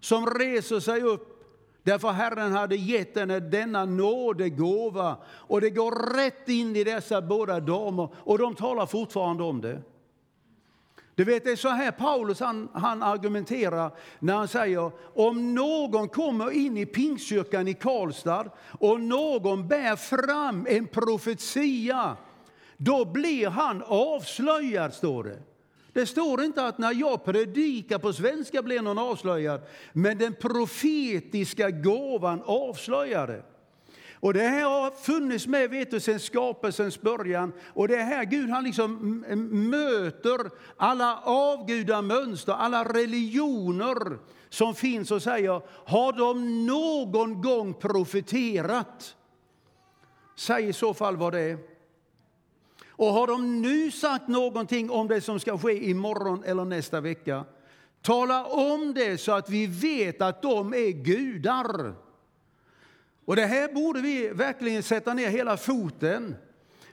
som 0.00 0.26
reser 0.26 0.80
sig 0.80 1.02
upp 1.02 1.29
Därför 1.82 2.08
Herren 2.08 2.52
hade 2.52 2.76
gett 2.76 3.16
henne 3.16 3.40
denna 3.40 3.84
nådegåva. 3.84 5.16
Och 5.26 5.60
det 5.60 5.70
går 5.70 6.16
rätt 6.16 6.48
in 6.48 6.76
i 6.76 6.84
dessa 6.84 7.22
båda 7.22 7.60
damer 7.60 8.08
och 8.16 8.38
de 8.38 8.54
talar 8.54 8.86
fortfarande 8.86 9.42
om 9.42 9.60
det. 9.60 9.82
Du 11.14 11.24
vet, 11.24 11.44
det 11.44 11.50
är 11.50 11.56
så 11.56 11.68
här 11.68 11.90
Paulus 11.90 12.40
han, 12.40 12.68
han 12.72 13.02
argumenterar 13.02 13.90
när 14.18 14.34
han 14.34 14.48
säger 14.48 14.92
om 15.14 15.54
någon 15.54 16.08
kommer 16.08 16.50
in 16.50 16.76
i 16.76 16.86
Pingstkyrkan 16.86 17.68
i 17.68 17.74
Karlstad 17.74 18.50
och 18.80 19.00
någon 19.00 19.68
bär 19.68 19.96
fram 19.96 20.66
en 20.68 20.86
profetia, 20.86 22.16
då 22.76 23.04
blir 23.04 23.48
han 23.48 23.82
avslöjad, 23.86 24.94
står 24.94 25.24
det. 25.24 25.38
Det 25.92 26.06
står 26.06 26.42
inte 26.42 26.66
att 26.66 26.78
när 26.78 26.94
jag 26.94 27.24
predikar 27.24 27.98
på 27.98 28.12
svenska 28.12 28.62
blir 28.62 28.82
någon 28.82 28.98
avslöjad, 28.98 29.60
men 29.92 30.18
den 30.18 30.34
profetiska 30.34 31.70
gåvan 31.70 32.42
avslöjar 32.44 33.26
det. 33.26 33.42
Och 34.20 34.34
det 34.34 34.42
här 34.42 34.64
har 34.64 34.90
funnits 34.90 35.46
med 35.46 35.70
vet 35.70 35.90
du, 35.90 36.00
sedan 36.00 36.20
skapelsens 36.20 37.00
början. 37.00 37.52
Och 37.74 37.88
det 37.88 37.96
är 37.96 38.04
här 38.04 38.24
Gud 38.24 38.50
han 38.50 38.64
liksom 38.64 39.20
möter 39.70 40.50
alla 40.76 41.20
avgudamönster, 41.24 42.52
alla 42.52 42.84
religioner 42.84 44.18
som 44.48 44.74
finns 44.74 45.10
och 45.10 45.22
säger, 45.22 45.62
har 45.86 46.12
de 46.12 46.66
någon 46.66 47.42
gång 47.42 47.74
profeterat? 47.74 49.16
Säg 50.36 50.68
i 50.68 50.72
så 50.72 50.94
fall 50.94 51.16
vad 51.16 51.32
det 51.32 51.40
är. 51.40 51.69
Och 53.00 53.12
har 53.12 53.26
de 53.26 53.62
nu 53.62 53.90
sagt 53.90 54.28
någonting 54.28 54.90
om 54.90 55.08
det 55.08 55.20
som 55.20 55.40
ska 55.40 55.58
ske 55.58 55.90
imorgon 55.90 56.44
eller 56.44 56.64
nästa 56.64 57.00
vecka, 57.00 57.44
tala 58.02 58.44
om 58.44 58.94
det 58.94 59.18
så 59.18 59.32
att 59.32 59.50
vi 59.50 59.66
vet 59.66 60.22
att 60.22 60.42
de 60.42 60.74
är 60.74 60.90
gudar. 60.90 61.94
Och 63.24 63.36
det 63.36 63.46
här 63.46 63.72
borde 63.72 64.00
vi 64.00 64.28
verkligen 64.28 64.82
sätta 64.82 65.14
ner 65.14 65.28
hela 65.28 65.56
foten. 65.56 66.34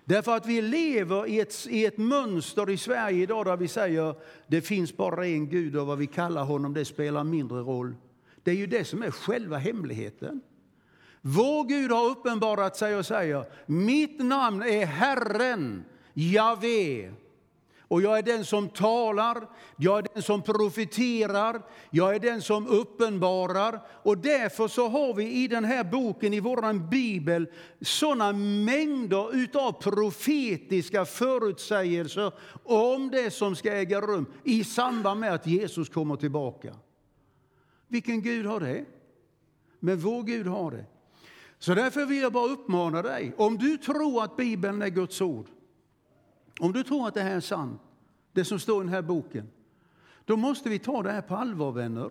Därför 0.05 0.35
att 0.35 0.45
vi 0.45 0.61
lever 0.61 1.27
i 1.27 1.39
ett, 1.39 1.67
i 1.69 1.85
ett 1.85 1.97
mönster 1.97 2.69
i 2.69 2.77
Sverige 2.77 3.23
idag 3.23 3.45
där 3.45 3.57
vi 3.57 3.67
säger 3.67 4.15
det 4.47 4.61
finns 4.61 4.97
bara 4.97 5.27
en 5.27 5.49
Gud 5.49 5.75
och 5.75 5.87
vad 5.87 5.97
vi 5.97 6.07
kallar 6.07 6.43
honom 6.43 6.73
det 6.73 6.85
spelar 6.85 7.23
mindre 7.23 7.59
roll. 7.59 7.95
Det 8.43 8.51
är 8.51 8.55
ju 8.55 8.67
det 8.67 8.85
som 8.85 9.03
är 9.03 9.11
själva 9.11 9.57
hemligheten. 9.57 10.41
Vår 11.21 11.63
Gud 11.63 11.91
har 11.91 12.05
uppenbarat 12.05 12.77
sig 12.77 12.95
och 12.95 13.05
säger 13.05 13.45
mitt 13.65 14.19
namn 14.19 14.61
är 14.61 14.85
Herren 14.85 15.83
Javé. 16.17 17.11
Och 17.89 18.01
jag 18.01 18.17
är 18.17 18.23
den 18.23 18.45
som 18.45 18.69
talar, 18.69 19.49
jag 19.77 19.97
är 19.97 20.07
den 20.13 20.23
som 20.23 20.41
profeterar, 20.41 21.61
jag 21.89 22.15
är 22.15 22.19
den 22.19 22.41
som 22.41 22.67
uppenbarar. 22.67 23.79
Och 24.03 24.17
därför 24.17 24.67
så 24.67 24.87
har 24.87 25.13
vi 25.13 25.43
i 25.43 25.47
den 25.47 25.65
här 25.65 25.83
boken, 25.83 26.33
i 26.33 26.39
vår 26.39 26.89
bibel, 26.89 27.47
såna 27.81 28.33
mängder 28.33 29.35
utav 29.35 29.71
profetiska 29.71 31.05
förutsägelser 31.05 32.31
om 32.63 33.09
det 33.09 33.31
som 33.31 33.55
ska 33.55 33.71
äga 33.73 34.01
rum 34.01 34.25
i 34.43 34.63
samband 34.63 35.19
med 35.19 35.33
att 35.33 35.47
Jesus 35.47 35.89
kommer 35.89 36.15
tillbaka. 36.15 36.75
Vilken 37.87 38.21
Gud 38.21 38.45
har 38.45 38.59
det? 38.59 38.85
Men 39.79 39.99
vår 39.99 40.23
Gud 40.23 40.47
har 40.47 40.71
det. 40.71 40.85
Så 41.59 41.73
därför 41.75 42.05
vill 42.05 42.21
jag 42.21 42.33
bara 42.33 42.51
uppmana 42.51 43.01
dig, 43.01 43.33
om 43.37 43.57
du 43.57 43.77
tror 43.77 44.23
att 44.23 44.37
Bibeln 44.37 44.81
är 44.81 44.89
Guds 44.89 45.21
ord, 45.21 45.47
om 46.59 46.73
du 46.73 46.83
tror 46.83 47.07
att 47.07 47.13
det 47.13 47.21
här 47.21 47.35
är 47.35 47.39
sant, 47.39 47.81
det 48.33 48.45
som 48.45 48.59
står 48.59 48.81
i 48.81 48.85
den 48.85 48.93
här 48.93 49.01
boken, 49.01 49.49
då 50.25 50.37
måste 50.37 50.69
vi 50.69 50.79
ta 50.79 51.03
det 51.03 51.11
här 51.11 51.21
på 51.21 51.35
allvar, 51.35 51.71
vänner. 51.71 52.09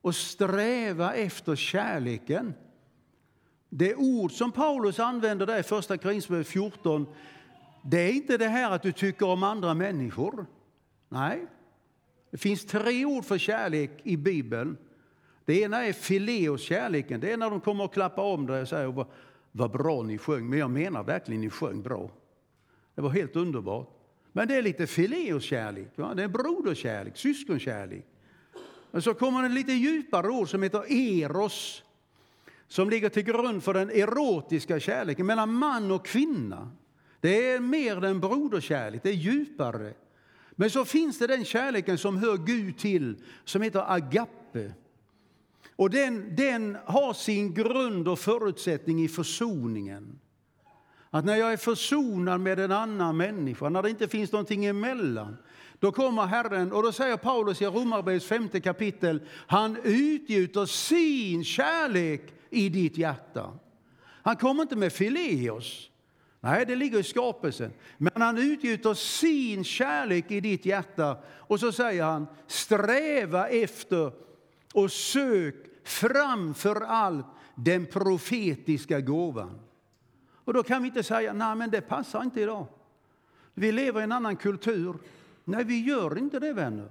Och 0.00 0.14
sträva 0.14 1.14
efter 1.14 1.56
kärleken. 1.56 2.54
Det 3.68 3.94
ord 3.94 4.32
som 4.32 4.52
Paulus 4.52 5.00
använder 5.00 5.46
där 5.46 5.58
i 5.58 5.62
Första 5.62 5.98
Korinthierbrevet 5.98 6.46
14, 6.46 7.06
det 7.82 7.98
är 7.98 8.12
inte 8.12 8.36
det 8.36 8.48
här 8.48 8.70
att 8.70 8.82
du 8.82 8.92
tycker 8.92 9.26
om 9.26 9.42
andra 9.42 9.74
människor. 9.74 10.46
Nej, 11.08 11.46
det 12.30 12.38
finns 12.38 12.66
tre 12.66 13.04
ord 13.04 13.24
för 13.24 13.38
kärlek 13.38 13.90
i 14.02 14.16
Bibeln. 14.16 14.76
Det 15.44 15.60
ena 15.60 15.84
är 15.84 15.92
fileos 15.92 16.62
kärleken, 16.62 17.20
det 17.20 17.32
är 17.32 17.36
när 17.36 17.50
de 17.50 17.60
kommer 17.60 17.84
och 17.84 17.92
klappar 17.92 18.22
om 18.22 18.46
dig 18.46 18.62
och 18.62 18.68
säger 18.68 19.06
vad 19.52 19.70
bra 19.70 20.02
ni 20.02 20.18
sjöng, 20.18 20.48
men 20.48 20.58
jag 20.58 20.70
menar 20.70 21.04
verkligen 21.04 21.40
ni 21.40 21.50
sjöng 21.50 21.82
bra. 21.82 22.10
Det 22.96 23.02
var 23.02 23.10
helt 23.10 23.36
underbart. 23.36 23.88
Men 24.32 24.48
det 24.48 24.54
är 24.56 24.62
lite 24.62 24.86
fileoskärlek, 24.86 25.98
va? 25.98 26.14
det 26.14 26.22
är 26.22 26.28
broderkärlek, 26.28 27.16
syskonkärlek. 27.16 28.06
Men 28.90 29.02
så 29.02 29.14
kommer 29.14 29.42
det 29.42 29.48
lite 29.48 29.72
djupare 29.72 30.28
ord 30.28 30.50
som 30.50 30.62
heter 30.62 30.92
eros, 30.92 31.82
som 32.68 32.90
ligger 32.90 33.08
till 33.08 33.22
grund 33.22 33.62
för 33.62 33.74
den 33.74 33.90
erotiska 33.90 34.80
kärleken 34.80 35.26
mellan 35.26 35.52
man 35.52 35.90
och 35.90 36.06
kvinna. 36.06 36.70
Det 37.20 37.50
är 37.50 37.60
mer 37.60 38.04
än 38.04 38.20
broderkärlek, 38.20 39.02
det 39.02 39.08
är 39.08 39.14
djupare. 39.14 39.94
Men 40.50 40.70
så 40.70 40.84
finns 40.84 41.18
det 41.18 41.26
den 41.26 41.44
kärleken 41.44 41.98
som 41.98 42.16
hör 42.16 42.36
Gud 42.36 42.78
till, 42.78 43.16
som 43.44 43.62
heter 43.62 43.92
agape. 43.92 44.72
Och 45.76 45.90
den, 45.90 46.36
den 46.36 46.76
har 46.84 47.12
sin 47.12 47.54
grund 47.54 48.08
och 48.08 48.18
förutsättning 48.18 49.04
i 49.04 49.08
försoningen. 49.08 50.18
Att 51.16 51.24
när 51.24 51.36
jag 51.36 51.52
är 51.52 51.56
försonad 51.56 52.40
med 52.40 52.60
en 52.60 52.72
annan 52.72 53.16
människa, 53.16 53.68
när 53.68 53.82
det 53.82 53.90
inte 53.90 54.08
finns 54.08 54.32
någonting 54.32 54.64
emellan, 54.64 55.36
då 55.78 55.92
kommer 55.92 56.26
Herren, 56.26 56.72
och 56.72 56.82
då 56.82 56.92
säger 56.92 57.16
Paulus 57.16 57.62
i 57.62 57.66
Romarbrevets 57.66 58.26
femte 58.26 58.60
kapitel, 58.60 59.20
han 59.46 59.76
utgjuter 59.84 60.66
sin 60.66 61.44
kärlek 61.44 62.22
i 62.50 62.68
ditt 62.68 62.98
hjärta. 62.98 63.52
Han 64.22 64.36
kommer 64.36 64.62
inte 64.62 64.76
med 64.76 64.92
fileos. 64.92 65.90
Nej, 66.40 66.66
det 66.66 66.76
ligger 66.76 66.98
i 66.98 67.02
skapelsen. 67.02 67.72
Men 67.98 68.22
han 68.22 68.38
utgjuter 68.38 68.94
sin 68.94 69.64
kärlek 69.64 70.30
i 70.30 70.40
ditt 70.40 70.66
hjärta 70.66 71.18
och 71.26 71.60
så 71.60 71.72
säger 71.72 72.04
han 72.04 72.26
sträva 72.46 73.48
efter 73.48 74.12
och 74.74 74.92
sök 74.92 75.54
framför 75.84 76.80
allt 76.80 77.26
den 77.54 77.86
profetiska 77.86 79.00
gåvan. 79.00 79.58
Och 80.46 80.54
då 80.54 80.62
kan 80.62 80.82
vi 80.82 80.88
inte 80.88 81.02
säga 81.02 81.32
nej 81.32 81.56
men 81.56 81.70
det 81.70 81.80
passar 81.80 82.22
inte 82.22 82.40
idag. 82.40 82.66
Vi 83.54 83.72
lever 83.72 84.00
i 84.00 84.04
en 84.04 84.12
annan 84.12 84.36
kultur. 84.36 84.94
Nej, 85.44 85.64
vi 85.64 85.84
gör 85.84 86.18
inte 86.18 86.38
det 86.38 86.52
vänner. 86.52 86.88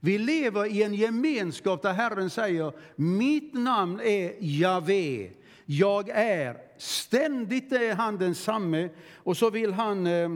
Vi 0.00 0.18
lever 0.18 0.66
i 0.66 0.82
en 0.82 0.94
gemenskap 0.94 1.82
där 1.82 1.92
Herren 1.92 2.30
säger 2.30 2.72
mitt 2.96 3.54
namn 3.54 4.00
är 4.00 4.34
Javé. 4.38 5.30
Jag 5.64 6.08
är. 6.08 6.58
Ständigt 6.78 7.72
är 7.72 7.94
han 7.94 8.18
densamme 8.18 8.88
och 9.14 9.36
så 9.36 9.50
vill 9.50 9.72
han 9.72 10.06
eh, 10.06 10.28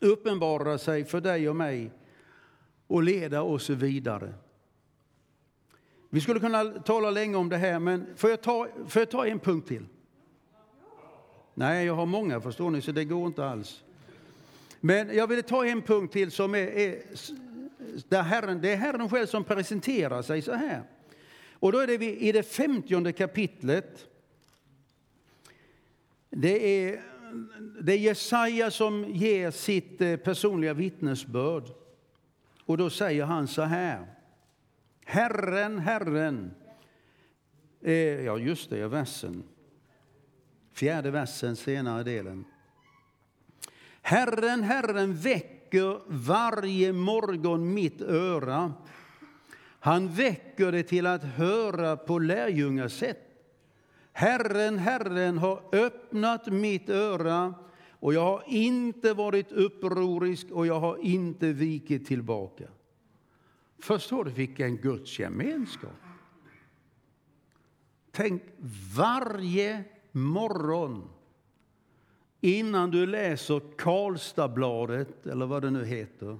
uppenbara 0.00 0.78
sig 0.78 1.04
för 1.04 1.20
dig 1.20 1.48
och 1.48 1.56
mig 1.56 1.90
och 2.86 3.02
leda 3.02 3.42
oss 3.42 3.70
vidare. 3.70 4.34
Vi 6.10 6.20
skulle 6.20 6.40
kunna 6.40 6.64
tala 6.64 7.10
länge 7.10 7.36
om 7.36 7.48
det 7.48 7.56
här, 7.56 7.78
men 7.78 8.06
får 8.16 8.30
jag 8.30 8.42
ta, 8.42 8.68
får 8.88 9.00
jag 9.00 9.10
ta 9.10 9.26
en 9.26 9.38
punkt 9.38 9.68
till? 9.68 9.86
Nej, 11.60 11.86
jag 11.86 11.94
har 11.94 12.06
många 12.06 12.40
förstår 12.40 12.70
ni, 12.70 12.82
så 12.82 12.92
det 12.92 13.04
går 13.04 13.26
inte 13.26 13.44
alls. 13.44 13.82
Men 14.80 15.16
jag 15.16 15.26
vill 15.26 15.42
ta 15.42 15.66
en 15.66 15.82
punkt 15.82 16.12
till 16.12 16.30
som 16.30 16.54
är, 16.54 16.58
är 16.58 17.02
där 18.08 18.22
Herren, 18.22 18.60
det 18.60 18.72
är 18.72 18.76
Herren 18.76 19.08
själv 19.08 19.26
som 19.26 19.44
presenterar 19.44 20.22
sig 20.22 20.42
så 20.42 20.52
här. 20.52 20.82
Och 21.52 21.72
då 21.72 21.78
är 21.78 21.86
det 21.86 22.22
i 22.22 22.32
det 22.32 22.42
femtionde 22.42 23.12
kapitlet. 23.12 24.06
Det 26.30 26.84
är, 26.84 27.02
det 27.80 27.92
är 27.92 27.98
Jesaja 27.98 28.70
som 28.70 29.04
ger 29.08 29.50
sitt 29.50 30.00
eh, 30.00 30.16
personliga 30.16 30.74
vittnesbörd. 30.74 31.64
Och 32.64 32.78
då 32.78 32.90
säger 32.90 33.24
han 33.24 33.48
så 33.48 33.62
här. 33.62 34.06
Herren, 35.04 35.78
Herren. 35.78 36.50
Eh, 37.80 37.94
ja, 37.94 38.38
just 38.38 38.70
det, 38.70 38.88
versen. 38.88 39.42
Fjärde 40.72 41.10
versen, 41.10 41.56
senare 41.56 42.02
delen. 42.02 42.44
Herren, 44.02 44.62
Herren 44.62 45.14
väcker 45.14 46.00
varje 46.06 46.92
morgon 46.92 47.74
mitt 47.74 48.00
öra. 48.00 48.72
Han 49.80 50.08
väcker 50.08 50.72
det 50.72 50.82
till 50.82 51.06
att 51.06 51.24
höra 51.24 51.96
på 51.96 52.18
lärjungasätt. 52.18 53.30
Herren, 54.12 54.78
Herren 54.78 55.38
har 55.38 55.62
öppnat 55.72 56.46
mitt 56.46 56.88
öra 56.88 57.54
och 57.90 58.14
jag 58.14 58.20
har 58.20 58.42
inte 58.46 59.14
varit 59.14 59.52
upprorisk 59.52 60.50
och 60.50 60.66
jag 60.66 60.80
har 60.80 60.98
inte 60.98 61.52
vikit 61.52 62.06
tillbaka. 62.06 62.64
Förstår 63.78 64.24
du 64.24 64.30
vilken 64.30 64.76
Guds 64.76 65.18
gemenskap? 65.18 65.90
Tänk 68.10 68.42
varje 68.96 69.84
morgon 70.12 71.08
innan 72.40 72.90
du 72.90 73.06
läser 73.06 73.60
Karlstadbladet, 73.78 75.26
eller 75.26 75.46
vad 75.46 75.62
det 75.62 75.70
nu 75.70 75.84
heter, 75.84 76.38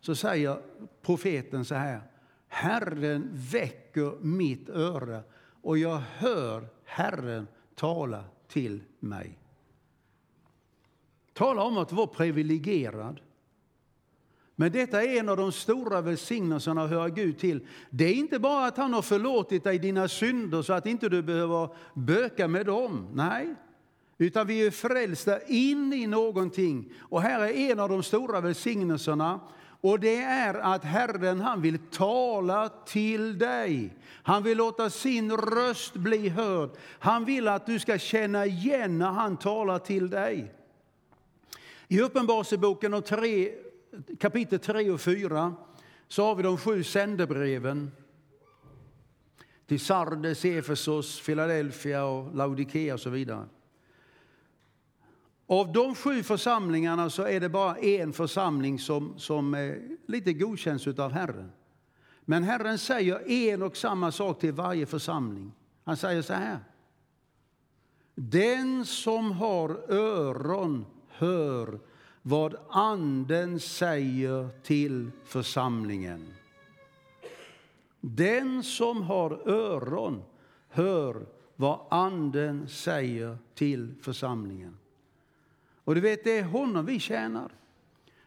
så 0.00 0.14
säger 0.14 0.62
profeten 1.02 1.64
så 1.64 1.74
här. 1.74 2.00
Herren 2.48 3.28
väcker 3.32 4.12
mitt 4.20 4.68
öra 4.68 5.22
och 5.62 5.78
jag 5.78 6.02
hör 6.16 6.68
Herren 6.84 7.46
tala 7.74 8.24
till 8.48 8.82
mig. 9.00 9.38
Tala 11.32 11.62
om 11.62 11.78
att 11.78 11.92
vara 11.92 12.06
privilegierad. 12.06 13.20
Men 14.60 14.72
detta 14.72 15.04
är 15.04 15.18
en 15.18 15.28
av 15.28 15.36
de 15.36 15.52
stora 15.52 16.00
välsignelserna 16.00 16.84
att 16.84 16.90
höra 16.90 17.08
Gud 17.08 17.38
till. 17.38 17.66
Det 17.90 18.04
är 18.04 18.14
inte 18.14 18.38
bara 18.38 18.66
att 18.66 18.76
han 18.76 18.94
har 18.94 19.02
förlåtit 19.02 19.64
dig 19.64 19.78
dina 19.78 20.08
synder 20.08 20.62
så 20.62 20.72
att 20.72 20.86
inte 20.86 21.08
du 21.08 21.22
behöver 21.22 21.68
böka 21.94 22.48
med 22.48 22.66
dem. 22.66 23.08
Nej, 23.14 23.54
utan 24.18 24.46
vi 24.46 24.66
är 24.66 24.70
frälsta 24.70 25.42
in 25.46 25.92
i 25.92 26.06
någonting. 26.06 26.92
Och 27.00 27.22
här 27.22 27.40
är 27.40 27.72
en 27.72 27.80
av 27.80 27.88
de 27.88 28.02
stora 28.02 28.40
välsignelserna. 28.40 29.40
Och 29.80 30.00
det 30.00 30.16
är 30.16 30.54
att 30.54 30.84
Herren 30.84 31.40
han 31.40 31.62
vill 31.62 31.78
tala 31.78 32.68
till 32.68 33.38
dig. 33.38 33.96
Han 34.22 34.42
vill 34.42 34.58
låta 34.58 34.90
sin 34.90 35.36
röst 35.36 35.94
bli 35.94 36.28
hörd. 36.28 36.70
Han 36.98 37.24
vill 37.24 37.48
att 37.48 37.66
du 37.66 37.78
ska 37.78 37.98
känna 37.98 38.46
igen 38.46 38.98
när 38.98 39.10
han 39.10 39.36
talar 39.36 39.78
till 39.78 40.10
dig. 40.10 40.54
I 41.88 42.00
Uppenbarelseboken 42.00 42.94
och 42.94 43.04
tre 43.04 43.50
kapitel 44.18 44.58
3 44.58 44.90
och 44.90 45.00
4 45.00 45.54
så 46.08 46.24
har 46.24 46.34
vi 46.34 46.42
de 46.42 46.58
sju 46.58 46.84
sändebreven 46.84 47.90
till 49.66 49.80
Sardes, 49.80 50.44
Efesos, 50.44 51.26
Philadelphia 51.26 52.04
och 52.04 52.36
Laodikea 52.36 52.94
och 52.94 53.00
så 53.00 53.10
vidare. 53.10 53.48
Av 55.46 55.72
de 55.72 55.94
sju 55.94 56.22
församlingarna 56.22 57.10
så 57.10 57.22
är 57.22 57.40
det 57.40 57.48
bara 57.48 57.76
en 57.76 58.12
församling 58.12 58.78
som, 58.78 59.18
som 59.18 59.76
lite 60.06 60.32
godkänns 60.32 60.86
av 60.86 61.12
Herren. 61.12 61.52
Men 62.24 62.42
Herren 62.42 62.78
säger 62.78 63.30
en 63.30 63.62
och 63.62 63.76
samma 63.76 64.12
sak 64.12 64.40
till 64.40 64.52
varje 64.52 64.86
församling. 64.86 65.52
Han 65.84 65.96
säger 65.96 66.22
så 66.22 66.32
här. 66.32 66.58
Den 68.14 68.84
som 68.84 69.32
har 69.32 69.92
öron 69.92 70.86
hör 71.08 71.80
vad 72.22 72.56
Anden 72.68 73.60
säger 73.60 74.48
till 74.62 75.10
församlingen. 75.24 76.34
Den 78.00 78.62
som 78.62 79.02
har 79.02 79.48
öron 79.48 80.22
hör 80.68 81.26
vad 81.56 81.80
Anden 81.90 82.68
säger 82.68 83.38
till 83.54 83.94
församlingen. 84.00 84.76
Och 85.84 85.94
du 85.94 86.00
vet, 86.00 86.24
det 86.24 86.38
är 86.38 86.44
honom 86.44 86.86
vi 86.86 87.00
tjänar. 87.00 87.52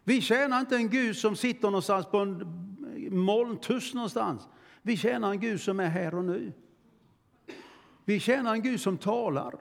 Vi 0.03 0.21
tjänar 0.21 0.59
inte 0.59 0.75
en 0.75 0.89
Gud 0.89 1.15
som 1.15 1.35
sitter 1.35 1.67
någonstans 1.67 2.05
på 2.05 2.17
en 2.17 2.45
molntuss 3.11 3.93
någonstans. 3.93 4.47
Vi 4.81 4.97
tjänar 4.97 5.31
en 5.31 5.39
Gud 5.39 5.61
som 5.61 5.79
är 5.79 5.89
här 5.89 6.15
och 6.15 6.25
nu. 6.25 6.53
Vi 8.05 8.19
tjänar 8.19 8.53
en 8.53 8.61
Gud 8.61 8.81
som 8.81 8.97
talar. 8.97 9.55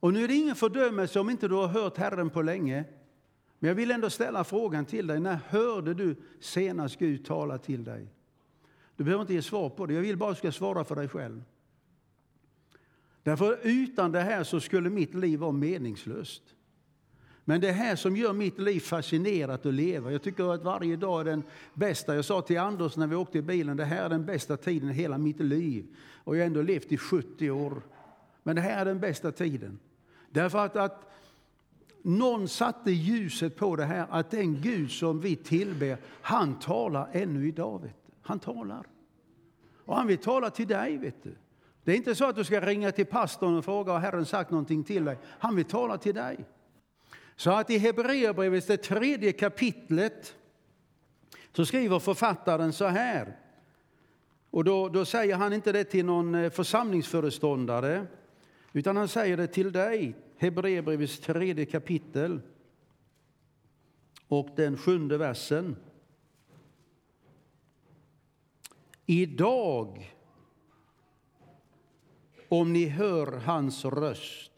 Och 0.00 0.12
nu 0.12 0.24
är 0.24 0.28
det 0.28 0.34
ingen 0.34 0.56
fördömelse 0.56 1.20
om 1.20 1.30
inte 1.30 1.48
du 1.48 1.54
har 1.54 1.66
hört 1.66 1.96
Herren 1.96 2.30
på 2.30 2.42
länge. 2.42 2.84
Men 3.58 3.68
jag 3.68 3.74
vill 3.74 3.90
ändå 3.90 4.10
ställa 4.10 4.44
frågan 4.44 4.84
till 4.84 5.06
dig. 5.06 5.20
När 5.20 5.38
hörde 5.48 5.94
du 5.94 6.16
senast 6.40 6.98
Gud 6.98 7.24
tala 7.24 7.58
till 7.58 7.84
dig? 7.84 8.06
Du 8.96 9.04
behöver 9.04 9.22
inte 9.22 9.34
ge 9.34 9.42
svar 9.42 9.70
på 9.70 9.86
det. 9.86 9.94
Jag 9.94 10.00
vill 10.00 10.16
bara 10.16 10.30
att 10.30 10.36
du 10.36 10.38
ska 10.38 10.52
svara 10.52 10.84
för 10.84 10.96
dig 10.96 11.08
själv. 11.08 11.42
Därför 13.22 13.58
utan 13.62 14.12
det 14.12 14.20
här 14.20 14.44
så 14.44 14.60
skulle 14.60 14.90
mitt 14.90 15.14
liv 15.14 15.38
vara 15.38 15.52
meningslöst. 15.52 16.42
Men 17.44 17.60
det 17.60 17.72
här 17.72 17.96
som 17.96 18.16
gör 18.16 18.32
mitt 18.32 18.58
liv 18.58 18.80
fascinerat 18.80 19.66
att 19.66 19.74
leva. 19.74 20.12
Jag 20.12 20.22
tycker 20.22 20.54
att 20.54 20.62
varje 20.62 20.96
dag 20.96 21.20
är 21.20 21.24
den 21.24 21.42
bästa. 21.74 22.14
Jag 22.14 22.24
sa 22.24 22.42
till 22.42 22.58
Anders 22.58 22.96
när 22.96 23.06
vi 23.06 23.16
åkte 23.16 23.38
i 23.38 23.42
bilen, 23.42 23.76
det 23.76 23.84
här 23.84 24.04
är 24.04 24.08
den 24.08 24.26
bästa 24.26 24.56
tiden 24.56 24.90
i 24.90 24.92
hela 24.92 25.18
mitt 25.18 25.40
liv. 25.40 25.86
Och 26.24 26.36
jag 26.36 26.40
har 26.40 26.46
ändå 26.46 26.62
levt 26.62 26.92
i 26.92 26.96
70 26.96 27.50
år. 27.50 27.82
Men 28.42 28.56
det 28.56 28.62
här 28.62 28.80
är 28.80 28.84
den 28.84 29.00
bästa 29.00 29.32
tiden. 29.32 29.78
Därför 30.30 30.58
att, 30.58 30.76
att 30.76 31.08
någon 32.02 32.48
satte 32.48 32.90
ljuset 32.90 33.56
på 33.56 33.76
det 33.76 33.84
här, 33.84 34.06
att 34.10 34.30
den 34.30 34.60
Gud 34.60 34.90
som 34.90 35.20
vi 35.20 35.36
tillber, 35.36 35.98
han 36.22 36.58
talar 36.58 37.08
ännu 37.12 37.48
idag. 37.48 37.82
Vet 37.82 38.06
du. 38.06 38.12
Han 38.22 38.38
talar. 38.38 38.86
Och 39.84 39.96
han 39.96 40.06
vill 40.06 40.18
tala 40.18 40.50
till 40.50 40.66
dig. 40.66 40.98
vet 40.98 41.22
du. 41.22 41.34
Det 41.84 41.92
är 41.92 41.96
inte 41.96 42.14
så 42.14 42.24
att 42.24 42.36
du 42.36 42.44
ska 42.44 42.60
ringa 42.60 42.92
till 42.92 43.06
pastorn 43.06 43.56
och 43.56 43.64
fråga 43.64 43.92
har 43.92 44.00
Herren 44.00 44.26
sagt 44.26 44.50
någonting 44.50 44.84
till 44.84 45.04
dig. 45.04 45.18
Han 45.24 45.56
vill 45.56 45.64
tala 45.64 45.98
till 45.98 46.14
dig. 46.14 46.44
Så 47.36 47.50
att 47.50 47.70
i 47.70 47.78
Hebreerbrevet, 47.78 48.66
det 48.66 48.76
tredje 48.76 49.32
kapitlet, 49.32 50.34
så 51.52 51.66
skriver 51.66 51.98
författaren 51.98 52.72
så 52.72 52.86
här. 52.86 53.36
Och 54.50 54.64
då, 54.64 54.88
då 54.88 55.04
säger 55.04 55.36
han 55.36 55.52
inte 55.52 55.72
det 55.72 55.84
till 55.84 56.04
någon 56.04 56.34
eh, 56.34 56.50
församlingsföreståndare, 56.50 58.06
utan 58.78 58.96
han 58.96 59.08
säger 59.08 59.36
det 59.36 59.46
till 59.46 59.72
dig. 59.72 60.16
Hebreerbrevets 60.36 61.20
tredje 61.20 61.66
kapitel 61.66 62.40
och 64.28 64.48
den 64.56 64.76
sjunde 64.76 65.18
versen. 65.18 65.76
Idag, 69.06 70.16
om 72.48 72.72
ni 72.72 72.86
hör 72.86 73.32
hans 73.32 73.84
röst, 73.84 74.52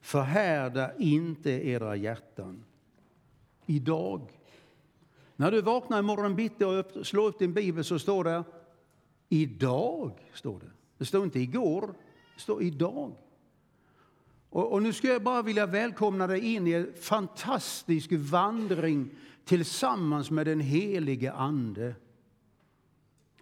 förhärda 0.00 0.96
inte 0.96 1.50
era 1.50 1.96
hjärtan. 1.96 2.64
Idag. 3.66 4.30
När 5.36 5.50
du 5.50 5.62
vaknar 5.62 5.98
i 5.98 6.02
morgon 6.02 6.36
bitti 6.36 6.64
och 6.64 7.06
slår 7.06 7.28
upp 7.28 7.38
din 7.38 7.52
bibel 7.54 7.84
så 7.84 7.98
står 7.98 8.24
det 8.24 8.44
idag. 9.28 10.12
Står 10.32 10.60
det. 10.60 10.70
det 10.98 11.04
står 11.04 11.24
inte 11.24 11.40
igår, 11.40 11.94
det 12.34 12.40
står 12.40 12.62
idag. 12.62 13.12
Och, 14.52 14.72
och 14.72 14.82
nu 14.82 14.92
skulle 14.92 15.12
jag 15.12 15.22
bara 15.22 15.42
vilja 15.42 15.66
välkomna 15.66 16.26
dig 16.26 16.54
in 16.54 16.66
i 16.66 16.72
en 16.72 16.92
fantastisk 17.00 18.08
vandring 18.12 19.10
tillsammans 19.44 20.30
med 20.30 20.46
den 20.46 20.60
helige 20.60 21.32
Ande. 21.32 21.94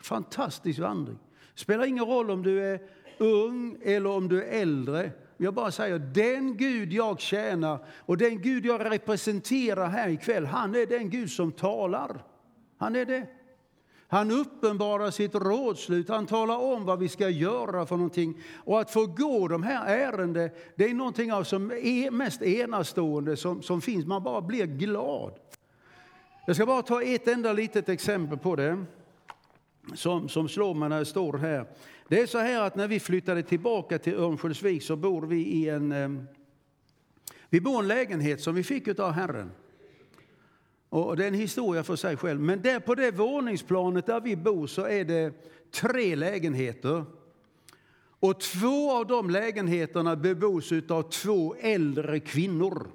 Fantastisk 0.03 0.79
vandring. 0.79 1.19
spelar 1.55 1.85
ingen 1.85 2.05
roll 2.05 2.31
om 2.31 2.43
du 2.43 2.63
är 2.63 2.81
ung 3.19 3.79
eller 3.83 4.11
om 4.11 4.29
du 4.29 4.43
är 4.43 4.63
äldre. 4.63 5.13
Jag 5.37 5.55
bara 5.55 5.71
säger, 5.71 5.99
den 5.99 6.57
Gud 6.57 6.93
jag 6.93 7.21
tjänar 7.21 7.85
och 7.99 8.17
den 8.17 8.43
Gud 8.43 8.67
jag 8.67 8.91
representerar 8.91 9.89
här 9.89 10.09
ikväll, 10.09 10.47
han 10.47 10.75
är 10.75 10.87
den 10.87 11.11
Gud 11.11 11.31
som 11.31 11.53
talar. 11.53 12.25
Han 12.79 12.97
är 12.97 13.05
det. 13.05 13.27
Han 14.13 14.31
uppenbarar 14.31 15.11
sitt 15.11 15.35
rådslut, 15.35 16.09
han 16.09 16.27
talar 16.27 16.59
om 16.59 16.85
vad 16.85 16.99
vi 16.99 17.09
ska 17.09 17.29
göra 17.29 17.87
för 17.87 17.97
någonting. 17.97 18.39
Och 18.57 18.81
att 18.81 18.91
få 18.91 19.07
gå 19.07 19.49
de 19.49 19.63
här 19.63 19.87
ärenden, 19.87 20.51
det 20.75 20.85
är 20.85 20.95
någonting 20.95 21.33
av 21.33 21.45
som 21.45 21.71
är 21.71 22.11
mest 22.11 22.43
enastående 22.43 23.37
som, 23.37 23.63
som 23.63 23.81
finns. 23.81 24.07
Man 24.07 24.23
bara 24.23 24.41
blir 24.41 24.67
glad. 24.67 25.33
Jag 26.47 26.57
ska 26.57 26.67
bara 26.67 26.83
ta 26.83 27.03
ett 27.03 27.29
enda 27.29 27.53
litet 27.53 27.89
exempel 27.89 28.39
på 28.39 28.57
det 28.57 28.85
som, 29.95 30.29
som 30.29 30.49
slår 30.49 30.75
mig 30.75 30.89
när 30.89 30.97
jag 30.97 31.07
står 31.07 31.39
här. 31.39 31.67
Det 32.09 32.21
är 32.21 32.27
så 32.27 32.39
här 32.39 32.63
att 32.63 32.77
när 32.77 32.89
vi 32.89 33.01
flyttade 33.01 33.43
tillbaka 33.43 33.99
till 33.99 34.15
Örnsköldsvik 34.15 34.83
så 34.83 34.97
bor 34.97 35.23
vi 35.23 35.37
i 35.37 35.69
en, 35.69 35.93
eh, 35.93 36.09
vi 37.49 37.61
bor 37.61 37.75
i 37.75 37.79
en 37.79 37.89
lägenhet 37.89 38.41
som 38.41 38.55
vi 38.55 38.63
fick 38.63 38.99
av 38.99 39.13
Herren. 39.13 39.51
Och 40.91 41.17
det 41.17 41.25
är 41.25 41.29
en 41.29 41.35
historia 41.35 41.83
för 41.83 41.97
sig 41.97 42.17
själv. 42.17 42.41
Men 42.41 42.63
där 42.63 42.81
på 42.81 42.95
det 42.95 43.11
våningsplanet 43.11 44.07
där 44.07 44.21
vi 44.21 44.37
bor 44.37 44.67
så 44.67 44.87
är 44.87 45.05
det 45.05 45.35
tre 45.71 46.17
lägenheter. 46.17 47.05
Och 48.21 48.41
två 48.41 48.93
av 48.93 49.07
de 49.07 49.31
lägenheterna 49.31 50.17
bebos 50.17 50.73
av 50.89 51.03
två 51.03 51.55
äldre 51.61 52.21
kvinnor. 52.21 52.91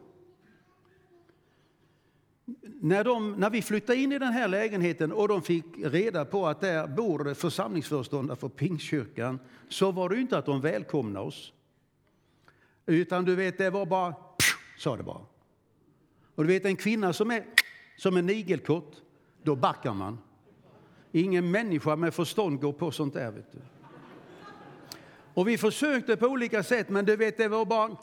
När, 2.81 3.03
de, 3.03 3.31
när 3.31 3.49
vi 3.49 3.61
flyttade 3.61 3.99
in 3.99 4.11
i 4.11 4.19
den 4.19 4.33
här 4.33 4.47
lägenheten 4.47 5.11
och 5.11 5.27
de 5.27 5.41
fick 5.41 5.65
reda 5.77 6.25
på 6.25 6.47
att 6.47 6.61
där 6.61 6.87
bor 6.87 7.33
församlingsföreståndare 7.33 8.37
för 8.37 8.49
Pingstkyrkan 8.49 9.39
så 9.69 9.91
var 9.91 10.09
det 10.09 10.17
inte 10.17 10.37
att 10.37 10.45
de 10.45 10.61
välkomnade 10.61 11.25
oss. 11.25 11.53
Utan 12.85 13.25
du 13.25 13.35
vet, 13.35 13.57
det 13.57 13.69
var 13.69 13.85
bara 13.85 14.15
sa 14.77 14.97
det 14.97 15.03
bara. 15.03 15.25
Och 16.35 16.43
du 16.43 16.47
vet 16.47 16.65
en 16.65 16.75
kvinna 16.75 17.13
som 17.13 17.31
är 17.31 17.45
som 17.95 18.17
en 18.17 18.29
igelkott. 18.29 19.01
då 19.43 19.55
backar 19.55 19.93
man. 19.93 20.17
Ingen 21.11 21.51
människa 21.51 21.95
med 21.95 22.13
förstånd 22.13 22.61
går 22.61 22.73
på 22.73 22.91
sånt 22.91 23.13
där. 23.13 23.31
Vet 23.31 23.51
du. 23.51 23.59
Och 25.33 25.47
vi 25.47 25.57
försökte 25.57 26.17
på 26.17 26.27
olika 26.27 26.63
sätt, 26.63 26.89
men 26.89 27.05
du 27.05 27.15
vet, 27.15 27.37
det 27.37 27.47
var 27.47 27.65
bara 27.65 27.97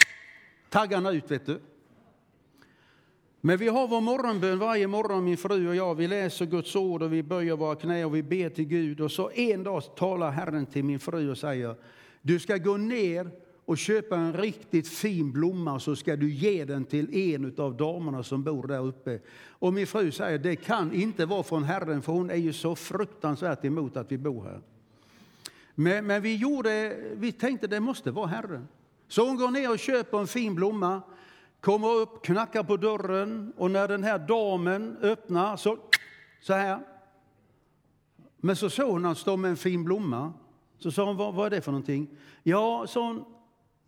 taggarna 0.71 1.11
ut. 1.11 1.31
Vet 1.31 1.47
du. 1.47 1.61
Men 3.41 3.59
vi 3.59 3.69
har 3.69 3.89
vår 3.89 4.01
morgonbön 4.01 4.59
varje 4.59 4.87
morgon, 4.87 5.25
min 5.25 5.37
fru 5.37 5.69
och 5.69 5.77
jag. 5.77 5.95
Vi 5.95 6.09
läser 6.09 6.47
Guds 6.47 6.77
ord 6.77 7.03
och 7.03 7.13
vi 7.13 7.23
böjer 7.23 7.57
våra 7.57 7.75
knä 7.75 8.05
och 8.05 8.15
vi 8.15 8.23
ber 8.23 8.49
till 8.49 8.65
Gud. 8.65 9.01
Och 9.01 9.13
så 9.13 9.31
en 9.31 9.63
dag 9.63 9.97
talar 9.97 10.31
Herren 10.31 10.67
till 10.67 10.85
min 10.85 11.01
fru 11.01 11.31
och 11.31 11.39
säger, 11.39 11.75
du 12.23 12.41
ska 12.41 12.57
gå 12.57 12.77
ner 12.77 13.31
och 13.65 13.79
köpa 13.79 14.17
en 14.17 14.33
riktigt 14.33 14.89
fin 14.89 15.33
blomma 15.33 15.81
så 15.81 15.97
ska 15.97 16.17
du 16.17 16.31
ge 16.31 16.65
den 16.65 16.85
till 16.85 17.35
en 17.35 17.55
av 17.59 17.77
damerna 17.77 18.23
som 18.23 18.43
bor 18.43 18.67
där 18.67 18.87
uppe. 18.87 19.21
Och 19.49 19.73
min 19.73 19.87
fru 19.87 20.13
säger 20.13 20.39
det 20.39 20.57
kan 20.57 20.93
inte 20.93 21.27
vara 21.27 21.43
från 21.43 21.65
Herren 21.65 22.03
för 22.03 22.13
hon 22.13 22.31
är 22.31 22.37
ju 22.37 22.53
så 22.53 22.77
fruktansvärt 22.77 23.65
emot 23.65 23.97
att 23.97 24.13
vi 24.13 24.19
bor 24.19 24.45
här. 24.45 24.61
Men, 25.75 26.07
men 26.07 26.23
vi, 26.23 26.37
gjorde, 26.37 26.97
vi 27.15 27.33
tänkte 27.33 27.67
det 27.67 27.81
måste 27.81 28.11
vara 28.11 28.27
Herren. 28.27 28.69
Så 29.09 29.27
hon 29.27 29.37
går 29.37 29.51
ner 29.51 29.71
och 29.71 29.79
köper 29.79 30.19
en 30.19 30.27
fin 30.27 30.55
blomma, 30.55 31.03
kommer 31.61 31.89
upp, 31.89 32.25
knackar 32.25 32.63
på 32.63 32.77
dörren 32.77 33.53
och 33.57 33.71
när 33.71 33.89
den 33.89 34.05
här 34.05 34.19
damen 34.19 34.97
öppnar 35.03 35.57
så, 35.57 35.79
så 36.41 36.53
här. 36.53 36.79
Men 38.37 38.57
så 38.57 38.71
såg 38.71 38.91
hon 38.91 39.07
att 39.07 39.19
stå 39.19 39.37
med 39.37 39.51
en 39.51 39.57
fin 39.57 39.85
blomma. 39.85 40.33
Så 40.79 40.91
sa 40.91 41.05
hon, 41.05 41.17
vad, 41.17 41.35
vad 41.35 41.47
är 41.47 41.51
det 41.51 41.61
för 41.61 41.73
någonting? 41.73 42.09
Ja, 42.43 42.87
sa 42.89 43.07
hon, 43.07 43.25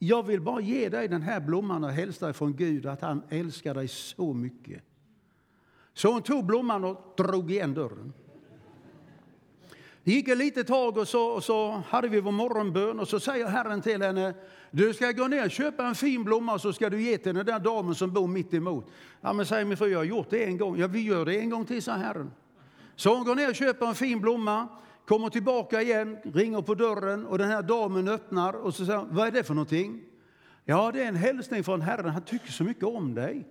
jag 0.06 0.22
vill 0.26 0.40
bara 0.40 0.60
ge 0.60 0.88
dig 0.88 1.08
den 1.08 1.22
här 1.22 1.40
blomman 1.40 1.84
och 1.84 1.90
hälsa 1.90 2.26
dig 2.26 2.34
från 2.34 2.56
Gud 2.56 2.86
att 2.86 3.00
han 3.00 3.22
älskar 3.28 3.74
dig 3.74 3.88
så 3.88 4.32
mycket. 4.32 4.82
Så 5.94 6.12
hon 6.12 6.22
tog 6.22 6.44
blomman 6.46 6.84
och 6.84 7.14
drog 7.16 7.50
igen 7.50 7.74
dörren. 7.74 8.12
Det 10.04 10.12
gick 10.12 10.28
ett 10.28 10.38
litet 10.38 10.66
tag 10.66 10.98
och 10.98 11.08
så, 11.08 11.26
och 11.26 11.44
så 11.44 11.82
hade 11.88 12.08
vi 12.08 12.20
vår 12.20 12.32
morgonbön 12.32 13.00
och 13.00 13.08
så 13.08 13.20
säger 13.20 13.46
Herren 13.46 13.82
till 13.82 14.02
henne 14.02 14.34
du 14.70 14.94
ska 14.94 15.12
gå 15.12 15.28
ner 15.28 15.44
och 15.44 15.50
köpa 15.50 15.86
en 15.86 15.94
fin 15.94 16.24
blomma 16.24 16.54
och 16.54 16.60
så 16.60 16.72
ska 16.72 16.90
du 16.90 17.02
ge 17.02 17.18
till 17.18 17.34
den 17.34 17.46
där 17.46 17.58
damen 17.58 17.94
som 17.94 18.12
bor 18.12 18.26
mitt 18.26 18.54
emot. 18.54 18.86
Ja, 19.20 19.32
men 19.32 19.46
säger 19.46 19.64
min 19.64 19.76
fru, 19.76 19.88
jag 19.88 19.98
har 19.98 20.04
gjort 20.04 20.30
det 20.30 20.44
en 20.44 20.58
gång. 20.58 20.78
Ja, 20.78 20.86
vi 20.86 21.00
gör 21.00 21.24
det 21.24 21.38
en 21.38 21.50
gång 21.50 21.64
till, 21.64 21.82
sa 21.82 21.92
Herren. 21.92 22.30
Så 22.96 23.14
hon 23.14 23.24
går 23.24 23.34
ner 23.34 23.48
och 23.48 23.54
köper 23.54 23.86
en 23.86 23.94
fin 23.94 24.20
blomma 24.20 24.68
kommer 25.06 25.28
tillbaka 25.28 25.82
igen, 25.82 26.16
ringer 26.22 26.62
på 26.62 26.74
dörren 26.74 27.26
och 27.26 27.38
den 27.38 27.48
här 27.48 27.62
damen 27.62 28.08
öppnar 28.08 28.52
och 28.52 28.74
så 28.74 28.86
säger 28.86 29.06
vad 29.10 29.26
är 29.26 29.30
det 29.30 29.44
för 29.44 29.54
någonting? 29.54 30.02
Ja, 30.64 30.90
det 30.92 31.02
är 31.02 31.08
en 31.08 31.16
hälsning 31.16 31.64
från 31.64 31.80
Herren, 31.80 32.10
han 32.10 32.24
tycker 32.24 32.52
så 32.52 32.64
mycket 32.64 32.84
om 32.84 33.14
dig. 33.14 33.48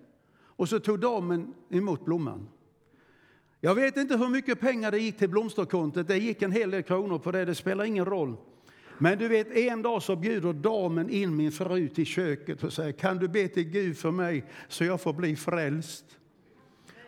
Och 0.56 0.70
så 0.70 0.80
tog 0.80 1.00
damen 1.00 1.54
emot 1.70 2.06
blomman. 2.06 2.50
Jag 3.62 3.76
vet 3.76 3.98
inte 3.98 4.18
hur 4.18 4.30
mycket 4.30 4.60
pengar 4.60 4.92
det 4.92 5.00
gick 5.00 5.18
till 5.18 5.30
blomsterkontot, 5.30 6.08
det 6.08 6.18
gick 6.18 6.42
en 6.42 6.52
hel 6.52 6.72
del 6.72 6.84
kronor 6.84 7.20
på 7.20 7.32
det, 7.32 7.46
det 7.46 7.56
spelar 7.56 7.84
ingen 7.84 8.06
roll. 8.06 8.36
Men 8.98 9.18
du 9.18 9.28
vet, 9.28 9.52
en 9.52 9.82
dag 9.82 10.04
så 10.04 10.16
bjuder 10.16 10.54
damen 10.54 11.10
in 11.10 11.36
min 11.36 11.52
fru 11.52 11.88
till 11.88 12.06
köket 12.06 12.64
och 12.64 12.74
säger, 12.74 12.92
kan 12.92 13.18
du 13.18 13.28
be 13.28 13.48
till 13.48 13.64
Gud 13.64 13.98
för 13.98 14.12
mig 14.12 14.46
så 14.68 14.84
jag 14.84 15.02
får 15.02 15.14
bli 15.14 15.36
frälst? 15.36 16.06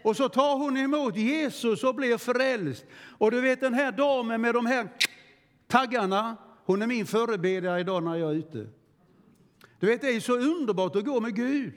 Och 0.05 0.17
så 0.17 0.29
tar 0.29 0.57
hon 0.57 0.77
emot 0.77 1.15
Jesus 1.15 1.83
och 1.83 1.95
blir 1.95 2.17
frälst. 2.17 2.85
Och 3.17 3.31
du 3.31 3.41
vet 3.41 3.59
den 3.59 3.73
här 3.73 3.91
damen 3.91 4.41
med 4.41 4.53
de 4.53 4.65
här 4.65 4.87
taggarna, 5.67 6.37
hon 6.65 6.81
är 6.81 6.87
min 6.87 7.05
förebedjare 7.05 7.79
idag 7.79 8.03
när 8.03 8.15
jag 8.15 8.31
är 8.31 8.35
ute. 8.35 8.67
Du 9.79 9.87
vet, 9.87 10.01
det 10.01 10.09
är 10.09 10.19
så 10.19 10.37
underbart 10.37 10.95
att 10.95 11.05
gå 11.05 11.19
med 11.19 11.35
Gud. 11.35 11.73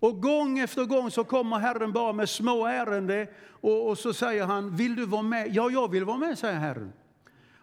Och 0.00 0.22
gång 0.22 0.58
efter 0.58 0.84
gång 0.84 1.10
så 1.10 1.24
kommer 1.24 1.58
Herren 1.58 1.92
bara 1.92 2.12
med 2.12 2.28
små 2.28 2.66
ärenden 2.66 3.26
och, 3.48 3.88
och, 3.88 3.98
så 3.98 4.12
säger 4.12 4.44
han, 4.44 4.76
vill 4.76 4.96
du 4.96 5.06
vara 5.06 5.22
med? 5.22 5.54
Ja, 5.54 5.70
jag 5.70 5.90
vill 5.90 6.04
vara 6.04 6.18
med, 6.18 6.38
säger 6.38 6.58
Herren. 6.58 6.92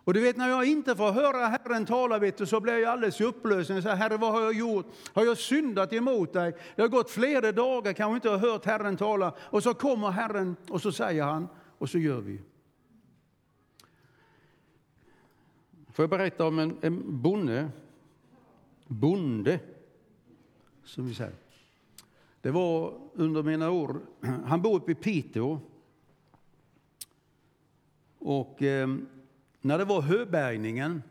Och 0.09 0.13
du 0.13 0.21
vet 0.21 0.37
när 0.37 0.49
jag 0.49 0.65
inte 0.65 0.95
får 0.95 1.11
höra 1.11 1.47
Herren 1.47 1.85
tala 1.85 2.19
vet 2.19 2.37
du, 2.37 2.45
så 2.45 2.59
blir 2.59 2.77
jag 2.77 2.91
alldeles 2.91 3.21
i 3.21 3.23
upplösning. 3.23 3.81
Så, 3.81 3.89
Herre 3.89 4.17
vad 4.17 4.31
har 4.31 4.41
jag 4.41 4.53
gjort? 4.53 4.85
Har 5.13 5.25
jag 5.25 5.37
syndat 5.37 5.93
emot 5.93 6.33
dig? 6.33 6.55
Det 6.75 6.81
har 6.81 6.89
gått 6.89 7.11
flera 7.11 7.51
dagar, 7.51 7.93
kanske 7.93 8.15
inte 8.15 8.29
har 8.29 8.37
hört 8.37 8.65
Herren 8.65 8.97
tala. 8.97 9.33
Och 9.39 9.63
så 9.63 9.73
kommer 9.73 10.09
Herren 10.09 10.55
och 10.69 10.81
så 10.81 10.91
säger 10.91 11.23
han 11.23 11.47
och 11.77 11.89
så 11.89 11.97
gör 11.97 12.21
vi. 12.21 12.41
Får 15.91 16.03
jag 16.03 16.09
berätta 16.09 16.45
om 16.45 16.59
en, 16.59 16.77
en 16.81 17.21
bonde, 17.21 17.69
bonde, 18.87 19.59
som 20.83 21.07
vi 21.07 21.15
säger. 21.15 21.35
Det 22.41 22.51
var 22.51 22.93
under 23.13 23.43
mina 23.43 23.69
år, 23.69 23.99
han 24.45 24.61
bor 24.61 24.75
uppe 24.75 24.91
i 24.91 24.95
Piteå. 24.95 25.59
Och 28.19 28.63
eh, 28.63 28.87
när 29.61 29.77
det 29.77 29.85
var 29.85 30.01
höbärgningen. 30.01 31.03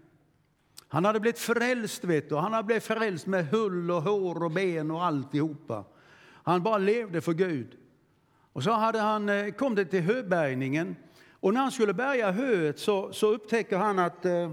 Han 0.88 1.04
hade 1.04 1.20
blivit 1.20 1.38
frälst, 1.38 2.04
vet 2.04 2.28
du. 2.28 2.36
Han 2.36 2.52
hade 2.52 2.66
blivit 2.66 2.84
frälst 2.84 3.26
med 3.26 3.46
hull 3.48 3.90
och 3.90 4.02
hår 4.02 4.42
och 4.42 4.50
ben 4.50 4.90
och 4.90 5.04
alltihopa. 5.04 5.84
Han 6.42 6.62
bara 6.62 6.78
levde 6.78 7.20
för 7.20 7.32
Gud. 7.32 7.76
Och 8.52 8.62
så 8.62 8.70
hade 8.70 8.98
han, 8.98 9.28
eh, 9.28 9.50
kom 9.50 9.74
det 9.74 9.84
till 9.84 10.02
höbärgningen. 10.02 10.96
Och 11.40 11.54
när 11.54 11.60
han 11.60 11.72
skulle 11.72 11.94
bärga 11.94 12.30
höet 12.30 12.78
så, 12.78 13.12
så 13.12 13.32
upptäcker 13.32 13.78
han 13.78 13.98
att 13.98 14.24
eh, 14.24 14.50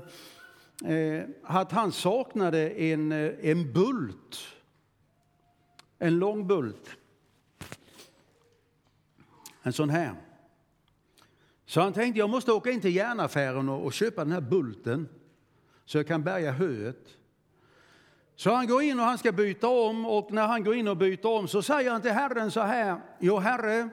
eh 0.85 1.23
att 1.43 1.71
han 1.71 1.91
saknade 1.91 2.69
en, 2.69 3.11
eh, 3.11 3.31
en 3.41 3.73
bult. 3.73 4.37
En 5.99 6.19
lång 6.19 6.47
bult. 6.47 6.89
En 9.63 9.73
sån 9.73 9.89
här. 9.89 10.24
Så 11.65 11.81
han 11.81 11.93
tänkte 11.93 12.19
jag 12.19 12.29
måste 12.29 12.51
åka 12.51 12.71
in 12.71 12.81
till 12.81 12.95
järnaffären 12.95 13.69
och, 13.69 13.85
och 13.85 13.93
köpa 13.93 14.23
den 14.23 14.33
här 14.33 14.41
bulten 14.41 15.09
så 15.85 15.97
jag 15.97 16.07
kan 16.07 16.23
bärga 16.23 16.51
höet. 16.51 17.17
Så 18.35 18.51
han 18.51 18.67
går 18.67 18.83
in 18.83 18.99
och 18.99 19.05
han 19.05 19.17
ska 19.17 19.31
byta 19.31 19.67
om 19.67 20.05
och 20.05 20.31
när 20.31 20.47
han 20.47 20.63
går 20.63 20.75
in 20.75 20.87
och 20.87 20.97
byter 20.97 21.25
om 21.25 21.47
så 21.47 21.61
säger 21.61 21.91
han 21.91 22.01
till 22.01 22.11
Herren 22.11 22.51
så 22.51 22.61
här. 22.61 23.01
Jo 23.19 23.37
Herre, 23.37 23.89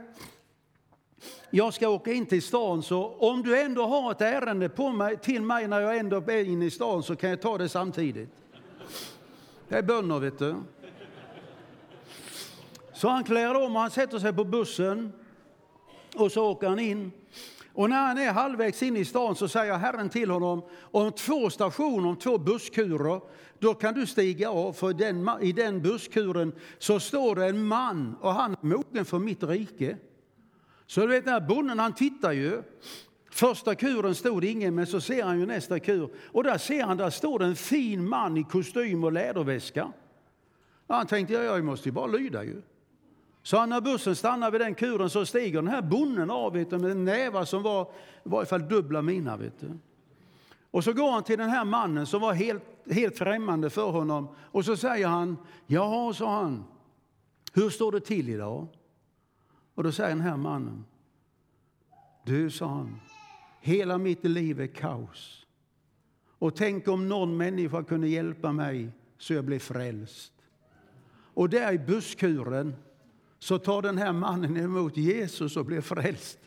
jag 1.50 1.74
ska 1.74 1.88
åka 1.88 2.12
in 2.12 2.26
till 2.26 2.42
stan 2.42 2.82
så 2.82 3.06
om 3.06 3.42
du 3.42 3.60
ändå 3.60 3.86
har 3.86 4.10
ett 4.10 4.20
ärende 4.20 4.68
på 4.68 4.88
mig, 4.88 5.16
till 5.16 5.42
mig 5.42 5.68
när 5.68 5.80
jag 5.80 5.96
ändå 5.96 6.16
är 6.16 6.44
inne 6.44 6.64
i 6.64 6.70
stan 6.70 7.02
så 7.02 7.16
kan 7.16 7.30
jag 7.30 7.40
ta 7.40 7.58
det 7.58 7.68
samtidigt. 7.68 8.30
Det 9.68 9.78
är 9.78 9.82
bönder 9.82 10.18
vet 10.18 10.38
du. 10.38 10.54
Så 12.92 13.08
han 13.08 13.24
klär 13.24 13.54
om 13.54 13.76
och 13.76 13.82
han 13.82 13.90
sätter 13.90 14.18
sig 14.18 14.32
på 14.32 14.44
bussen 14.44 15.12
och 16.16 16.32
så 16.32 16.50
åker 16.50 16.68
han 16.68 16.78
in. 16.78 17.12
Och 17.74 17.90
när 17.90 18.06
han 18.06 18.18
är 18.18 18.32
halvvägs 18.32 18.82
in 18.82 18.96
i 18.96 19.04
stan 19.04 19.36
så 19.36 19.48
säger 19.48 19.74
Herren 19.74 20.08
till 20.08 20.30
honom, 20.30 20.62
om 20.80 21.12
två 21.12 21.50
stationer, 21.50 22.08
om 22.08 22.16
två 22.16 22.38
busskurer, 22.38 23.20
då 23.58 23.74
kan 23.74 23.94
du 23.94 24.06
stiga 24.06 24.50
av, 24.50 24.72
för 24.72 24.92
den, 24.92 25.30
i 25.40 25.52
den 25.52 25.82
busskuren 25.82 26.52
så 26.78 27.00
står 27.00 27.36
det 27.36 27.46
en 27.46 27.64
man 27.64 28.16
och 28.20 28.32
han 28.32 28.52
är 28.52 28.66
mogen 28.66 29.04
för 29.04 29.18
mitt 29.18 29.42
rike. 29.42 29.96
Så 30.86 31.00
du 31.00 31.06
vet, 31.06 31.24
den 31.24 31.32
här 31.32 31.40
bonden 31.40 31.78
han 31.78 31.94
tittar 31.94 32.32
ju. 32.32 32.62
Första 33.30 33.74
kuren 33.74 34.14
stod 34.14 34.44
ingen, 34.44 34.74
men 34.74 34.86
så 34.86 35.00
ser 35.00 35.24
han 35.24 35.40
ju 35.40 35.46
nästa 35.46 35.80
kur. 35.80 36.10
Och 36.26 36.44
där 36.44 36.58
ser 36.58 36.82
han, 36.84 36.96
där 36.96 37.10
står 37.10 37.38
det 37.38 37.44
en 37.44 37.56
fin 37.56 38.08
man 38.08 38.36
i 38.36 38.44
kostym 38.44 39.04
och 39.04 39.12
läderväska. 39.12 39.92
Och 40.86 40.94
han 40.94 41.06
tänkte, 41.06 41.34
ja, 41.34 41.42
jag 41.42 41.64
måste 41.64 41.88
ju 41.88 41.92
bara 41.92 42.06
lyda 42.06 42.44
ju. 42.44 42.62
Så 43.42 43.66
när 43.66 43.80
bussen 43.80 44.16
stannar 44.16 44.50
vid 44.50 44.60
den 44.60 44.74
kuren 44.74 45.10
så 45.10 45.26
stiger 45.26 45.62
den 45.62 45.70
här 45.70 45.82
bonden 45.82 46.30
av 46.30 46.52
vet 46.52 46.70
du, 46.70 46.78
med 46.78 46.96
nävar 46.96 47.44
som 47.44 47.62
var 47.62 47.82
i 47.82 48.28
varje 48.28 48.46
fall 48.46 48.68
dubbla 48.68 49.02
mina. 49.02 49.36
Vet 49.36 49.60
du. 49.60 49.70
Och 50.70 50.84
så 50.84 50.92
går 50.92 51.10
han 51.10 51.22
till 51.22 51.38
den 51.38 51.50
här 51.50 51.64
mannen 51.64 52.06
som 52.06 52.20
var 52.20 52.32
helt, 52.32 52.62
helt 52.90 53.18
främmande 53.18 53.70
för 53.70 53.90
honom 53.90 54.28
och 54.38 54.64
så 54.64 54.76
säger 54.76 55.06
han, 55.06 55.36
jaha, 55.66 56.14
sa 56.14 56.34
han, 56.34 56.64
hur 57.52 57.70
står 57.70 57.92
det 57.92 58.00
till 58.00 58.28
idag? 58.28 58.66
Och 59.74 59.82
då 59.82 59.92
säger 59.92 60.10
den 60.10 60.20
här 60.20 60.36
mannen, 60.36 60.84
du, 62.24 62.50
sa 62.50 62.66
han, 62.66 63.00
hela 63.60 63.98
mitt 63.98 64.24
liv 64.24 64.60
är 64.60 64.66
kaos. 64.66 65.46
Och 66.38 66.56
tänk 66.56 66.88
om 66.88 67.08
någon 67.08 67.36
människa 67.36 67.82
kunde 67.82 68.08
hjälpa 68.08 68.52
mig 68.52 68.90
så 69.18 69.34
jag 69.34 69.44
blev 69.44 69.58
frälst. 69.58 70.32
Och 71.34 71.48
där 71.48 71.72
i 71.72 71.78
busskuren 71.78 72.74
så 73.42 73.58
tar 73.58 73.82
den 73.82 73.98
här 73.98 74.12
mannen 74.12 74.56
emot 74.56 74.96
Jesus 74.96 75.56
och 75.56 75.64
blir 75.64 75.80
frälst. 75.80 76.38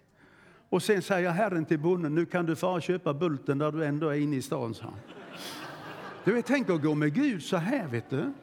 Och 0.69 0.83
sen 0.83 1.01
säger 1.01 1.29
Herren 1.29 1.65
till 1.65 1.79
bonden, 1.79 2.15
nu 2.15 2.25
kan 2.25 2.45
du 2.45 2.55
fara 2.55 2.81
köpa 2.81 3.13
bulten 3.13 3.57
där 3.57 3.71
du 3.71 3.85
ändå 3.85 4.09
är 4.09 4.15
inne 4.15 4.35
i 4.35 4.41
stan, 4.41 4.73
sa 4.73 4.93
Du 6.23 6.33
vet, 6.33 6.45
tänk 6.45 6.69
att 6.69 6.81
gå 6.81 6.95
med 6.95 7.13
Gud 7.13 7.43
så 7.43 7.57
här, 7.57 7.87
vet 7.87 8.09
du. 8.09 8.33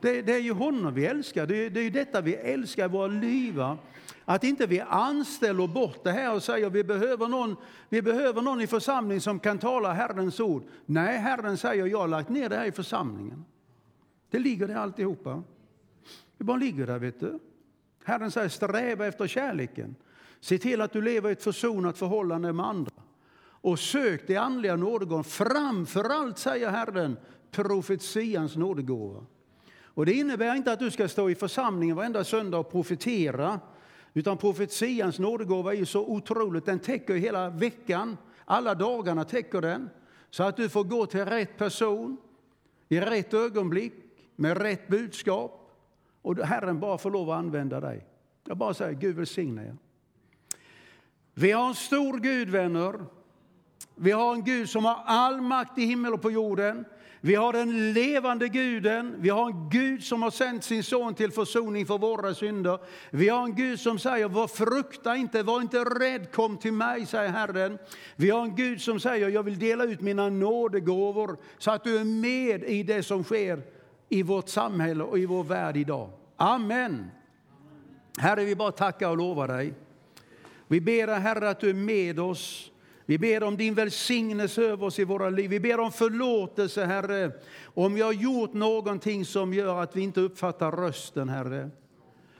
Det, 0.00 0.22
det 0.22 0.32
är 0.32 0.40
ju 0.40 0.52
honom 0.52 0.94
vi 0.94 1.06
älskar, 1.06 1.46
det, 1.46 1.68
det 1.68 1.80
är 1.80 1.84
ju 1.84 1.90
detta 1.90 2.20
vi 2.20 2.34
älskar 2.34 2.84
i 2.84 2.88
våra 2.88 3.06
liv. 3.06 3.60
Att 4.24 4.44
inte 4.44 4.66
vi 4.66 4.80
anställer 4.80 5.66
bort 5.66 6.04
det 6.04 6.12
här 6.12 6.34
och 6.34 6.42
säger 6.42 6.70
vi 6.70 6.84
behöver 6.84 7.28
någon, 7.28 7.56
vi 7.88 8.02
behöver 8.02 8.42
någon 8.42 8.60
i 8.60 8.66
församlingen 8.66 9.20
som 9.20 9.38
kan 9.40 9.58
tala 9.58 9.92
Herrens 9.92 10.40
ord. 10.40 10.62
Nej, 10.86 11.18
Herren 11.18 11.56
säger 11.56 11.86
jag 11.86 11.98
har 11.98 12.08
lagt 12.08 12.28
ner 12.28 12.48
det 12.48 12.56
här 12.56 12.66
i 12.66 12.72
församlingen. 12.72 13.44
Det 14.30 14.38
ligger 14.38 14.68
där 14.68 14.74
alltihopa. 14.74 15.42
Det 16.38 16.44
bara 16.44 16.56
ligger 16.56 16.86
där, 16.86 16.98
vet 16.98 17.20
du. 17.20 17.38
Herren 18.04 18.30
säger 18.30 18.48
sträva 18.48 19.06
efter 19.06 19.26
kärleken. 19.26 19.94
Se 20.40 20.58
till 20.58 20.80
att 20.80 20.92
du 20.92 21.02
lever 21.02 21.28
i 21.28 21.32
ett 21.32 21.42
försonat 21.42 21.98
förhållande 21.98 22.52
med 22.52 22.66
andra. 22.66 22.92
Och 23.42 23.78
sök 23.78 24.26
det 24.26 24.36
andliga 24.36 24.76
nådegåvan. 24.76 25.24
Framför 25.24 26.04
allt, 26.04 26.38
säger 26.38 26.70
Herren, 26.70 27.16
profetians 27.50 28.56
nådegåva. 28.56 29.26
Och 29.84 30.06
det 30.06 30.12
innebär 30.12 30.54
inte 30.54 30.72
att 30.72 30.78
du 30.78 30.90
ska 30.90 31.08
stå 31.08 31.30
i 31.30 31.34
församlingen 31.34 31.96
varenda 31.96 32.24
söndag 32.24 32.58
och 32.58 32.70
profetera. 32.70 33.60
Utan 34.14 34.38
profetians 34.38 35.18
nådegåva 35.18 35.72
är 35.72 35.76
ju 35.76 35.86
så 35.86 36.06
otroligt, 36.06 36.66
den 36.66 36.78
täcker 36.78 37.14
hela 37.14 37.50
veckan. 37.50 38.16
Alla 38.44 38.74
dagarna 38.74 39.24
täcker 39.24 39.60
den. 39.60 39.90
Så 40.30 40.42
att 40.42 40.56
du 40.56 40.68
får 40.68 40.84
gå 40.84 41.06
till 41.06 41.24
rätt 41.24 41.58
person, 41.58 42.16
i 42.88 43.00
rätt 43.00 43.34
ögonblick, 43.34 43.94
med 44.36 44.58
rätt 44.58 44.88
budskap. 44.88 45.59
Och 46.22 46.38
Herren 46.38 46.80
bara 46.80 46.98
får 46.98 47.10
lov 47.10 47.30
att 47.30 47.38
använda 47.38 47.80
dig. 47.80 48.06
Jag 48.44 48.56
bara 48.56 48.74
säger 48.74 48.92
Gud 48.92 49.16
välsigne 49.16 49.62
er. 49.62 49.76
Vi 51.34 51.50
har 51.50 51.68
en 51.68 51.74
stor 51.74 52.18
Gud, 52.18 52.50
vänner. 52.50 53.00
Vi 53.94 54.10
har 54.10 54.34
en 54.34 54.44
Gud 54.44 54.68
som 54.68 54.84
har 54.84 55.02
all 55.06 55.40
makt 55.40 55.78
i 55.78 55.84
himmel 55.84 56.12
och 56.12 56.22
på 56.22 56.30
jorden. 56.30 56.84
Vi 57.20 57.34
har 57.34 57.52
den 57.52 57.92
levande 57.92 58.48
guden. 58.48 59.14
Vi 59.18 59.28
har 59.28 59.46
en 59.46 59.68
Gud 59.70 60.04
som 60.04 60.22
har 60.22 60.30
sänt 60.30 60.64
sin 60.64 60.84
son 60.84 61.14
till 61.14 61.32
försoning 61.32 61.86
för 61.86 61.98
våra 61.98 62.34
synder. 62.34 62.78
Vi 63.10 63.28
har 63.28 63.44
en 63.44 63.54
Gud 63.54 63.80
som 63.80 63.98
säger, 63.98 64.28
var 64.28 64.48
frukta 64.48 65.16
inte, 65.16 65.42
var 65.42 65.60
inte 65.60 65.84
rädd, 65.84 66.32
kom 66.32 66.56
till 66.56 66.72
mig, 66.72 67.06
säger 67.06 67.30
Herren. 67.30 67.78
Vi 68.16 68.30
har 68.30 68.42
en 68.42 68.56
Gud 68.56 68.80
som 68.80 69.00
säger, 69.00 69.28
jag 69.28 69.42
vill 69.42 69.58
dela 69.58 69.84
ut 69.84 70.00
mina 70.00 70.28
nådegåvor 70.28 71.36
så 71.58 71.70
att 71.70 71.84
du 71.84 71.98
är 71.98 72.04
med 72.04 72.64
i 72.64 72.82
det 72.82 73.02
som 73.02 73.24
sker 73.24 73.62
i 74.10 74.22
vårt 74.22 74.48
samhälle 74.48 75.04
och 75.04 75.18
i 75.18 75.26
vår 75.26 75.44
värld 75.44 75.76
idag. 75.76 76.10
Amen. 76.36 77.10
Herre, 78.18 78.44
vi 78.44 78.56
bara 78.56 78.72
tackar 78.72 79.10
och 79.10 79.16
lovar 79.16 79.48
dig. 79.48 79.74
Vi 80.68 80.80
ber 80.80 81.06
dig, 81.06 81.20
Herre, 81.20 81.50
att 81.50 81.60
du 81.60 81.70
är 81.70 81.74
med 81.74 82.20
oss. 82.20 82.70
Vi 83.06 83.18
ber 83.18 83.42
om 83.42 83.56
din 83.56 83.74
välsignelse 83.74 84.62
över 84.62 84.86
oss 84.86 84.98
i 84.98 85.04
våra 85.04 85.30
liv. 85.30 85.50
Vi 85.50 85.60
ber 85.60 85.80
om 85.80 85.92
förlåtelse, 85.92 86.84
Herre, 86.84 87.32
om 87.64 87.94
vi 87.94 88.00
har 88.00 88.12
gjort 88.12 88.52
någonting 88.52 89.24
som 89.24 89.54
gör 89.54 89.82
att 89.82 89.96
vi 89.96 90.00
inte 90.00 90.20
uppfattar 90.20 90.72
rösten, 90.72 91.28
Herre. 91.28 91.70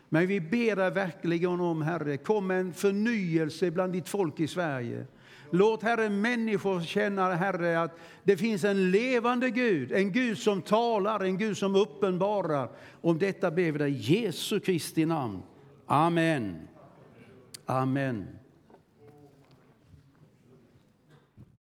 Men 0.09 0.27
vi 0.27 0.41
ber 0.41 0.77
dig 0.77 0.91
verkligen 0.91 1.61
om, 1.61 1.83
Herre, 1.83 2.17
kom 2.17 2.47
med 2.47 2.61
en 2.61 2.73
förnyelse 2.73 3.71
bland 3.71 3.93
ditt 3.93 4.09
folk 4.09 4.41
i 4.41 4.49
Sverige. 4.49 5.07
Låt 5.51 5.83
Herre 5.83 6.11
människor 6.11 6.81
känna 6.81 7.35
Herre 7.35 7.81
att 7.81 7.99
det 8.23 8.37
finns 8.37 8.65
en 8.65 8.91
levande 8.91 9.51
Gud, 9.51 9.93
en 9.93 10.13
Gud 10.13 10.39
som 10.39 10.63
talar, 10.63 11.25
en 11.25 11.39
Gud 11.39 11.57
som 11.57 11.77
uppenbarar. 11.77 12.71
Om 13.01 13.19
detta 13.19 13.51
ber 13.51 13.73
vi 13.73 13.79
dig 13.79 13.91
i 13.91 14.23
Jesu 14.23 14.61
Kristi 14.61 15.07
namn. 15.07 15.43
Amen. 15.87 16.69
Amen. 17.67 18.40